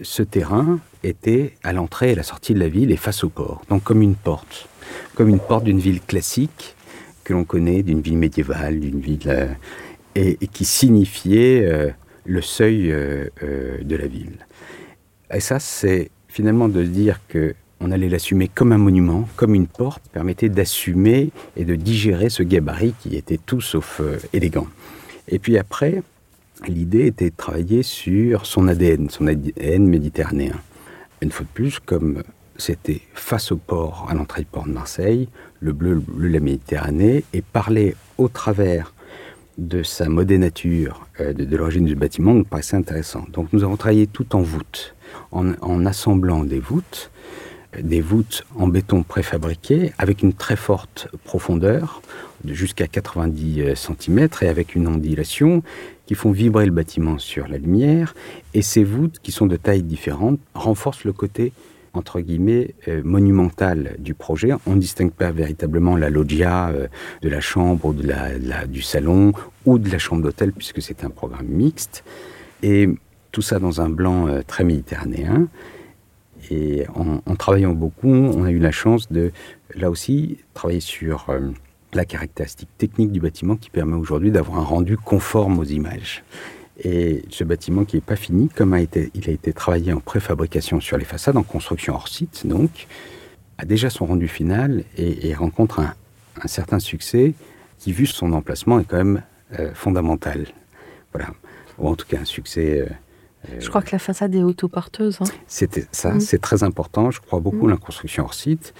ce 0.00 0.22
terrain 0.22 0.78
était 1.02 1.54
à 1.62 1.72
l'entrée 1.72 2.10
et 2.10 2.12
à 2.12 2.16
la 2.16 2.22
sortie 2.22 2.54
de 2.54 2.60
la 2.60 2.68
ville 2.68 2.90
et 2.90 2.96
face 2.96 3.24
au 3.24 3.28
port, 3.28 3.62
donc 3.68 3.84
comme 3.84 4.02
une 4.02 4.14
porte, 4.14 4.68
comme 5.14 5.28
une 5.28 5.40
porte 5.40 5.64
d'une 5.64 5.78
ville 5.78 6.00
classique 6.00 6.74
que 7.24 7.32
l'on 7.32 7.44
connaît, 7.44 7.82
d'une 7.82 8.00
ville 8.00 8.18
médiévale, 8.18 8.80
d'une 8.80 9.00
ville 9.00 9.20
euh, 9.26 9.48
et, 10.14 10.36
qui 10.48 10.64
signifiait 10.64 11.64
euh, 11.64 11.90
le 12.24 12.42
seuil 12.42 12.92
euh, 12.92 13.28
de 13.40 13.96
la 13.96 14.06
ville. 14.06 14.46
Et 15.32 15.40
ça, 15.40 15.58
c'est 15.58 16.10
finalement 16.28 16.68
de 16.68 16.82
dire 16.82 17.20
que 17.28 17.54
on 17.80 17.90
allait 17.90 18.08
l'assumer 18.08 18.48
comme 18.48 18.72
un 18.72 18.78
monument, 18.78 19.28
comme 19.36 19.54
une 19.54 19.66
porte, 19.66 20.02
permettait 20.12 20.48
d'assumer 20.48 21.30
et 21.56 21.64
de 21.64 21.74
digérer 21.74 22.30
ce 22.30 22.42
gabarit 22.42 22.94
qui 23.00 23.16
était 23.16 23.38
tout 23.44 23.60
sauf 23.60 24.00
élégant. 24.32 24.68
Et 25.28 25.38
puis 25.38 25.58
après, 25.58 26.02
l'idée 26.68 27.06
était 27.06 27.30
de 27.30 27.36
travailler 27.36 27.82
sur 27.82 28.46
son 28.46 28.68
ADN, 28.68 29.10
son 29.10 29.26
ADN 29.26 29.86
méditerranéen. 29.86 30.56
Une 31.20 31.30
fois 31.30 31.44
de 31.44 31.50
plus, 31.50 31.78
comme 31.78 32.22
c'était 32.56 33.00
face 33.14 33.52
au 33.52 33.56
port, 33.56 34.06
à 34.10 34.14
l'entrée 34.14 34.42
du 34.42 34.46
port 34.46 34.66
de 34.66 34.72
Marseille, 34.72 35.28
le 35.60 35.72
bleu, 35.72 36.02
le 36.16 36.28
la 36.28 36.40
Méditerranée, 36.40 37.24
et 37.32 37.42
parler 37.42 37.96
au 38.18 38.28
travers 38.28 38.94
de 39.58 39.82
sa 39.82 40.08
modénature, 40.08 41.06
euh, 41.20 41.32
de, 41.32 41.56
l'origine 41.56 41.84
du 41.84 41.94
bâtiment, 41.94 42.34
nous 42.34 42.44
paraissait 42.44 42.76
intéressant. 42.76 43.24
Donc 43.32 43.52
nous 43.52 43.64
avons 43.64 43.76
travaillé 43.76 44.06
tout 44.06 44.34
en 44.34 44.42
voûte, 44.42 44.94
en 45.30 45.86
assemblant 45.86 46.44
des 46.44 46.58
voûtes 46.58 47.10
des 47.80 48.00
voûtes 48.00 48.44
en 48.56 48.68
béton 48.68 49.02
préfabriqué 49.02 49.92
avec 49.98 50.22
une 50.22 50.32
très 50.32 50.56
forte 50.56 51.08
profondeur, 51.24 52.02
de 52.44 52.52
jusqu'à 52.52 52.86
90 52.86 53.74
cm, 53.74 54.28
et 54.42 54.48
avec 54.48 54.74
une 54.74 54.86
ondulation 54.86 55.62
qui 56.06 56.14
font 56.14 56.30
vibrer 56.30 56.66
le 56.66 56.72
bâtiment 56.72 57.18
sur 57.18 57.48
la 57.48 57.58
lumière. 57.58 58.14
Et 58.52 58.62
ces 58.62 58.84
voûtes, 58.84 59.18
qui 59.22 59.32
sont 59.32 59.46
de 59.46 59.56
tailles 59.56 59.82
différentes, 59.82 60.38
renforcent 60.54 61.04
le 61.04 61.12
côté 61.12 61.52
entre 61.94 62.20
guillemets 62.20 62.74
euh, 62.88 63.02
monumental 63.04 63.96
du 63.98 64.14
projet. 64.14 64.50
On 64.66 64.74
ne 64.74 64.80
distingue 64.80 65.12
pas 65.12 65.30
véritablement 65.30 65.96
la 65.96 66.10
loggia 66.10 66.70
euh, 66.70 66.88
de 67.22 67.28
la 67.28 67.40
chambre 67.40 67.86
ou 67.86 67.92
de 67.92 68.06
la, 68.06 68.66
du 68.66 68.82
salon 68.82 69.32
ou 69.64 69.78
de 69.78 69.90
la 69.90 69.98
chambre 69.98 70.22
d'hôtel 70.22 70.52
puisque 70.52 70.82
c'est 70.82 71.04
un 71.04 71.10
programme 71.10 71.46
mixte. 71.46 72.04
Et 72.62 72.88
tout 73.30 73.42
ça 73.42 73.58
dans 73.58 73.80
un 73.80 73.88
blanc 73.88 74.26
euh, 74.26 74.42
très 74.46 74.64
méditerranéen. 74.64 75.48
Et 76.50 76.84
en, 76.94 77.36
travaillant 77.36 77.72
beaucoup, 77.72 78.12
on 78.12 78.44
a 78.44 78.50
eu 78.50 78.58
la 78.58 78.70
chance 78.70 79.10
de, 79.10 79.32
là 79.74 79.88
aussi, 79.88 80.38
travailler 80.52 80.80
sur 80.80 81.30
la 81.96 82.04
caractéristique 82.04 82.68
technique 82.78 83.12
du 83.12 83.20
bâtiment 83.20 83.56
qui 83.56 83.70
permet 83.70 83.96
aujourd'hui 83.96 84.30
d'avoir 84.30 84.58
un 84.58 84.64
rendu 84.64 84.96
conforme 84.96 85.58
aux 85.58 85.64
images. 85.64 86.24
Et 86.82 87.24
ce 87.30 87.44
bâtiment 87.44 87.84
qui 87.84 87.96
n'est 87.96 88.02
pas 88.02 88.16
fini, 88.16 88.48
comme 88.48 88.72
a 88.72 88.80
été, 88.80 89.10
il 89.14 89.28
a 89.28 89.32
été 89.32 89.52
travaillé 89.52 89.92
en 89.92 90.00
préfabrication 90.00 90.80
sur 90.80 90.98
les 90.98 91.04
façades, 91.04 91.36
en 91.36 91.44
construction 91.44 91.94
hors 91.94 92.08
site, 92.08 92.46
donc, 92.46 92.86
a 93.58 93.64
déjà 93.64 93.90
son 93.90 94.06
rendu 94.06 94.26
final 94.26 94.84
et, 94.96 95.32
rencontre 95.34 95.80
un, 95.80 95.94
certain 96.46 96.80
succès 96.80 97.34
qui, 97.78 97.92
vu 97.92 98.06
son 98.06 98.32
emplacement, 98.32 98.80
est 98.80 98.84
quand 98.84 98.96
même 98.96 99.22
euh, 99.58 99.72
fondamental. 99.74 100.46
Voilà. 101.12 101.28
Ou 101.78 101.88
en 101.88 101.94
tout 101.94 102.06
cas 102.06 102.18
un 102.20 102.24
succès 102.24 102.80
euh, 102.80 102.92
je 103.58 103.68
crois 103.68 103.82
que 103.82 103.90
la 103.92 103.98
façade 103.98 104.34
est 104.34 104.42
autoporteuse. 104.42 105.18
Hein. 105.20 105.26
C'était 105.46 105.86
ça, 105.92 106.14
mm. 106.14 106.20
c'est 106.20 106.38
très 106.38 106.62
important. 106.62 107.10
Je 107.10 107.20
crois 107.20 107.40
beaucoup 107.40 107.66
à 107.66 107.68
mm. 107.68 107.72
la 107.72 107.76
construction 107.76 108.24
hors 108.24 108.34
site. 108.34 108.74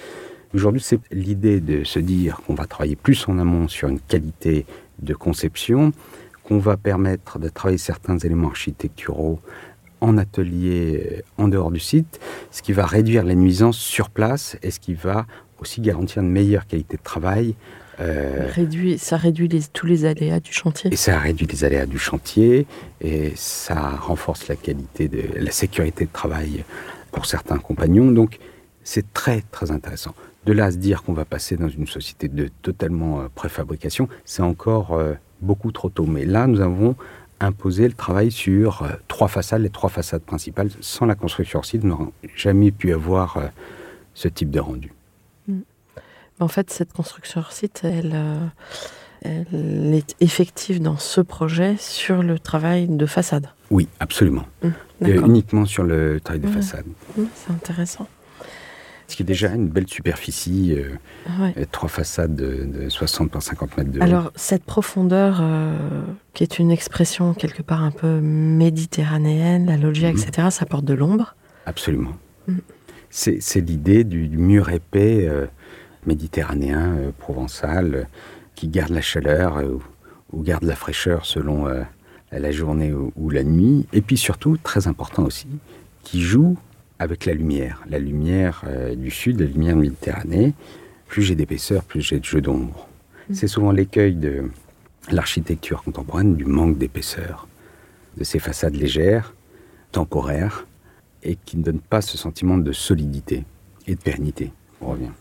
Aujourd'hui, 0.55 0.81
c'est 0.81 1.01
l'idée 1.11 1.59
de 1.59 1.83
se 1.83 1.99
dire 1.99 2.39
qu'on 2.47 2.53
va 2.53 2.65
travailler 2.65 2.95
plus 2.95 3.27
en 3.27 3.39
amont 3.39 3.67
sur 3.67 3.89
une 3.89 3.99
qualité 3.99 4.65
de 4.99 5.13
conception, 5.13 5.91
qu'on 6.45 6.59
va 6.59 6.77
permettre 6.77 7.39
de 7.39 7.49
travailler 7.49 7.77
certains 7.77 8.17
éléments 8.19 8.47
architecturaux 8.47 9.41
en 9.99 10.17
atelier 10.17 11.23
en 11.37 11.49
dehors 11.49 11.71
du 11.71 11.81
site, 11.81 12.21
ce 12.51 12.61
qui 12.61 12.71
va 12.71 12.85
réduire 12.85 13.25
les 13.25 13.35
nuisances 13.35 13.77
sur 13.77 14.09
place 14.09 14.55
et 14.63 14.71
ce 14.71 14.79
qui 14.79 14.93
va 14.93 15.25
aussi 15.59 15.81
garantir 15.81 16.21
une 16.21 16.31
meilleure 16.31 16.67
qualité 16.67 16.95
de 16.95 17.03
travail. 17.03 17.55
Euh, 17.99 18.47
réduit, 18.53 18.97
ça 18.97 19.17
réduit 19.17 19.49
les, 19.49 19.63
tous 19.73 19.87
les 19.87 20.05
aléas 20.05 20.39
du 20.39 20.53
chantier. 20.53 20.93
Et 20.93 20.95
ça 20.95 21.19
réduit 21.19 21.47
les 21.47 21.65
aléas 21.65 21.85
du 21.85 21.99
chantier 21.99 22.65
et 23.01 23.33
ça 23.35 23.89
renforce 23.89 24.47
la 24.47 24.55
qualité 24.55 25.09
de 25.09 25.21
la 25.37 25.51
sécurité 25.51 26.05
de 26.05 26.11
travail 26.13 26.63
pour 27.11 27.25
certains 27.25 27.57
compagnons. 27.57 28.09
Donc 28.09 28.39
c'est 28.85 29.11
très 29.11 29.41
très 29.51 29.71
intéressant. 29.71 30.15
De 30.45 30.53
là 30.53 30.65
à 30.65 30.71
se 30.71 30.77
dire 30.77 31.03
qu'on 31.03 31.13
va 31.13 31.25
passer 31.25 31.57
dans 31.57 31.69
une 31.69 31.87
société 31.87 32.27
de 32.27 32.49
totalement 32.61 33.21
euh, 33.21 33.27
préfabrication, 33.33 34.07
c'est 34.25 34.43
encore 34.43 34.93
euh, 34.93 35.13
beaucoup 35.41 35.71
trop 35.71 35.89
tôt. 35.89 36.05
Mais 36.05 36.25
là, 36.25 36.45
nous 36.45 36.61
avons 36.61 36.95
imposé 37.39 37.87
le 37.87 37.93
travail 37.93 38.31
sur 38.31 38.83
euh, 38.83 38.89
trois 39.07 39.27
façades, 39.27 39.61
les 39.61 39.69
trois 39.69 39.89
façades 39.89 40.21
principales. 40.21 40.69
Sans 40.81 41.05
la 41.05 41.15
construction 41.15 41.63
site, 41.63 41.83
nous 41.83 41.89
n'aurions 41.89 42.13
jamais 42.35 42.71
pu 42.71 42.93
avoir 42.93 43.39
ce 44.13 44.27
type 44.27 44.51
de 44.51 44.59
rendu. 44.59 44.93
Mm. 45.47 45.61
En 46.39 46.47
fait, 46.47 46.69
cette 46.69 46.93
construction 46.93 47.43
site, 47.49 47.81
elle, 47.83 48.15
elle, 49.21 49.93
est 49.93 50.15
effective 50.19 50.81
dans 50.81 50.97
ce 50.97 51.21
projet 51.21 51.75
sur 51.79 52.21
le 52.21 52.37
travail 52.37 52.87
de 52.87 53.05
façade. 53.05 53.47
Oui, 53.71 53.87
absolument. 53.99 54.45
Mm, 54.61 55.07
uniquement 55.25 55.65
sur 55.65 55.83
le 55.83 56.19
travail 56.19 56.41
de 56.41 56.47
façade. 56.47 56.85
Mm, 57.17 57.23
c'est 57.33 57.51
intéressant. 57.51 58.07
Ce 59.07 59.15
qui 59.15 59.23
est 59.23 59.25
déjà 59.25 59.53
une 59.53 59.67
belle 59.67 59.87
superficie, 59.87 60.75
euh, 60.75 61.65
trois 61.71 61.89
façades 61.89 62.35
de, 62.35 62.89
60 62.89 63.29
par 63.29 63.41
50 63.41 63.77
mètres 63.77 63.91
de 63.91 64.01
Alors, 64.01 64.31
cette 64.35 64.63
profondeur, 64.63 65.39
euh, 65.41 65.75
qui 66.33 66.43
est 66.43 66.57
une 66.57 66.71
expression 66.71 67.33
quelque 67.33 67.61
part 67.61 67.83
un 67.83 67.91
peu 67.91 68.19
méditerranéenne, 68.19 69.67
la 69.67 69.77
loggia, 69.77 70.11
mhm. 70.11 70.17
etc., 70.17 70.47
ça 70.49 70.65
porte 70.65 70.85
de 70.85 70.93
l'ombre 70.93 71.35
Absolument. 71.65 72.13
Mm. 72.47 72.57
C'est 73.09 73.61
l'idée 73.61 74.03
du, 74.03 74.27
mur 74.27 74.69
épais 74.69 75.25
euh, 75.27 75.45
méditerranéen, 76.05 76.95
provençal, 77.17 78.09
qui 78.55 78.67
garde 78.67 78.91
la 78.91 79.01
chaleur 79.01 79.63
ou, 80.33 80.41
garde 80.43 80.63
la 80.63 80.75
fraîcheur 80.75 81.25
selon 81.25 81.67
la 82.31 82.51
journée 82.51 82.93
ou 82.93 83.29
la 83.29 83.43
nuit. 83.43 83.87
Et 83.93 84.01
puis 84.01 84.17
surtout, 84.17 84.57
très 84.57 84.87
important 84.87 85.23
aussi, 85.23 85.47
qui 86.03 86.21
joue 86.21 86.57
avec 87.05 87.25
la 87.25 87.33
lumière. 87.33 87.81
La 87.89 87.99
lumière 87.99 88.63
euh, 88.67 88.95
du 88.95 89.09
sud, 89.09 89.39
la 89.39 89.45
lumière 89.45 89.75
de 89.75 89.81
Méditerranée, 89.81 90.53
plus 91.07 91.21
j'ai 91.21 91.35
d'épaisseur, 91.35 91.83
plus 91.83 92.01
j'ai 92.01 92.19
de 92.19 92.25
jeu 92.25 92.41
d'ombre. 92.41 92.87
Mm. 93.29 93.33
C'est 93.33 93.47
souvent 93.47 93.71
l'écueil 93.71 94.15
de 94.15 94.49
l'architecture 95.11 95.83
contemporaine, 95.83 96.35
du 96.35 96.45
manque 96.45 96.77
d'épaisseur, 96.77 97.47
de 98.17 98.23
ces 98.23 98.39
façades 98.39 98.75
légères, 98.75 99.33
temporaires, 99.91 100.67
et 101.23 101.37
qui 101.45 101.57
ne 101.57 101.63
donnent 101.63 101.79
pas 101.79 102.01
ce 102.01 102.17
sentiment 102.17 102.57
de 102.57 102.71
solidité 102.71 103.45
et 103.87 103.95
de 103.95 103.99
pérennité. 104.01 104.51
On 104.81 104.87
revient. 104.91 105.11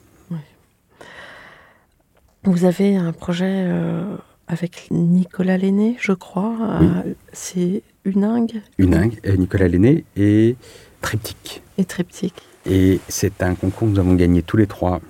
Vous 2.45 2.67
avez 2.67 2.95
un 2.95 3.13
projet 3.13 3.65
euh, 3.69 4.17
avec 4.49 4.89
Nicolas 4.91 5.57
Lenné, 5.57 5.97
je 5.99 6.13
crois. 6.13 6.79
Euh, 6.83 7.15
c'est 7.33 7.83
Uningue 8.05 8.61
Uningue, 8.77 9.19
Nicolas 9.39 9.67
Lenné 9.67 10.05
et 10.15 10.57
Triptyque. 11.05 11.63
Et 11.77 11.85
Triptyque. 11.85 12.43
Et 12.65 12.99
c'est 13.09 13.43
un 13.43 13.55
concours 13.55 13.89
que 13.89 13.93
nous 13.93 13.99
avons 13.99 14.15
gagné 14.15 14.43
tous 14.43 14.57
les 14.57 14.67
trois 14.67 15.03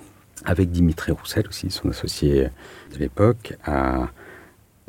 avec 0.43 0.69
Dimitri 0.69 1.13
Roussel 1.13 1.47
aussi, 1.47 1.71
son 1.71 1.89
associé 1.89 2.49
de 2.93 2.99
l'époque, 2.99 3.53
à 3.63 4.09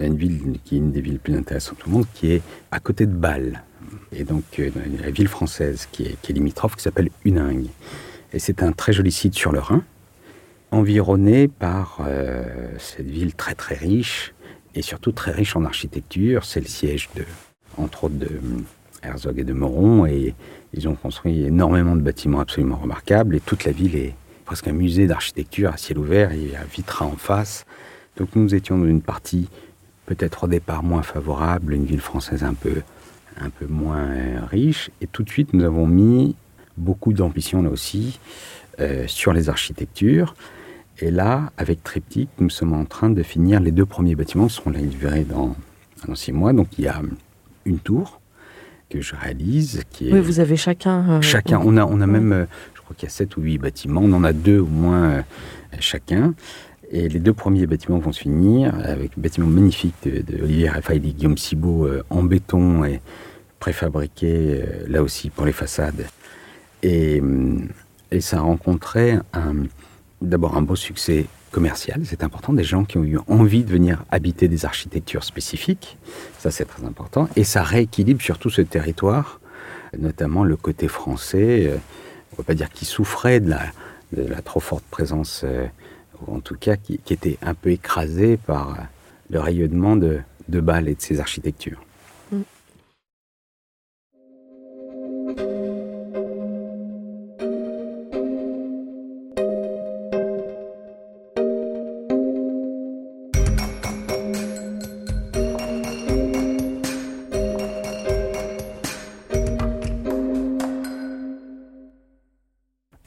une 0.00 0.16
ville 0.16 0.58
qui 0.64 0.74
est 0.74 0.78
une 0.78 0.90
des 0.90 1.00
villes 1.00 1.14
les 1.14 1.18
plus 1.18 1.36
intéressantes 1.36 1.78
au 1.86 1.90
monde, 1.90 2.06
qui 2.12 2.32
est 2.32 2.42
à 2.72 2.80
côté 2.80 3.06
de 3.06 3.12
Bâle. 3.12 3.62
Et 4.10 4.24
donc, 4.24 4.42
euh, 4.58 4.70
la 5.00 5.10
ville 5.12 5.28
française 5.28 5.88
qui 5.92 6.06
est, 6.06 6.16
qui 6.22 6.32
est 6.32 6.34
limitrophe, 6.34 6.74
qui 6.74 6.82
s'appelle 6.82 7.10
Uningue. 7.24 7.68
Et 8.32 8.40
c'est 8.40 8.64
un 8.64 8.72
très 8.72 8.92
joli 8.92 9.12
site 9.12 9.34
sur 9.34 9.52
le 9.52 9.60
Rhin, 9.60 9.84
environné 10.72 11.46
par 11.46 11.98
euh, 12.00 12.44
cette 12.78 13.06
ville 13.06 13.34
très 13.34 13.54
très 13.54 13.76
riche, 13.76 14.34
et 14.74 14.82
surtout 14.82 15.12
très 15.12 15.30
riche 15.30 15.54
en 15.54 15.64
architecture. 15.64 16.44
C'est 16.44 16.60
le 16.60 16.66
siège 16.66 17.08
de, 17.14 17.24
entre 17.78 18.04
autres, 18.04 18.16
de 18.16 18.40
Herzog 19.06 19.38
et 19.38 19.44
de 19.44 19.52
Moron, 19.52 20.06
et 20.06 20.34
ils 20.72 20.88
ont 20.88 20.94
construit 20.94 21.44
énormément 21.44 21.96
de 21.96 22.02
bâtiments 22.02 22.40
absolument 22.40 22.76
remarquables 22.76 23.36
et 23.36 23.40
toute 23.40 23.64
la 23.64 23.72
ville 23.72 23.96
est 23.96 24.14
presque 24.44 24.68
un 24.68 24.72
musée 24.72 25.06
d'architecture 25.06 25.72
à 25.72 25.76
ciel 25.76 25.98
ouvert. 25.98 26.30
A 26.30 26.32
un 26.32 26.66
Vitra 26.72 27.06
en 27.06 27.16
face. 27.16 27.64
Donc 28.16 28.34
nous 28.34 28.54
étions 28.54 28.78
dans 28.78 28.86
une 28.86 29.02
partie 29.02 29.48
peut-être 30.06 30.44
au 30.44 30.46
départ 30.46 30.82
moins 30.82 31.02
favorable, 31.02 31.74
une 31.74 31.84
ville 31.84 32.00
française 32.00 32.44
un 32.44 32.54
peu, 32.54 32.82
un 33.38 33.50
peu 33.50 33.66
moins 33.66 34.08
riche. 34.50 34.90
Et 35.00 35.06
tout 35.06 35.22
de 35.22 35.28
suite, 35.28 35.52
nous 35.52 35.64
avons 35.64 35.86
mis 35.86 36.36
beaucoup 36.76 37.12
d'ambition 37.12 37.62
là 37.62 37.70
aussi 37.70 38.20
euh, 38.80 39.06
sur 39.06 39.32
les 39.32 39.48
architectures. 39.48 40.34
Et 40.98 41.10
là, 41.10 41.52
avec 41.58 41.82
Triptyque, 41.82 42.30
nous 42.38 42.48
sommes 42.48 42.72
en 42.72 42.84
train 42.84 43.10
de 43.10 43.22
finir 43.22 43.60
les 43.60 43.72
deux 43.72 43.84
premiers 43.84 44.14
bâtiments, 44.14 44.48
seront 44.48 44.70
livrés 44.70 45.24
dans, 45.24 45.54
dans 46.06 46.14
six 46.14 46.32
mois. 46.32 46.52
Donc 46.52 46.68
il 46.78 46.84
y 46.84 46.88
a 46.88 47.02
une 47.66 47.78
tour 47.78 48.20
que 48.88 49.00
je 49.00 49.14
réalise. 49.14 49.82
Qui 49.90 50.08
est 50.08 50.12
oui, 50.12 50.20
vous 50.20 50.40
avez 50.40 50.56
chacun. 50.56 51.04
Euh, 51.08 51.20
chacun. 51.20 51.60
On 51.64 51.76
a, 51.76 51.84
on 51.84 52.00
a 52.00 52.06
même, 52.06 52.32
euh, 52.32 52.44
je 52.74 52.80
crois 52.80 52.94
qu'il 52.96 53.08
y 53.08 53.10
a 53.10 53.14
sept 53.14 53.36
ou 53.36 53.42
huit 53.42 53.58
bâtiments. 53.58 54.02
On 54.04 54.12
en 54.12 54.24
a 54.24 54.32
deux 54.32 54.60
au 54.60 54.66
moins 54.66 55.04
euh, 55.04 55.22
chacun. 55.80 56.34
Et 56.90 57.08
les 57.08 57.18
deux 57.18 57.32
premiers 57.32 57.66
bâtiments 57.66 57.98
vont 57.98 58.12
se 58.12 58.20
finir 58.20 58.72
avec 58.84 59.12
un 59.18 59.20
bâtiment 59.20 59.48
magnifique 59.48 59.94
de, 60.04 60.42
Olivier 60.42 60.68
Raphaël 60.68 61.04
et 61.04 61.12
Guillaume 61.12 61.36
Cibot 61.36 61.88
en 62.10 62.22
béton 62.22 62.84
et 62.84 63.00
préfabriqué 63.58 64.62
là 64.86 65.02
aussi 65.02 65.30
pour 65.30 65.46
les 65.46 65.52
façades. 65.52 66.06
Et, 66.84 67.20
et 68.12 68.20
ça 68.20 68.36
a 68.36 68.40
rencontré 68.42 69.18
d'abord 70.22 70.56
un 70.56 70.62
beau 70.62 70.76
succès 70.76 71.26
commercial, 71.50 72.02
c'est 72.04 72.22
important, 72.22 72.52
des 72.52 72.64
gens 72.64 72.84
qui 72.84 72.98
ont 72.98 73.04
eu 73.04 73.18
envie 73.28 73.64
de 73.64 73.70
venir 73.70 74.04
habiter 74.10 74.48
des 74.48 74.64
architectures 74.64 75.24
spécifiques, 75.24 75.96
ça 76.38 76.50
c'est 76.50 76.64
très 76.64 76.84
important, 76.84 77.28
et 77.36 77.44
ça 77.44 77.62
rééquilibre 77.62 78.20
surtout 78.20 78.50
ce 78.50 78.62
territoire, 78.62 79.40
notamment 79.98 80.44
le 80.44 80.56
côté 80.56 80.88
français, 80.88 81.66
euh, 81.66 81.76
on 82.32 82.34
ne 82.34 82.36
peut 82.38 82.42
pas 82.42 82.54
dire 82.54 82.70
qu'il 82.70 82.86
souffrait 82.86 83.40
de 83.40 83.50
la, 83.50 84.42
trop 84.42 84.60
forte 84.60 84.84
présence, 84.90 85.42
euh, 85.44 85.66
ou 86.26 86.34
en 86.34 86.40
tout 86.40 86.56
cas 86.56 86.76
qui, 86.76 87.00
était 87.10 87.38
un 87.42 87.54
peu 87.54 87.70
écrasé 87.70 88.36
par 88.36 88.76
le 89.30 89.40
rayonnement 89.40 89.96
de, 89.96 90.18
de 90.48 90.60
Bâle 90.60 90.88
et 90.88 90.94
de 90.94 91.00
ses 91.00 91.20
architectures. 91.20 91.85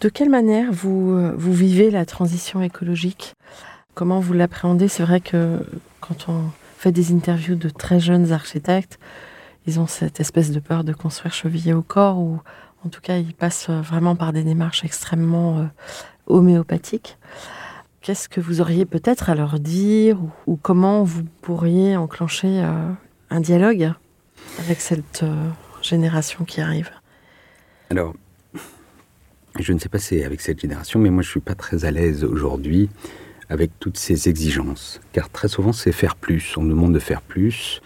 De 0.01 0.07
quelle 0.07 0.29
manière 0.29 0.71
vous, 0.71 1.11
euh, 1.11 1.33
vous 1.35 1.51
vivez 1.51 1.91
la 1.91 2.05
transition 2.05 2.61
écologique? 2.61 3.33
Comment 3.95 4.21
vous 4.21 4.31
l'appréhendez? 4.31 4.87
C'est 4.87 5.03
vrai 5.03 5.19
que 5.19 5.59
quand 5.99 6.29
on 6.29 6.43
fait 6.77 6.93
des 6.93 7.11
interviews 7.11 7.55
de 7.55 7.67
très 7.67 7.99
jeunes 7.99 8.31
architectes, 8.31 8.97
ils 9.67 9.77
ont 9.77 9.87
cette 9.87 10.21
espèce 10.21 10.51
de 10.51 10.61
peur 10.61 10.85
de 10.85 10.93
construire 10.93 11.33
chevillé 11.33 11.73
au 11.73 11.81
corps, 11.81 12.17
ou 12.17 12.39
en 12.85 12.89
tout 12.89 13.01
cas 13.01 13.17
ils 13.17 13.33
passent 13.33 13.69
vraiment 13.69 14.15
par 14.15 14.31
des 14.31 14.43
démarches 14.43 14.85
extrêmement 14.85 15.57
euh, 15.57 15.65
homéopathiques. 16.27 17.17
Qu'est-ce 17.99 18.29
que 18.29 18.39
vous 18.39 18.61
auriez 18.61 18.85
peut-être 18.85 19.29
à 19.29 19.35
leur 19.35 19.59
dire, 19.59 20.17
ou, 20.47 20.55
comment 20.55 21.03
vous 21.03 21.25
pourriez 21.41 21.97
enclencher 21.97 22.63
euh, 22.63 22.89
un 23.29 23.41
dialogue 23.41 23.91
avec 24.59 24.79
cette 24.79 25.25
génération 25.81 26.45
qui 26.45 26.61
arrive? 26.61 26.89
Alors, 27.89 28.13
je 29.57 29.73
ne 29.73 29.79
sais 29.79 29.89
pas 29.89 29.99
si 29.99 30.19
c'est 30.19 30.23
avec 30.23 30.41
cette 30.41 30.59
génération, 30.59 30.99
mais 30.99 31.09
moi 31.09 31.23
je 31.23 31.29
ne 31.29 31.31
suis 31.31 31.39
pas 31.39 31.55
très 31.55 31.85
à 31.85 31.91
l'aise 31.91 32.23
aujourd'hui 32.23 32.89
avec 33.49 33.71
toutes 33.79 33.97
ces 33.97 34.29
exigences. 34.29 35.01
Car 35.11 35.29
très 35.29 35.47
souvent 35.47 35.73
c'est 35.73 35.91
faire 35.91 36.15
plus, 36.15 36.55
on 36.57 36.63
nous 36.63 36.75
demande 36.75 36.93
de 36.93 36.99
faire 36.99 37.21
plus, 37.21 37.81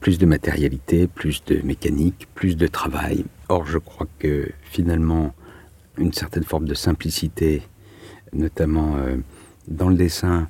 plus 0.00 0.18
de 0.18 0.26
matérialité, 0.26 1.08
plus 1.08 1.44
de 1.44 1.60
mécanique, 1.62 2.28
plus 2.34 2.56
de 2.56 2.66
travail. 2.66 3.24
Or 3.48 3.66
je 3.66 3.78
crois 3.78 4.06
que 4.18 4.48
finalement 4.62 5.34
une 5.98 6.12
certaine 6.12 6.44
forme 6.44 6.66
de 6.66 6.74
simplicité, 6.74 7.62
notamment 8.32 8.96
euh, 8.96 9.16
dans 9.68 9.88
le 9.88 9.96
dessin 9.96 10.48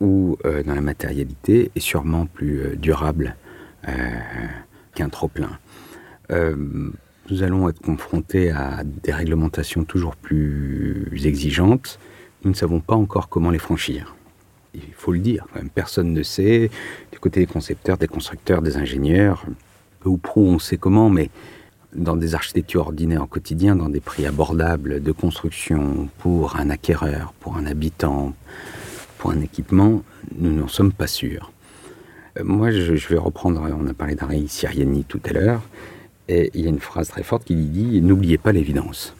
ou 0.00 0.36
euh, 0.44 0.62
dans 0.62 0.74
la 0.74 0.80
matérialité, 0.80 1.70
est 1.74 1.80
sûrement 1.80 2.26
plus 2.26 2.60
euh, 2.60 2.76
durable 2.76 3.36
qu'un 4.94 5.08
trop-plein 5.08 5.58
nous 7.30 7.42
allons 7.42 7.68
être 7.68 7.80
confrontés 7.80 8.50
à 8.50 8.82
des 8.84 9.12
réglementations 9.12 9.84
toujours 9.84 10.16
plus 10.16 11.10
exigeantes, 11.24 11.98
nous 12.44 12.50
ne 12.50 12.56
savons 12.56 12.80
pas 12.80 12.94
encore 12.94 13.28
comment 13.28 13.50
les 13.50 13.58
franchir. 13.58 14.14
Il 14.74 14.92
faut 14.94 15.12
le 15.12 15.18
dire, 15.18 15.46
quand 15.52 15.60
même, 15.60 15.70
personne 15.70 16.12
ne 16.12 16.22
sait, 16.22 16.70
du 17.12 17.18
côté 17.18 17.40
des 17.40 17.46
concepteurs, 17.46 17.98
des 17.98 18.06
constructeurs, 18.06 18.62
des 18.62 18.76
ingénieurs, 18.76 19.44
peu 20.00 20.08
ou 20.08 20.18
prou 20.18 20.42
on 20.42 20.58
sait 20.58 20.76
comment, 20.76 21.10
mais 21.10 21.30
dans 21.94 22.16
des 22.16 22.34
architectures 22.34 22.82
ordinaires 22.82 23.22
au 23.22 23.26
quotidien, 23.26 23.74
dans 23.74 23.88
des 23.88 24.00
prix 24.00 24.26
abordables 24.26 25.02
de 25.02 25.12
construction 25.12 26.08
pour 26.18 26.56
un 26.56 26.70
acquéreur, 26.70 27.32
pour 27.40 27.56
un 27.56 27.66
habitant, 27.66 28.34
pour 29.18 29.30
un 29.30 29.40
équipement, 29.40 30.02
nous 30.36 30.52
n'en 30.52 30.68
sommes 30.68 30.92
pas 30.92 31.06
sûrs. 31.06 31.50
Euh, 32.38 32.44
moi, 32.44 32.70
je, 32.70 32.92
vais 33.08 33.18
reprendre, 33.18 33.60
on 33.60 33.86
a 33.86 33.94
parlé 33.94 34.14
d'Ari 34.14 34.48
Siriani 34.48 35.04
tout 35.04 35.20
à 35.24 35.32
l'heure, 35.32 35.62
et 36.28 36.50
il 36.54 36.62
y 36.62 36.66
a 36.66 36.70
une 36.70 36.78
phrase 36.78 37.08
très 37.08 37.22
forte 37.22 37.44
qui 37.44 37.54
dit 37.54 38.00
N'oubliez 38.02 38.38
pas 38.38 38.52
l'évidence. 38.52 39.14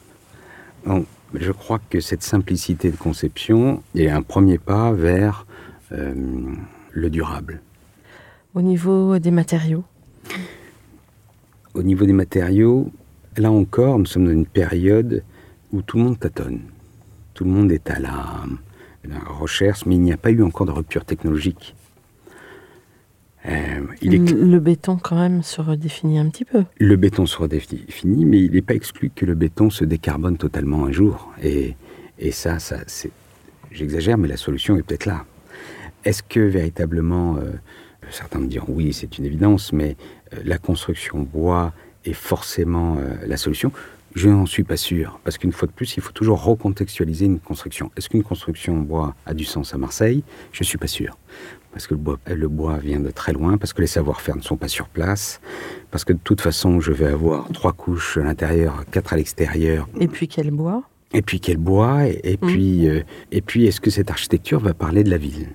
Donc, 0.85 1.05
je 1.33 1.51
crois 1.51 1.79
que 1.89 1.99
cette 1.99 2.23
simplicité 2.23 2.91
de 2.91 2.95
conception 2.95 3.83
est 3.95 4.09
un 4.09 4.21
premier 4.21 4.57
pas 4.57 4.91
vers 4.91 5.45
euh, 5.91 6.13
le 6.91 7.09
durable. 7.09 7.61
Au 8.55 8.61
niveau 8.61 9.19
des 9.19 9.31
matériaux? 9.31 9.83
Au 11.73 11.83
niveau 11.83 12.05
des 12.05 12.13
matériaux, 12.13 12.91
là 13.37 13.51
encore, 13.51 13.99
nous 13.99 14.05
sommes 14.05 14.25
dans 14.25 14.31
une 14.31 14.45
période 14.45 15.23
où 15.71 15.81
tout 15.81 15.97
le 15.97 16.03
monde 16.03 16.19
tâtonne. 16.19 16.61
Tout 17.33 17.43
le 17.43 17.51
monde 17.51 17.71
est 17.71 17.89
à 17.91 17.99
la, 17.99 18.43
la 19.03 19.19
recherche, 19.19 19.85
mais 19.85 19.95
il 19.95 20.01
n'y 20.01 20.11
a 20.11 20.17
pas 20.17 20.31
eu 20.31 20.41
encore 20.41 20.65
de 20.65 20.71
rupture 20.71 21.05
technologique. 21.05 21.75
Euh, 23.45 23.81
il 24.01 24.15
est... 24.15 24.31
Le 24.31 24.59
béton, 24.59 24.97
quand 24.97 25.15
même, 25.15 25.43
se 25.43 25.61
redéfinit 25.61 26.19
un 26.19 26.29
petit 26.29 26.45
peu. 26.45 26.65
Le 26.77 26.95
béton 26.97 27.25
se 27.25 27.37
redéfinit, 27.37 28.25
mais 28.25 28.41
il 28.41 28.51
n'est 28.51 28.61
pas 28.61 28.75
exclu 28.75 29.11
que 29.15 29.25
le 29.25 29.33
béton 29.33 29.69
se 29.69 29.85
décarbone 29.85 30.37
totalement 30.37 30.85
un 30.85 30.91
jour. 30.91 31.31
Et, 31.41 31.75
et 32.17 32.31
ça, 32.31 32.59
ça 32.59 32.79
c'est... 32.87 33.11
j'exagère, 33.71 34.17
mais 34.17 34.27
la 34.27 34.37
solution 34.37 34.77
est 34.77 34.83
peut-être 34.83 35.05
là. 35.05 35.25
Est-ce 36.03 36.21
que 36.21 36.39
véritablement, 36.39 37.37
euh, 37.37 37.51
certains 38.09 38.39
me 38.39 38.47
diront 38.47 38.73
oui, 38.73 38.93
c'est 38.93 39.17
une 39.17 39.25
évidence, 39.25 39.71
mais 39.71 39.95
euh, 40.33 40.41
la 40.43 40.57
construction 40.57 41.19
bois 41.19 41.73
est 42.05 42.13
forcément 42.13 42.97
la 43.25 43.37
solution? 43.37 43.71
Je 44.15 44.27
n'en 44.27 44.47
suis 44.47 44.63
pas 44.63 44.77
sûr, 44.77 45.19
parce 45.23 45.37
qu'une 45.37 45.51
fois 45.51 45.67
de 45.67 45.71
plus, 45.71 45.95
il 45.97 46.01
faut 46.01 46.11
toujours 46.11 46.43
recontextualiser 46.43 47.25
une 47.25 47.39
construction. 47.39 47.91
Est-ce 47.95 48.09
qu'une 48.09 48.23
construction 48.23 48.79
en 48.79 48.81
bois 48.81 49.15
a 49.25 49.33
du 49.33 49.45
sens 49.45 49.73
à 49.73 49.77
Marseille? 49.77 50.23
Je 50.51 50.63
ne 50.63 50.65
suis 50.65 50.77
pas 50.77 50.87
sûr 50.87 51.17
parce 51.71 51.87
que 51.87 51.93
le 51.93 51.99
bois, 51.99 52.19
le 52.27 52.47
bois 52.47 52.77
vient 52.77 52.99
de 52.99 53.11
très 53.11 53.33
loin, 53.33 53.57
parce 53.57 53.73
que 53.73 53.81
les 53.81 53.87
savoir-faire 53.87 54.35
ne 54.35 54.41
sont 54.41 54.57
pas 54.57 54.67
sur 54.67 54.87
place, 54.87 55.39
parce 55.91 56.03
que 56.03 56.13
de 56.13 56.19
toute 56.23 56.41
façon, 56.41 56.79
je 56.79 56.91
vais 56.91 57.07
avoir 57.07 57.47
trois 57.53 57.73
couches 57.73 58.17
à 58.17 58.23
l'intérieur, 58.23 58.85
quatre 58.91 59.13
à 59.13 59.17
l'extérieur. 59.17 59.87
Et 59.99 60.07
puis 60.07 60.27
quel 60.27 60.51
bois? 60.51 60.83
Et 61.13 61.21
puis 61.21 61.39
quel 61.39 61.57
bois? 61.57 62.07
Et, 62.07 62.37
mmh. 62.41 62.47
puis, 62.47 62.87
euh, 62.87 63.01
et 63.31 63.41
puis, 63.41 63.65
est-ce 63.65 63.81
que 63.81 63.89
cette 63.89 64.11
architecture 64.11 64.59
va 64.59 64.73
parler 64.73 65.03
de 65.03 65.09
la 65.09 65.17
ville? 65.17 65.49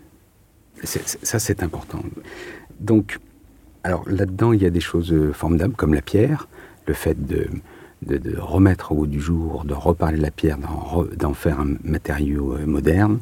Ça, 0.82 1.38
c'est 1.38 1.62
important. 1.62 2.02
Donc, 2.80 3.18
alors 3.84 4.08
là-dedans, 4.08 4.52
il 4.52 4.62
y 4.62 4.66
a 4.66 4.70
des 4.70 4.80
choses 4.80 5.12
euh, 5.12 5.32
formidables, 5.32 5.74
comme 5.74 5.94
la 5.94 6.02
pierre, 6.02 6.48
le 6.86 6.94
fait 6.94 7.26
de, 7.26 7.48
de, 8.02 8.18
de 8.18 8.36
remettre 8.36 8.92
au 8.92 8.96
bout 8.96 9.06
du 9.06 9.20
jour, 9.20 9.64
de 9.64 9.74
reparler 9.74 10.18
de 10.18 10.22
la 10.22 10.30
pierre, 10.30 10.58
d'en 11.16 11.34
faire 11.34 11.60
un 11.60 11.76
matériau 11.84 12.54
euh, 12.54 12.66
moderne 12.66 13.18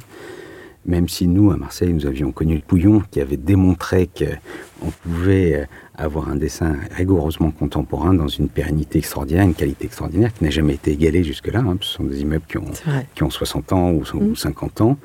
même 0.84 1.08
si 1.08 1.28
nous, 1.28 1.50
à 1.50 1.56
Marseille, 1.56 1.92
nous 1.92 2.06
avions 2.06 2.32
connu 2.32 2.56
le 2.56 2.60
Pouillon 2.60 3.02
qui 3.10 3.20
avait 3.20 3.36
démontré 3.36 4.08
qu'on 4.08 4.90
pouvait 5.02 5.54
euh, 5.54 5.64
avoir 5.94 6.28
un 6.28 6.36
dessin 6.36 6.76
rigoureusement 6.90 7.50
contemporain 7.52 8.14
dans 8.14 8.28
une 8.28 8.48
pérennité 8.48 8.98
extraordinaire, 8.98 9.44
une 9.44 9.54
qualité 9.54 9.86
extraordinaire 9.86 10.32
qui 10.32 10.42
n'a 10.42 10.50
jamais 10.50 10.74
été 10.74 10.92
égalée 10.92 11.22
jusque-là. 11.22 11.60
Hein. 11.60 11.76
Ce 11.80 11.94
sont 11.94 12.04
des 12.04 12.22
immeubles 12.22 12.46
qui 12.48 12.58
ont, 12.58 12.70
qui 13.14 13.22
ont 13.22 13.30
60 13.30 13.72
ans 13.72 13.90
ou, 13.92 14.02
ou 14.14 14.34
50 14.34 14.80
mm. 14.80 14.84
ans 14.84 14.98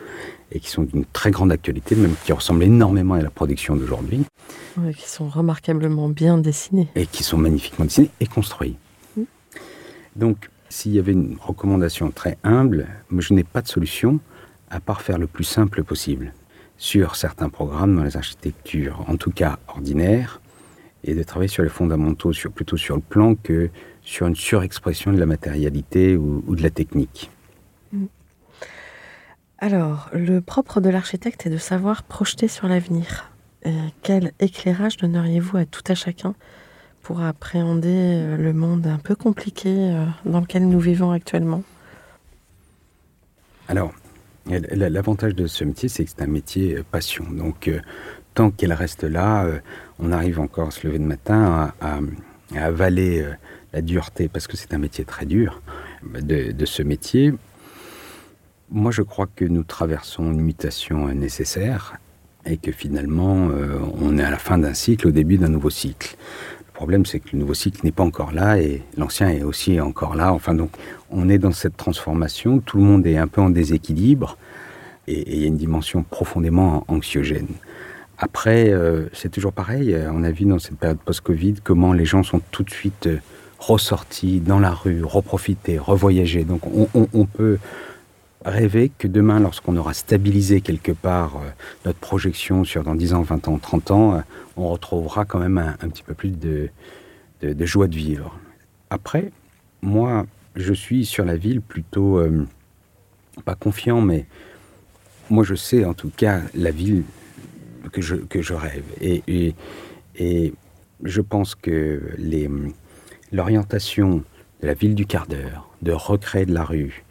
et 0.52 0.60
qui 0.60 0.70
sont 0.70 0.84
d'une 0.84 1.06
très 1.06 1.30
grande 1.30 1.52
actualité, 1.52 1.96
même 1.96 2.16
qui 2.24 2.32
ressemblent 2.32 2.64
énormément 2.64 3.16
à 3.16 3.22
la 3.22 3.30
production 3.30 3.76
d'aujourd'hui. 3.76 4.26
Qui 4.96 5.10
sont 5.10 5.28
remarquablement 5.28 6.08
bien 6.10 6.38
dessinés. 6.38 6.88
Et 6.96 7.06
qui 7.06 7.24
sont 7.24 7.38
magnifiquement 7.38 7.86
dessinés 7.86 8.10
et 8.20 8.26
construits. 8.26 8.78
Mm. 9.18 9.24
Donc, 10.16 10.50
s'il 10.70 10.94
y 10.94 11.00
avait 11.00 11.14
une 11.14 11.38
recommandation 11.40 12.12
très 12.12 12.38
humble, 12.44 12.88
je 13.16 13.34
n'ai 13.34 13.44
pas 13.44 13.62
de 13.62 13.68
solution 13.68 14.20
à 14.70 14.80
part 14.80 15.02
faire 15.02 15.18
le 15.18 15.28
plus 15.28 15.44
simple 15.44 15.84
possible 15.84 16.34
sur 16.78 17.16
certains 17.16 17.50
programmes 17.50 17.96
dans 17.96 18.04
les 18.04 18.18
architectures, 18.18 19.04
en 19.08 19.18
tout 19.18 19.32
cas 19.32 19.58
ordinaires, 19.68 20.42
et 21.04 21.16
de 21.16 21.24
travailler 21.24 21.48
sur 21.48 21.64
les 21.64 21.70
fondamentaux, 21.70 22.34
sur, 22.34 22.52
plutôt 22.52 22.78
sur 22.78 22.96
le 22.96 23.02
plan 23.02 23.36
que 23.36 23.70
sur 24.02 24.28
une 24.28 24.36
surexpression 24.36 25.12
de 25.12 25.20
la 25.20 25.26
matérialité 25.26 26.16
ou, 26.16 26.44
ou 26.48 26.56
de 26.56 26.62
la 26.62 26.70
technique. 26.70 27.32
Mm. 27.92 28.06
Alors, 29.60 30.10
le 30.14 30.40
propre 30.40 30.82
de 30.82 30.90
l'architecte 30.90 31.48
est 31.48 31.50
de 31.50 31.58
savoir 31.58 32.04
projeter 32.04 32.48
sur 32.48 32.68
l'avenir. 32.68 33.32
Quel 34.02 34.32
éclairage 34.40 34.98
donneriez-vous 34.98 35.58
à 35.58 35.66
tout 35.66 35.82
à 35.88 35.96
chacun 35.96 36.36
pour 37.02 37.22
appréhender 37.22 37.90
euh, 37.90 38.38
le 38.38 38.54
monde 38.54 38.86
un 38.88 38.98
peu 38.98 39.16
compliqué 39.16 39.70
euh, 39.70 40.06
dans 40.26 40.42
lequel 40.42 40.68
nous 40.68 40.80
vivons 40.80 41.12
actuellement? 41.12 41.64
Alors, 43.68 43.94
L'avantage 44.50 45.36
de 45.36 45.46
ce 45.48 45.64
métier, 45.64 45.90
c'est 45.90 46.06
que 46.06 46.10
c'est 46.10 46.22
un 46.22 46.28
métier 46.28 46.78
euh, 46.78 46.84
passion. 46.90 47.26
Donc, 47.30 47.68
euh, 47.68 47.80
tant 48.34 48.50
qu'elle 48.50 48.74
reste 48.74 49.04
là, 49.04 49.46
euh, 49.46 49.60
on 50.00 50.12
arrive 50.12 50.40
encore 50.40 50.70
à 50.70 50.72
se 50.72 50.88
lever 50.88 51.00
le 51.00 51.06
matin, 51.06 51.74
à, 51.82 52.00
avaler 52.56 53.26
la 53.74 53.82
dureté, 53.82 54.30
parce 54.30 54.48
que 54.48 54.56
c'est 54.56 54.74
un 54.74 54.78
métier 54.78 55.04
très 55.04 55.26
dur, 55.26 55.62
de, 56.04 56.66
ce 56.66 56.82
métier. 56.82 57.34
Moi, 58.70 58.92
je 58.92 59.02
crois 59.02 59.28
que 59.36 59.44
nous 59.44 59.64
traversons 59.64 60.32
une 60.32 60.42
mutation 60.42 61.08
nécessaire 61.14 61.98
et 62.46 62.58
que 62.58 62.72
finalement, 62.72 63.50
on 64.00 64.18
est 64.18 64.24
à 64.24 64.30
la 64.30 64.38
fin 64.38 64.58
d'un 64.58 64.74
cycle, 64.74 65.08
au 65.08 65.12
début 65.12 65.38
d'un 65.38 65.50
nouveau 65.50 65.70
cycle. 65.70 66.16
Le 66.78 66.80
problème, 66.80 67.08
c'est 67.08 67.20
que 67.20 67.30
le 67.34 67.40
nouveau 67.40 67.56
cycle 67.56 67.80
n'est 67.84 67.92
pas 67.92 68.04
encore 68.04 68.32
là 68.32 68.60
et 68.60 68.84
l'ancien 68.98 69.30
est 69.30 69.42
aussi 69.42 69.82
encore 69.82 70.16
là. 70.16 70.32
Enfin, 70.32 70.54
donc, 70.54 70.70
on 71.10 71.28
est 71.28 71.40
dans 71.40 71.52
cette 71.52 71.76
transformation, 71.76 72.60
tout 72.60 72.78
le 72.78 72.84
monde 72.84 73.08
est 73.08 73.18
un 73.18 73.26
peu 73.26 73.42
en 73.42 73.50
déséquilibre 73.50 74.38
et 75.08 75.28
il 75.28 75.42
y 75.42 75.46
a 75.46 75.48
une 75.48 75.58
dimension 75.58 76.04
profondément 76.04 76.86
anxiogène. 76.88 77.48
Après, 78.20 78.70
euh, 78.70 79.08
c'est 79.12 79.32
toujours 79.32 79.54
pareil, 79.54 79.98
on 80.14 80.22
a 80.22 80.30
vu 80.30 80.46
dans 80.46 80.60
cette 80.60 80.78
période 80.78 81.00
post-Covid 81.04 81.56
comment 81.64 81.94
les 81.94 82.06
gens 82.06 82.22
sont 82.22 82.42
tout 82.52 82.62
de 82.62 82.70
suite 82.70 83.08
euh, 83.08 83.18
ressortis 83.58 84.40
dans 84.40 84.60
la 84.60 84.70
rue, 84.70 85.04
reprofités, 85.04 85.80
revoyagés. 85.80 86.44
Donc 86.44 86.68
on, 86.68 86.88
on, 86.94 87.08
on 87.12 87.26
peut 87.26 87.58
rêver 88.50 88.92
que 88.98 89.08
demain, 89.08 89.40
lorsqu'on 89.40 89.76
aura 89.78 89.94
stabilisé 89.94 90.62
quelque 90.62 90.92
part 90.92 91.38
euh, 91.38 91.50
notre 91.86 92.00
projection 92.00 92.64
sur 92.64 92.84
dans 92.84 92.96
10 92.96 93.14
ans, 93.14 93.22
20 93.22 93.48
ans, 93.48 93.58
30 93.58 93.92
ans, 93.92 94.24
on 94.56 94.70
retrouvera 94.70 95.26
quand 95.26 95.40
même 95.40 95.58
un, 95.58 95.90
petit 95.90 96.04
peu 96.04 96.14
plus 96.14 96.32
de, 96.32 96.70
joie 97.66 97.88
de 97.88 97.96
vivre. 97.96 98.38
Après, 98.90 99.32
moi, 99.82 100.26
je 100.56 100.74
suis 100.74 101.06
sur 101.06 101.26
la 101.26 101.36
ville 101.36 101.62
plutôt, 101.62 102.18
euh, 102.20 102.48
pas 103.46 103.56
confiant, 103.56 104.02
mais 104.02 104.26
moi 105.30 105.44
je 105.44 105.56
sais 105.56 105.86
en 105.86 105.94
tout 105.94 106.12
cas 106.16 106.42
la 106.56 106.72
ville 106.72 107.04
que 107.92 108.02
je, 108.02 108.54
rêve. 108.54 108.84
Et, 109.02 109.54
je 111.04 111.22
pense 111.22 111.54
que 111.54 112.02
l'orientation 113.32 114.24
de 114.62 114.68
la 114.68 114.74
ville 114.74 114.96
du 114.96 115.06
quart 115.06 115.28
d'heure, 115.28 115.70
de 115.82 115.92
recréer 115.92 116.46
de 116.46 116.54
la 116.54 116.64
rue, 116.64 117.04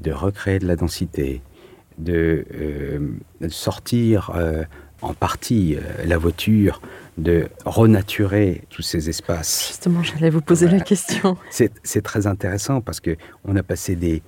de 0.00 0.12
recréer 0.12 0.58
de 0.58 0.66
la 0.66 0.76
densité, 0.76 1.42
de, 1.98 2.44
euh, 2.54 2.98
de 3.40 3.48
sortir 3.48 4.32
euh, 4.34 4.64
en 5.02 5.14
partie 5.14 5.76
euh, 5.76 5.80
la 6.04 6.18
voiture, 6.18 6.80
de 7.18 7.48
renaturer 7.64 8.62
tous 8.70 8.82
ces 8.82 9.08
espaces. 9.08 9.68
Justement, 9.68 10.02
j'allais 10.02 10.30
vous 10.30 10.40
poser 10.40 10.66
voilà. 10.66 10.78
la 10.78 10.84
question. 10.84 11.36
C'est 11.50 12.02
très 12.02 12.26
intéressant 12.26 12.80
parce 12.80 13.00
que 13.00 13.16
on 13.44 13.56
a 13.56 13.62
passé 13.62 13.94
des, 13.94 14.22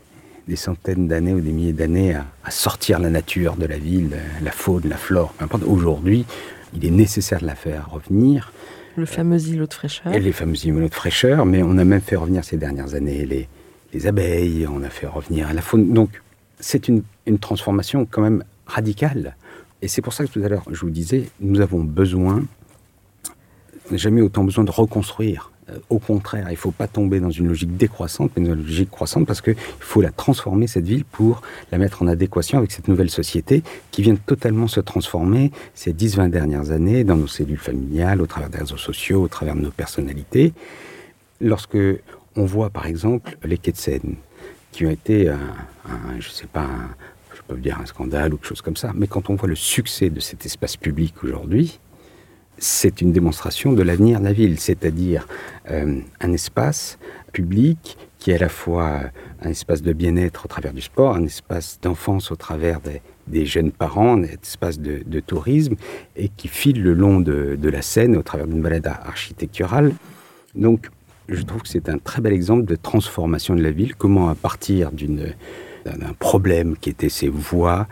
des 0.46 0.56
centaines 0.56 1.08
d'années 1.08 1.32
ou 1.32 1.40
des 1.40 1.52
milliers 1.52 1.72
d'années 1.72 2.14
à, 2.14 2.26
à, 2.44 2.50
sortir 2.50 2.98
la 2.98 3.08
nature 3.08 3.56
de 3.56 3.66
la 3.66 3.78
ville, 3.78 4.16
la 4.42 4.50
faune, 4.50 4.82
la 4.88 4.96
flore, 4.96 5.32
peu 5.32 5.44
importe. 5.44 5.64
Aujourd'hui, 5.64 6.26
il 6.74 6.84
est 6.84 6.90
nécessaire 6.90 7.40
de 7.40 7.46
la 7.46 7.54
faire 7.54 7.90
revenir. 7.90 8.52
Le 8.96 9.06
fameux 9.06 9.40
îlot 9.40 9.66
de 9.66 9.72
fraîcheur. 9.72 10.12
Et 10.12 10.20
les 10.20 10.32
fameux 10.32 10.56
îlots 10.66 10.88
de 10.88 10.94
fraîcheur, 10.94 11.46
mais 11.46 11.62
on 11.62 11.78
a 11.78 11.84
même 11.84 12.02
fait 12.02 12.16
revenir 12.16 12.44
ces 12.44 12.58
dernières 12.58 12.94
années 12.94 13.24
les, 13.24 13.48
les 13.92 14.06
abeilles, 14.06 14.66
on 14.66 14.82
a 14.82 14.90
fait 14.90 15.06
revenir 15.06 15.52
la 15.52 15.62
faune. 15.62 15.92
Donc, 15.92 16.22
c'est 16.60 16.88
une, 16.88 17.02
transformation 17.40 18.06
quand 18.10 18.22
même 18.22 18.44
radicale. 18.66 19.36
Et 19.80 19.88
c'est 19.88 20.02
pour 20.02 20.12
ça 20.12 20.24
que 20.24 20.30
tout 20.30 20.42
à 20.42 20.48
l'heure, 20.48 20.64
je 20.70 20.80
vous 20.80 20.90
disais, 20.90 21.28
nous 21.40 21.60
avons 21.60 21.80
besoin, 21.80 22.44
jamais 23.90 24.20
autant 24.20 24.44
besoin 24.44 24.64
de 24.64 24.70
reconstruire. 24.70 25.50
Euh, 25.70 25.78
au 25.90 25.98
contraire, 25.98 26.46
il 26.48 26.52
ne 26.52 26.56
faut 26.56 26.70
pas 26.70 26.88
tomber 26.88 27.20
dans 27.20 27.30
une 27.30 27.48
logique 27.48 27.76
décroissante, 27.76 28.30
mais 28.36 28.46
une 28.46 28.54
logique 28.54 28.90
croissante, 28.90 29.26
parce 29.26 29.40
qu'il 29.40 29.56
faut 29.80 30.00
la 30.00 30.10
transformer, 30.10 30.66
cette 30.66 30.84
ville, 30.84 31.04
pour 31.04 31.42
la 31.70 31.78
mettre 31.78 32.02
en 32.02 32.06
adéquation 32.06 32.58
avec 32.58 32.72
cette 32.72 32.88
nouvelle 32.88 33.10
société 33.10 33.62
qui 33.90 34.02
vient 34.02 34.16
totalement 34.16 34.68
se 34.68 34.80
transformer 34.80 35.52
ces 35.74 35.92
10-20 35.92 36.30
dernières 36.30 36.70
années 36.70 37.04
dans 37.04 37.16
nos 37.16 37.28
cellules 37.28 37.58
familiales, 37.58 38.22
au 38.22 38.26
travers 38.26 38.50
des 38.50 38.58
réseaux 38.58 38.76
sociaux, 38.76 39.22
au 39.22 39.28
travers 39.28 39.54
de 39.54 39.60
nos 39.60 39.70
personnalités. 39.70 40.52
Lorsque 41.40 41.78
on 42.36 42.44
voit, 42.44 42.70
par 42.70 42.86
exemple, 42.86 43.36
les 43.44 43.58
quais 43.58 43.72
de 43.72 43.76
Seine, 43.76 44.16
qui 44.70 44.86
ont 44.86 44.90
été, 44.90 45.28
un, 45.28 45.38
un, 45.86 46.18
je 46.18 46.28
sais 46.28 46.46
pas, 46.46 46.62
un, 46.62 46.90
peuvent 47.46 47.60
dire 47.60 47.78
un 47.80 47.86
scandale 47.86 48.34
ou 48.34 48.36
quelque 48.36 48.48
chose 48.48 48.62
comme 48.62 48.76
ça. 48.76 48.92
Mais 48.94 49.06
quand 49.06 49.30
on 49.30 49.34
voit 49.34 49.48
le 49.48 49.54
succès 49.54 50.10
de 50.10 50.20
cet 50.20 50.46
espace 50.46 50.76
public 50.76 51.22
aujourd'hui, 51.22 51.78
c'est 52.58 53.00
une 53.00 53.12
démonstration 53.12 53.72
de 53.72 53.82
l'avenir 53.82 54.20
de 54.20 54.24
la 54.24 54.32
ville, 54.32 54.58
c'est-à-dire 54.58 55.26
euh, 55.70 56.00
un 56.20 56.32
espace 56.32 56.98
public 57.32 57.96
qui 58.18 58.30
est 58.30 58.36
à 58.36 58.38
la 58.38 58.48
fois 58.48 59.00
un 59.42 59.50
espace 59.50 59.82
de 59.82 59.92
bien-être 59.92 60.44
au 60.44 60.48
travers 60.48 60.72
du 60.72 60.80
sport, 60.80 61.16
un 61.16 61.24
espace 61.24 61.80
d'enfance 61.82 62.30
au 62.30 62.36
travers 62.36 62.78
des, 63.26 63.46
jeunes 63.46 63.72
parents, 63.72 64.16
un 64.16 64.22
espace 64.22 64.78
de, 64.78 65.20
tourisme, 65.20 65.74
et 66.14 66.28
qui 66.28 66.46
file 66.46 66.80
le 66.82 66.94
long 66.94 67.18
de, 67.18 67.56
de 67.60 67.68
la 67.68 67.82
Seine 67.82 68.16
au 68.16 68.22
travers 68.22 68.46
d'une 68.46 68.62
balade 68.62 68.86
architecturale. 68.86 69.92
Donc, 70.54 70.88
je 71.28 71.42
trouve 71.42 71.62
que 71.62 71.68
c'est 71.68 71.88
un 71.88 71.98
très 71.98 72.20
bel 72.20 72.32
exemple 72.32 72.64
de 72.64 72.76
transformation 72.76 73.54
de 73.54 73.62
la 73.62 73.70
ville, 73.70 73.94
comment 73.94 74.28
à 74.28 74.34
partir 74.34 74.90
d'un 74.92 76.12
problème 76.18 76.76
qui 76.76 76.90
était 76.90 77.08
ces 77.08 77.28
voies, 77.28 77.86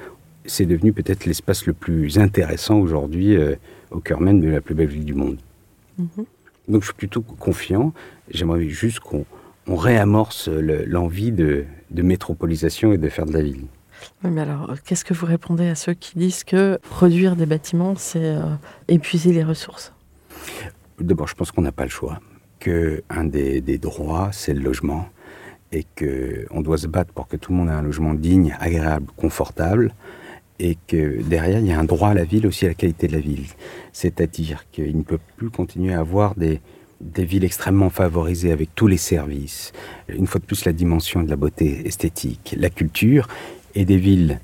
c'est 0.44 0.66
devenu 0.66 0.92
peut-être 0.92 1.26
l'espace 1.26 1.66
le 1.66 1.72
plus 1.72 2.18
intéressant 2.18 2.78
aujourd'hui 2.78 3.36
euh, 3.36 3.54
au 3.90 4.00
cœur 4.00 4.20
même 4.20 4.40
de 4.40 4.48
la 4.48 4.60
plus 4.60 4.74
belle 4.74 4.88
ville 4.88 5.04
du 5.04 5.14
monde. 5.14 5.38
Mhm. 5.98 6.24
Donc 6.68 6.82
je 6.82 6.86
suis 6.86 6.94
plutôt 6.94 7.20
confiant. 7.20 7.92
J'aimerais 8.30 8.68
juste 8.68 9.00
qu'on 9.00 9.24
réamorce 9.66 10.48
l'envie 10.48 11.32
de, 11.32 11.64
métropolisation 11.90 12.92
et 12.92 12.98
de 12.98 13.08
faire 13.08 13.26
de 13.26 13.32
la 13.32 13.42
ville. 13.42 13.64
Oui, 14.24 14.30
mais 14.30 14.40
alors, 14.40 14.74
qu'est-ce 14.84 15.04
que 15.04 15.12
vous 15.12 15.26
répondez 15.26 15.68
à 15.68 15.74
ceux 15.74 15.92
qui 15.92 16.18
disent 16.18 16.44
que 16.44 16.78
produire 16.88 17.36
des 17.36 17.44
bâtiments, 17.44 17.94
c'est 17.96 18.36
euh, 18.36 18.42
épuiser 18.88 19.32
les 19.32 19.44
ressources? 19.44 19.92
D'abord, 20.98 21.28
je 21.28 21.34
pense 21.34 21.50
qu'on 21.50 21.62
n'a 21.62 21.72
pas 21.72 21.84
le 21.84 21.90
choix, 21.90 22.20
qu'un 22.60 23.24
des, 23.24 23.60
des 23.60 23.78
droits, 23.78 24.30
c'est 24.32 24.54
le 24.54 24.60
logement, 24.60 25.08
et 25.72 25.84
qu'on 25.98 26.60
doit 26.60 26.78
se 26.78 26.86
battre 26.86 27.12
pour 27.12 27.26
que 27.26 27.36
tout 27.36 27.52
le 27.52 27.58
monde 27.58 27.68
ait 27.68 27.72
un 27.72 27.82
logement 27.82 28.14
digne, 28.14 28.56
agréable, 28.60 29.06
confortable, 29.16 29.94
et 30.58 30.76
que 30.86 31.22
derrière, 31.22 31.58
il 31.60 31.66
y 31.66 31.72
a 31.72 31.78
un 31.78 31.84
droit 31.84 32.10
à 32.10 32.14
la 32.14 32.24
ville, 32.24 32.46
aussi 32.46 32.66
à 32.66 32.68
la 32.68 32.74
qualité 32.74 33.08
de 33.08 33.12
la 33.14 33.20
ville. 33.20 33.46
C'est-à-dire 33.92 34.66
qu'il 34.70 34.96
ne 34.96 35.02
peut 35.02 35.18
plus 35.36 35.48
continuer 35.48 35.94
à 35.94 36.00
avoir 36.00 36.34
des, 36.34 36.60
des 37.00 37.24
villes 37.24 37.44
extrêmement 37.44 37.88
favorisées 37.88 38.52
avec 38.52 38.74
tous 38.74 38.86
les 38.86 38.98
services, 38.98 39.72
une 40.08 40.26
fois 40.26 40.40
de 40.40 40.44
plus 40.44 40.64
la 40.66 40.72
dimension 40.72 41.22
de 41.22 41.30
la 41.30 41.36
beauté 41.36 41.86
esthétique, 41.86 42.54
la 42.58 42.68
culture, 42.68 43.26
et 43.74 43.84
des 43.84 43.96
villes 43.96 44.38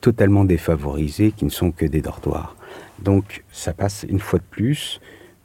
totalement 0.00 0.44
défavorisées 0.44 1.32
qui 1.32 1.44
ne 1.44 1.50
sont 1.50 1.70
que 1.70 1.86
des 1.86 2.02
dortoirs. 2.02 2.56
Donc 3.00 3.44
ça 3.52 3.72
passe 3.72 4.04
une 4.08 4.18
fois 4.18 4.40
de 4.40 4.44
plus 4.50 5.00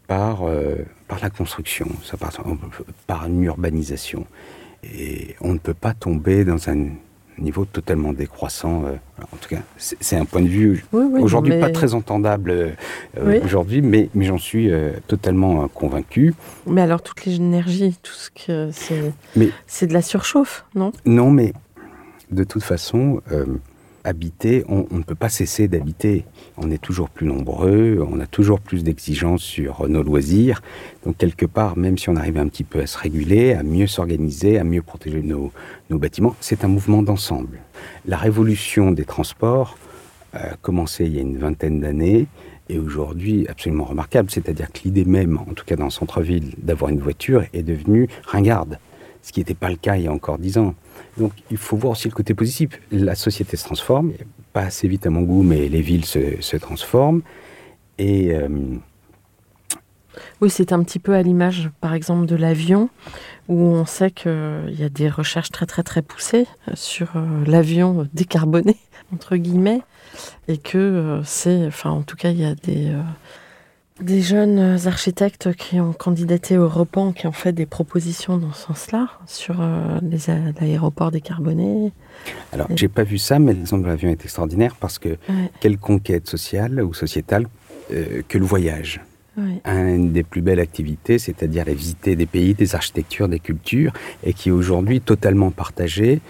par, 0.08 0.44
euh, 0.44 0.78
par 1.08 1.20
la 1.22 1.30
construction, 1.30 1.88
ça 2.04 2.18
passe 2.18 2.38
par 3.06 3.26
une 3.26 3.44
urbanisation. 3.44 4.26
Et 4.84 5.36
on 5.42 5.54
ne 5.54 5.60
peut 5.60 5.74
pas 5.74 5.94
tomber 5.94 6.46
dans 6.46 6.70
un 6.70 6.90
niveau 7.40 7.66
totalement 7.66 8.14
décroissant. 8.14 8.86
Euh, 8.86 8.96
en 9.22 9.38
tout 9.38 9.50
cas, 9.50 9.62
c'est 9.78 10.16
un 10.16 10.26
point 10.26 10.42
de 10.42 10.48
vue 10.48 10.86
aujourd'hui 10.92 11.60
pas 11.60 11.70
très 11.70 11.94
entendable 11.94 12.52
euh, 13.18 13.40
aujourd'hui, 13.44 13.82
mais, 13.82 14.10
mais 14.16 14.26
j'en 14.26 14.38
suis 14.38 14.72
euh, 14.72 14.92
totalement 15.08 15.68
convaincu. 15.68 16.34
Mais 16.66 16.82
alors 16.82 17.02
toute 17.02 17.26
l'énergie, 17.26 17.98
tout 18.02 18.14
ce 18.14 18.30
que 18.32 18.70
c'est, 18.72 19.14
c'est 19.68 19.88
de 19.88 19.94
la 19.94 20.02
surchauffe, 20.02 20.66
non? 20.76 20.92
Non, 21.06 21.32
mais 21.32 21.54
de 22.32 22.44
toute 22.44 22.64
façon, 22.64 23.22
habiter, 24.08 24.64
on, 24.70 24.86
ne 24.92 25.04
peut 25.04 25.16
pas 25.16 25.30
cesser 25.30 25.68
d'habiter. 25.68 26.26
On 26.58 26.72
est 26.72 26.82
toujours 26.82 27.10
plus 27.10 27.28
nombreux, 27.28 28.00
on 28.10 28.20
a 28.22 28.26
toujours 28.26 28.62
plus 28.62 28.84
d'exigences 28.84 29.42
sur 29.42 29.88
nos 29.90 30.02
loisirs. 30.02 30.62
Donc 31.06 31.18
quelque 31.18 31.46
part, 31.46 31.78
même 31.78 31.98
si 31.98 32.10
on 32.10 32.16
arrive 32.16 32.38
un 32.38 32.48
petit 32.48 32.64
peu 32.64 32.80
à 32.80 32.88
se 32.88 32.98
réguler, 32.98 33.54
à 33.54 33.64
mieux 33.64 33.88
s'organiser, 33.88 34.60
à 34.60 34.64
mieux 34.64 34.82
protéger 34.82 35.22
nos, 35.22 35.52
bâtiments, 35.90 36.36
c'est 36.40 36.64
un 36.64 36.70
mouvement 36.70 37.04
d'ensemble. 37.04 37.60
La 38.06 38.18
révolution 38.18 38.92
des 38.92 39.06
transports 39.06 39.78
a 40.34 40.56
commencé 40.62 41.06
il 41.06 41.16
y 41.16 41.18
a 41.20 41.22
une 41.22 41.38
vingtaine 41.38 41.82
d'années 41.82 42.28
et 42.70 42.80
aujourd'hui 42.80 43.46
absolument 43.50 43.86
remarquable. 43.86 44.32
C'est-à-dire 44.32 44.72
que 44.72 44.80
l'idée 44.86 45.06
même, 45.06 45.38
en 45.38 45.54
tout 45.54 45.66
cas 45.66 45.76
dans 45.76 45.86
le 45.86 45.90
centre-ville, 45.90 46.54
d'avoir 46.58 46.92
une 46.92 47.00
voiture 47.00 47.44
est 47.54 47.64
devenue 47.64 48.08
ringarde, 48.26 48.80
ce 49.22 49.32
qui 49.32 49.40
n'était 49.40 49.54
pas 49.54 49.70
le 49.70 49.76
cas 49.76 49.96
il 49.96 50.04
y 50.04 50.08
a 50.08 50.12
encore 50.12 50.38
dix 50.38 50.58
ans. 50.58 50.76
Donc 51.18 51.34
il 51.52 51.58
faut 51.58 51.78
voir 51.78 51.92
aussi 51.92 52.08
le 52.08 52.14
côté 52.14 52.34
positif. 52.34 52.70
La 52.92 53.16
société 53.16 53.58
se 53.58 53.66
transforme, 53.66 54.14
pas 54.54 54.62
assez 54.62 54.88
vite 54.88 55.06
à 55.06 55.10
mon 55.10 55.22
goût, 55.22 55.44
mais 55.44 55.68
les 55.70 55.82
villes 55.82 56.06
se, 56.06 56.58
transforment. 56.58 57.22
Euh, 58.00 58.48
oui, 60.42 60.50
c'est 60.50 60.72
un 60.72 60.84
petit 60.84 61.00
peu 61.00 61.14
à 61.14 61.22
l'image, 61.22 61.70
par 61.82 61.94
exemple, 61.94 62.26
de 62.26 62.36
l'avion, 62.36 62.90
où 63.48 63.60
on 63.60 63.86
sait 63.86 64.12
qu'il 64.12 64.76
y 64.78 64.84
a 64.84 64.90
des 64.90 65.10
recherches 65.10 65.52
très 65.52 65.66
très 65.66 65.84
très 65.84 66.02
poussées 66.02 66.48
sur 66.74 67.16
euh, 67.16 67.44
l'avion 67.46 68.08
décarboné, 68.14 68.78
entre 69.14 69.36
guillemets, 69.36 69.82
et 70.48 70.58
que 70.58 70.78
euh, 70.78 71.24
c'est, 71.24 71.68
enfin 71.68 71.92
en 71.92 72.02
tout 72.02 72.16
cas, 72.16 72.30
il 72.30 72.40
y 72.40 72.46
a 72.46 72.56
des, 72.56 72.92
des 74.02 74.22
jeunes 74.22 74.78
architectes 74.86 75.54
qui 75.56 75.80
ont 75.80 75.94
candidaté 75.94 76.58
au 76.58 76.68
REPAN, 76.68 77.14
qui 77.14 77.28
ont 77.28 77.32
fait 77.32 77.52
des 77.52 77.66
propositions 77.66 78.38
dans 78.38 78.54
ce 78.54 78.68
sens-là, 78.68 79.10
sur 79.26 79.62
euh, 79.62 80.00
l'aéroport 80.60 81.12
décarboné. 81.12 81.92
Alors, 82.52 82.68
j'ai 82.76 82.88
pas 82.88 83.04
vu 83.04 83.18
ça, 83.18 83.40
mais 83.40 83.54
l'exemple 83.54 83.84
de 83.84 83.88
l'avion 83.88 84.10
est 84.10 84.24
extraordinaire 84.24 84.76
parce 84.80 85.00
que 85.00 85.18
quelle 85.60 85.78
conquête 85.78 86.28
sociale 86.28 86.82
ou 86.82 86.94
sociétale 86.94 87.48
euh, 87.92 88.22
que 88.28 88.38
le 88.38 88.46
voyage. 88.46 89.02
Une 89.66 90.14
des 90.14 90.24
plus 90.24 90.42
belles 90.42 90.60
activités, 90.60 91.20
c'est-à-dire 91.20 91.64
la 91.66 91.74
visiter 91.76 92.16
des 92.16 92.26
pays, 92.26 92.56
des 92.56 92.74
architectures, 92.74 93.30
des 93.30 93.40
cultures, 93.40 93.94
et 94.24 94.34
qui 94.34 94.50
est 94.50 94.52
aujourd'hui 94.52 95.00
totalement 95.00 95.52
partagée. 95.52 96.22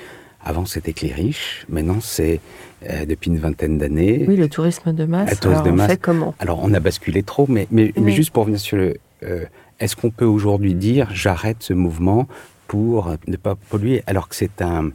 Avant, 0.43 0.65
c'était 0.65 0.91
que 0.91 1.05
les 1.05 1.13
riches, 1.13 1.65
maintenant, 1.69 1.99
c'est 2.01 2.41
euh, 2.83 3.05
depuis 3.05 3.31
une 3.31 3.39
vingtaine 3.39 3.79
d'années. 3.79 4.23
Oui, 4.27 4.35
le 4.35 4.47
tourisme 4.47 4.93
de 4.93 5.05
masse. 5.05 5.43
Alors, 5.43 5.65
on 5.65 5.77
fait 5.87 5.97
comment? 5.97 6.35
Alors, 6.37 6.59
on 6.61 6.71
a 6.75 6.79
basculé 6.79 7.23
trop, 7.23 7.47
mais, 7.49 7.67
mais, 7.71 7.91
juste 8.11 8.29
pour 8.29 8.43
venir 8.43 8.59
sur 8.59 8.77
le. 8.77 8.97
Euh, 9.23 9.45
est-ce 9.79 9.95
qu'on 9.95 10.11
peut 10.11 10.25
aujourd'hui 10.25 10.75
dire 10.75 11.09
j'arrête 11.11 11.57
ce 11.61 11.73
mouvement 11.73 12.27
pour 12.67 13.15
ne 13.25 13.35
pas 13.35 13.55
polluer 13.55 14.03
alors 14.05 14.29
que 14.29 14.35
c'est 14.35 14.61
un. 14.61 14.91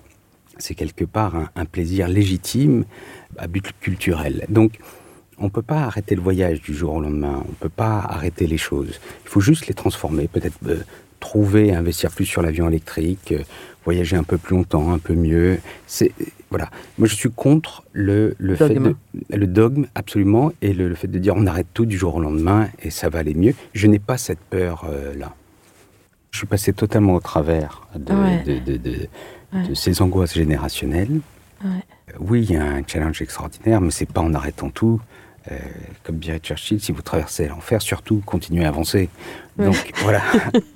C'est 0.59 0.76
quelque 0.76 1.05
part 1.05 1.51
un, 1.57 1.64
plaisir 1.64 2.07
légitime 2.07 2.85
à 3.37 3.49
but 3.49 3.72
culturel. 3.80 4.47
Donc, 4.49 4.78
on 5.39 5.45
ne 5.45 5.51
peut 5.51 5.62
pas 5.62 5.80
arrêter 5.80 6.14
le 6.14 6.20
voyage 6.22 6.61
du 6.61 6.74
jour 6.74 6.95
au 6.95 7.01
lendemain, 7.01 7.43
on 7.45 7.49
ne 7.49 7.57
peut 7.59 7.68
pas 7.68 7.99
arrêter 7.99 8.47
les 8.47 8.59
choses. 8.59 9.01
Il 9.24 9.28
faut 9.28 9.41
juste 9.41 9.66
les 9.66 9.74
transformer, 9.74 10.28
peut-être 10.28 10.59
euh, 10.68 10.85
trouver, 11.18 11.74
investir 11.74 12.12
plus 12.12 12.26
sur 12.26 12.43
l'avion 12.43 12.68
électrique, 12.68 13.35
voyager 13.85 14.14
un 14.14 14.22
peu 14.22 14.39
plus 14.39 14.55
longtemps, 14.55 14.93
un 14.93 14.99
peu 14.99 15.14
mieux. 15.14 15.59
C'est 15.89 16.12
voilà. 16.53 16.69
Moi, 16.99 17.09
je 17.09 17.15
suis 17.15 17.31
contre 17.31 17.83
le, 17.93 18.35
le 18.39 18.55
fait 18.57 18.75
de, 18.75 18.95
le 19.31 19.47
dogme 19.47 19.87
absolument 19.95 20.53
et 20.61 20.75
le, 20.75 20.95
fait 20.95 21.09
de 21.09 21.19
dire 21.19 21.35
on 21.35 21.47
arrête 21.47 21.67
tout 21.73 21.87
du 21.87 21.97
jour 21.97 22.17
au 22.17 22.21
lendemain 22.21 22.69
et 22.83 22.91
ça 22.91 23.09
va 23.09 23.21
aller 23.21 23.35
mieux. 23.35 23.55
Je 23.73 23.87
n'ai 23.87 23.99
pas 23.99 24.19
cette 24.19 24.39
peur 24.39 24.87
euh, 24.89 25.15
là. 25.17 25.35
Je 26.31 26.39
suis 26.39 26.47
passé 26.47 26.75
totalement 26.75 27.15
au 27.15 27.21
travers 27.21 27.89
de, 27.97 28.59
de, 28.59 28.77
de, 28.77 29.75
ces 29.75 30.03
angoisses 30.03 30.35
générationnelles. 30.35 31.21
Oui, 32.21 32.43
il 32.43 32.53
y 32.53 32.57
a 32.57 32.65
un 32.65 32.83
challenge 32.87 33.23
extraordinaire, 33.23 33.81
mais 33.81 33.91
c'est 33.91 34.11
pas 34.11 34.21
en 34.21 34.35
arrêtant 34.35 34.69
tout. 34.69 35.01
Euh, 35.51 35.59
comme 36.05 36.19
dirait 36.19 36.39
Churchill, 36.39 36.81
si 36.81 36.93
vous 36.93 37.03
traversez 37.03 37.49
l'enfer, 37.49 37.81
surtout 37.83 38.23
continuez 38.25 38.65
à 38.65 38.69
avancer. 38.69 39.09
Donc 39.57 39.93
voilà. 40.03 40.23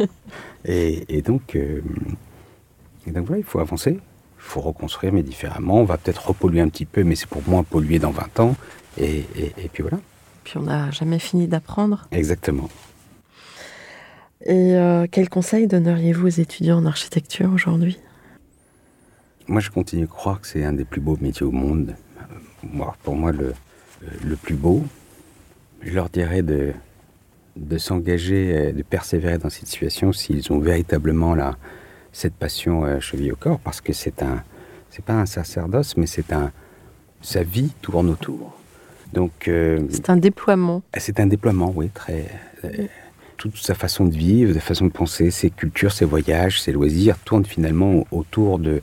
et, 0.65 1.23
donc, 1.23 1.55
euh, 1.55 1.83
et 3.07 3.11
donc 3.13 3.27
voilà, 3.27 3.41
il 3.41 3.45
faut 3.45 3.61
avancer, 3.61 3.99
faut 4.47 4.61
reconstruire, 4.61 5.13
mais 5.13 5.23
différemment. 5.23 5.81
On 5.81 5.85
va 5.85 5.99
peut-être 5.99 6.29
repolluer 6.29 6.61
un 6.61 6.69
petit 6.69 6.85
peu, 6.85 7.05
mais 7.05 7.17
c'est 7.17 7.29
pour 7.29 7.43
moins 7.47 7.63
polluer 7.63 7.99
dans 7.99 8.11
20 8.11 8.41
ans. 8.41 8.57
Et, 8.99 9.25
puis 9.73 9.83
voilà. 9.83 9.99
Puis 10.45 10.57
on 10.57 10.63
n'a 10.63 10.91
jamais 10.91 11.19
fini 11.19 11.49
d'apprendre. 11.49 12.07
Exactement. 12.13 12.69
Et 14.45 14.77
euh, 14.77 15.07
quel 15.11 15.29
conseil 15.29 15.67
donneriez-vous 15.67 16.27
aux 16.27 16.41
étudiants 16.41 16.79
en 16.79 16.87
architecture 16.87 17.53
aujourd'hui? 17.53 17.99
Moi, 19.49 19.61
je 19.61 19.71
continue 19.71 20.05
à 20.05 20.07
croire 20.07 20.41
que 20.41 20.47
c'est 20.47 20.65
un 20.65 20.73
des 20.73 20.85
plus 20.85 21.01
beaux 21.01 21.19
métiers 21.21 21.47
au 21.47 21.53
monde. 21.53 21.95
Moi, 22.63 22.95
pour 23.03 23.17
moi, 23.17 23.33
le, 23.33 23.55
le 24.25 24.37
plus 24.37 24.55
beau. 24.55 24.85
Je 25.83 25.93
leur 25.93 26.09
dirais 26.09 26.43
de, 26.43 26.73
de 27.57 27.79
s'engager, 27.79 28.73
de 28.73 28.83
persévérer 28.83 29.39
dans 29.39 29.51
cette 29.51 29.67
situation 29.67 30.13
s'ils 30.13 30.53
ont 30.53 30.59
véritablement 30.59 31.35
la, 31.35 31.57
cette 32.17 32.35
passion 32.35 32.85
euh, 32.85 32.99
cheville 32.99 33.33
au 33.33 33.37
corps 33.37 33.61
parce 33.61 33.83
que 33.83 33.93
c'est 33.93 34.23
un, 34.23 34.43
c'est 34.89 35.05
pas 35.05 35.13
un 35.13 35.27
sacerdoce, 35.27 35.99
mais 35.99 36.07
c'est 36.07 36.33
un, 36.33 36.51
sa 37.21 37.43
vie 37.43 37.71
tourne 37.83 38.09
autour. 38.09 38.59
Donc 39.13 39.49
euh, 39.49 39.81
c'est 39.91 40.09
un 40.09 40.17
déploiement. 40.17 40.83
C'est 40.97 41.21
un 41.21 41.27
déploiement, 41.27 41.73
oui, 41.77 41.91
très. 41.93 42.25
Euh, 42.65 42.87
toute 43.37 43.59
sa 43.59 43.75
façon 43.75 44.07
de 44.07 44.15
vivre, 44.15 44.55
sa 44.55 44.61
façon 44.61 44.87
de 44.87 44.93
penser, 44.93 45.31
ses 45.31 45.51
cultures, 45.51 45.93
ses 45.93 46.07
voyages, 46.07 46.63
ses 46.63 46.73
loisirs 46.73 47.19
tournent 47.19 47.45
finalement 47.45 48.07
autour 48.11 48.59
de 48.59 48.81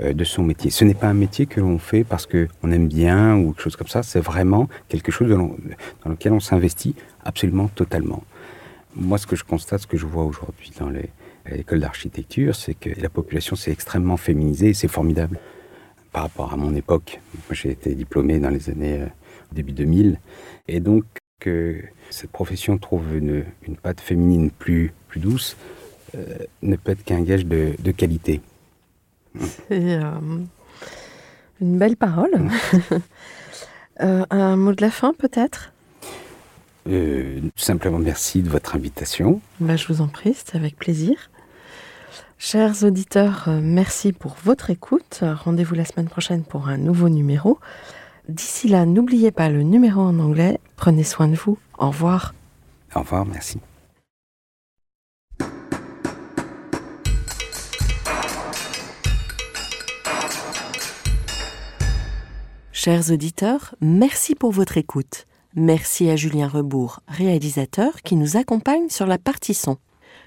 de 0.00 0.24
son 0.24 0.42
métier. 0.42 0.72
Ce 0.72 0.84
n'est 0.84 0.92
pas 0.92 1.06
un 1.06 1.14
métier 1.14 1.46
que 1.46 1.60
l'on 1.60 1.78
fait 1.78 2.02
parce 2.02 2.26
qu'on 2.26 2.72
aime 2.72 2.88
bien 2.88 3.36
ou 3.36 3.52
quelque 3.52 3.62
chose 3.62 3.76
comme 3.76 3.86
ça, 3.86 4.02
c'est 4.02 4.18
vraiment 4.18 4.68
quelque 4.88 5.12
chose 5.12 5.28
dans 5.30 6.10
lequel 6.10 6.32
on 6.32 6.40
s'investit 6.40 6.96
absolument 7.24 7.68
totalement. 7.68 8.24
Moi, 8.96 9.18
ce 9.18 9.28
que 9.28 9.36
je 9.36 9.44
constate, 9.44 9.82
ce 9.82 9.86
que 9.86 9.96
je 9.96 10.04
vois 10.04 10.24
aujourd'hui 10.24 10.72
dans 10.80 10.90
les, 10.90 11.10
à 11.46 11.50
l'école 11.56 11.80
d'architecture, 11.80 12.54
c'est 12.54 12.74
que 12.74 12.90
la 13.00 13.08
population 13.08 13.56
s'est 13.56 13.70
extrêmement 13.72 14.16
féminisée 14.16 14.70
et 14.70 14.74
c'est 14.74 14.88
formidable. 14.88 15.38
par 16.12 16.22
rapport 16.22 16.52
à 16.52 16.56
mon 16.56 16.74
époque. 16.74 17.20
Moi, 17.34 17.54
j'ai 17.54 17.70
été 17.72 17.94
diplômé 17.94 18.38
dans 18.38 18.50
les 18.50 18.70
années 18.70 19.00
euh, 19.02 19.06
début 19.52 19.72
2000. 19.72 20.18
Et 20.68 20.78
donc, 20.80 21.04
que 21.40 21.82
cette 22.10 22.30
profession 22.30 22.78
trouve 22.78 23.16
une, 23.16 23.44
une 23.66 23.76
patte 23.76 24.00
féminine 24.00 24.50
plus, 24.50 24.92
plus 25.08 25.20
douce 25.20 25.56
euh, 26.14 26.38
ne 26.62 26.76
peut 26.76 26.92
être 26.92 27.02
qu'un 27.04 27.20
gage 27.22 27.44
de, 27.46 27.74
de 27.78 27.90
qualité. 27.90 28.40
C'est 29.68 29.94
euh, 29.96 30.02
une 31.60 31.78
belle 31.78 31.96
parole. 31.96 32.30
Euh, 34.00 34.26
un 34.30 34.56
mot 34.56 34.72
de 34.74 34.82
la 34.82 34.90
fin, 34.90 35.14
peut-être? 35.14 35.72
Simplement 37.54 38.00
merci 38.00 38.42
de 38.42 38.50
votre 38.50 38.74
invitation. 38.74 39.40
Bah, 39.60 39.76
Je 39.76 39.86
vous 39.86 40.00
en 40.00 40.08
prie, 40.08 40.34
c'est 40.34 40.56
avec 40.56 40.76
plaisir. 40.76 41.30
Chers 42.38 42.84
auditeurs, 42.84 43.44
euh, 43.48 43.60
merci 43.62 44.12
pour 44.12 44.36
votre 44.44 44.70
écoute. 44.70 45.20
Rendez-vous 45.22 45.74
la 45.74 45.84
semaine 45.84 46.08
prochaine 46.08 46.44
pour 46.44 46.68
un 46.68 46.76
nouveau 46.76 47.08
numéro. 47.08 47.58
D'ici 48.28 48.68
là, 48.68 48.86
n'oubliez 48.86 49.30
pas 49.30 49.48
le 49.48 49.62
numéro 49.62 50.00
en 50.00 50.18
anglais. 50.18 50.58
Prenez 50.76 51.04
soin 51.04 51.28
de 51.28 51.36
vous. 51.36 51.58
Au 51.78 51.88
revoir. 51.88 52.34
Au 52.94 53.00
revoir, 53.00 53.26
merci. 53.26 53.58
Chers 62.72 63.10
auditeurs, 63.10 63.74
merci 63.80 64.34
pour 64.34 64.52
votre 64.52 64.76
écoute. 64.76 65.26
Merci 65.54 66.10
à 66.10 66.16
Julien 66.16 66.48
Rebourg, 66.48 67.00
réalisateur, 67.08 68.02
qui 68.02 68.14
nous 68.14 68.36
accompagne 68.36 68.90
sur 68.90 69.06
la 69.06 69.16
partie 69.16 69.54
son. 69.54 69.78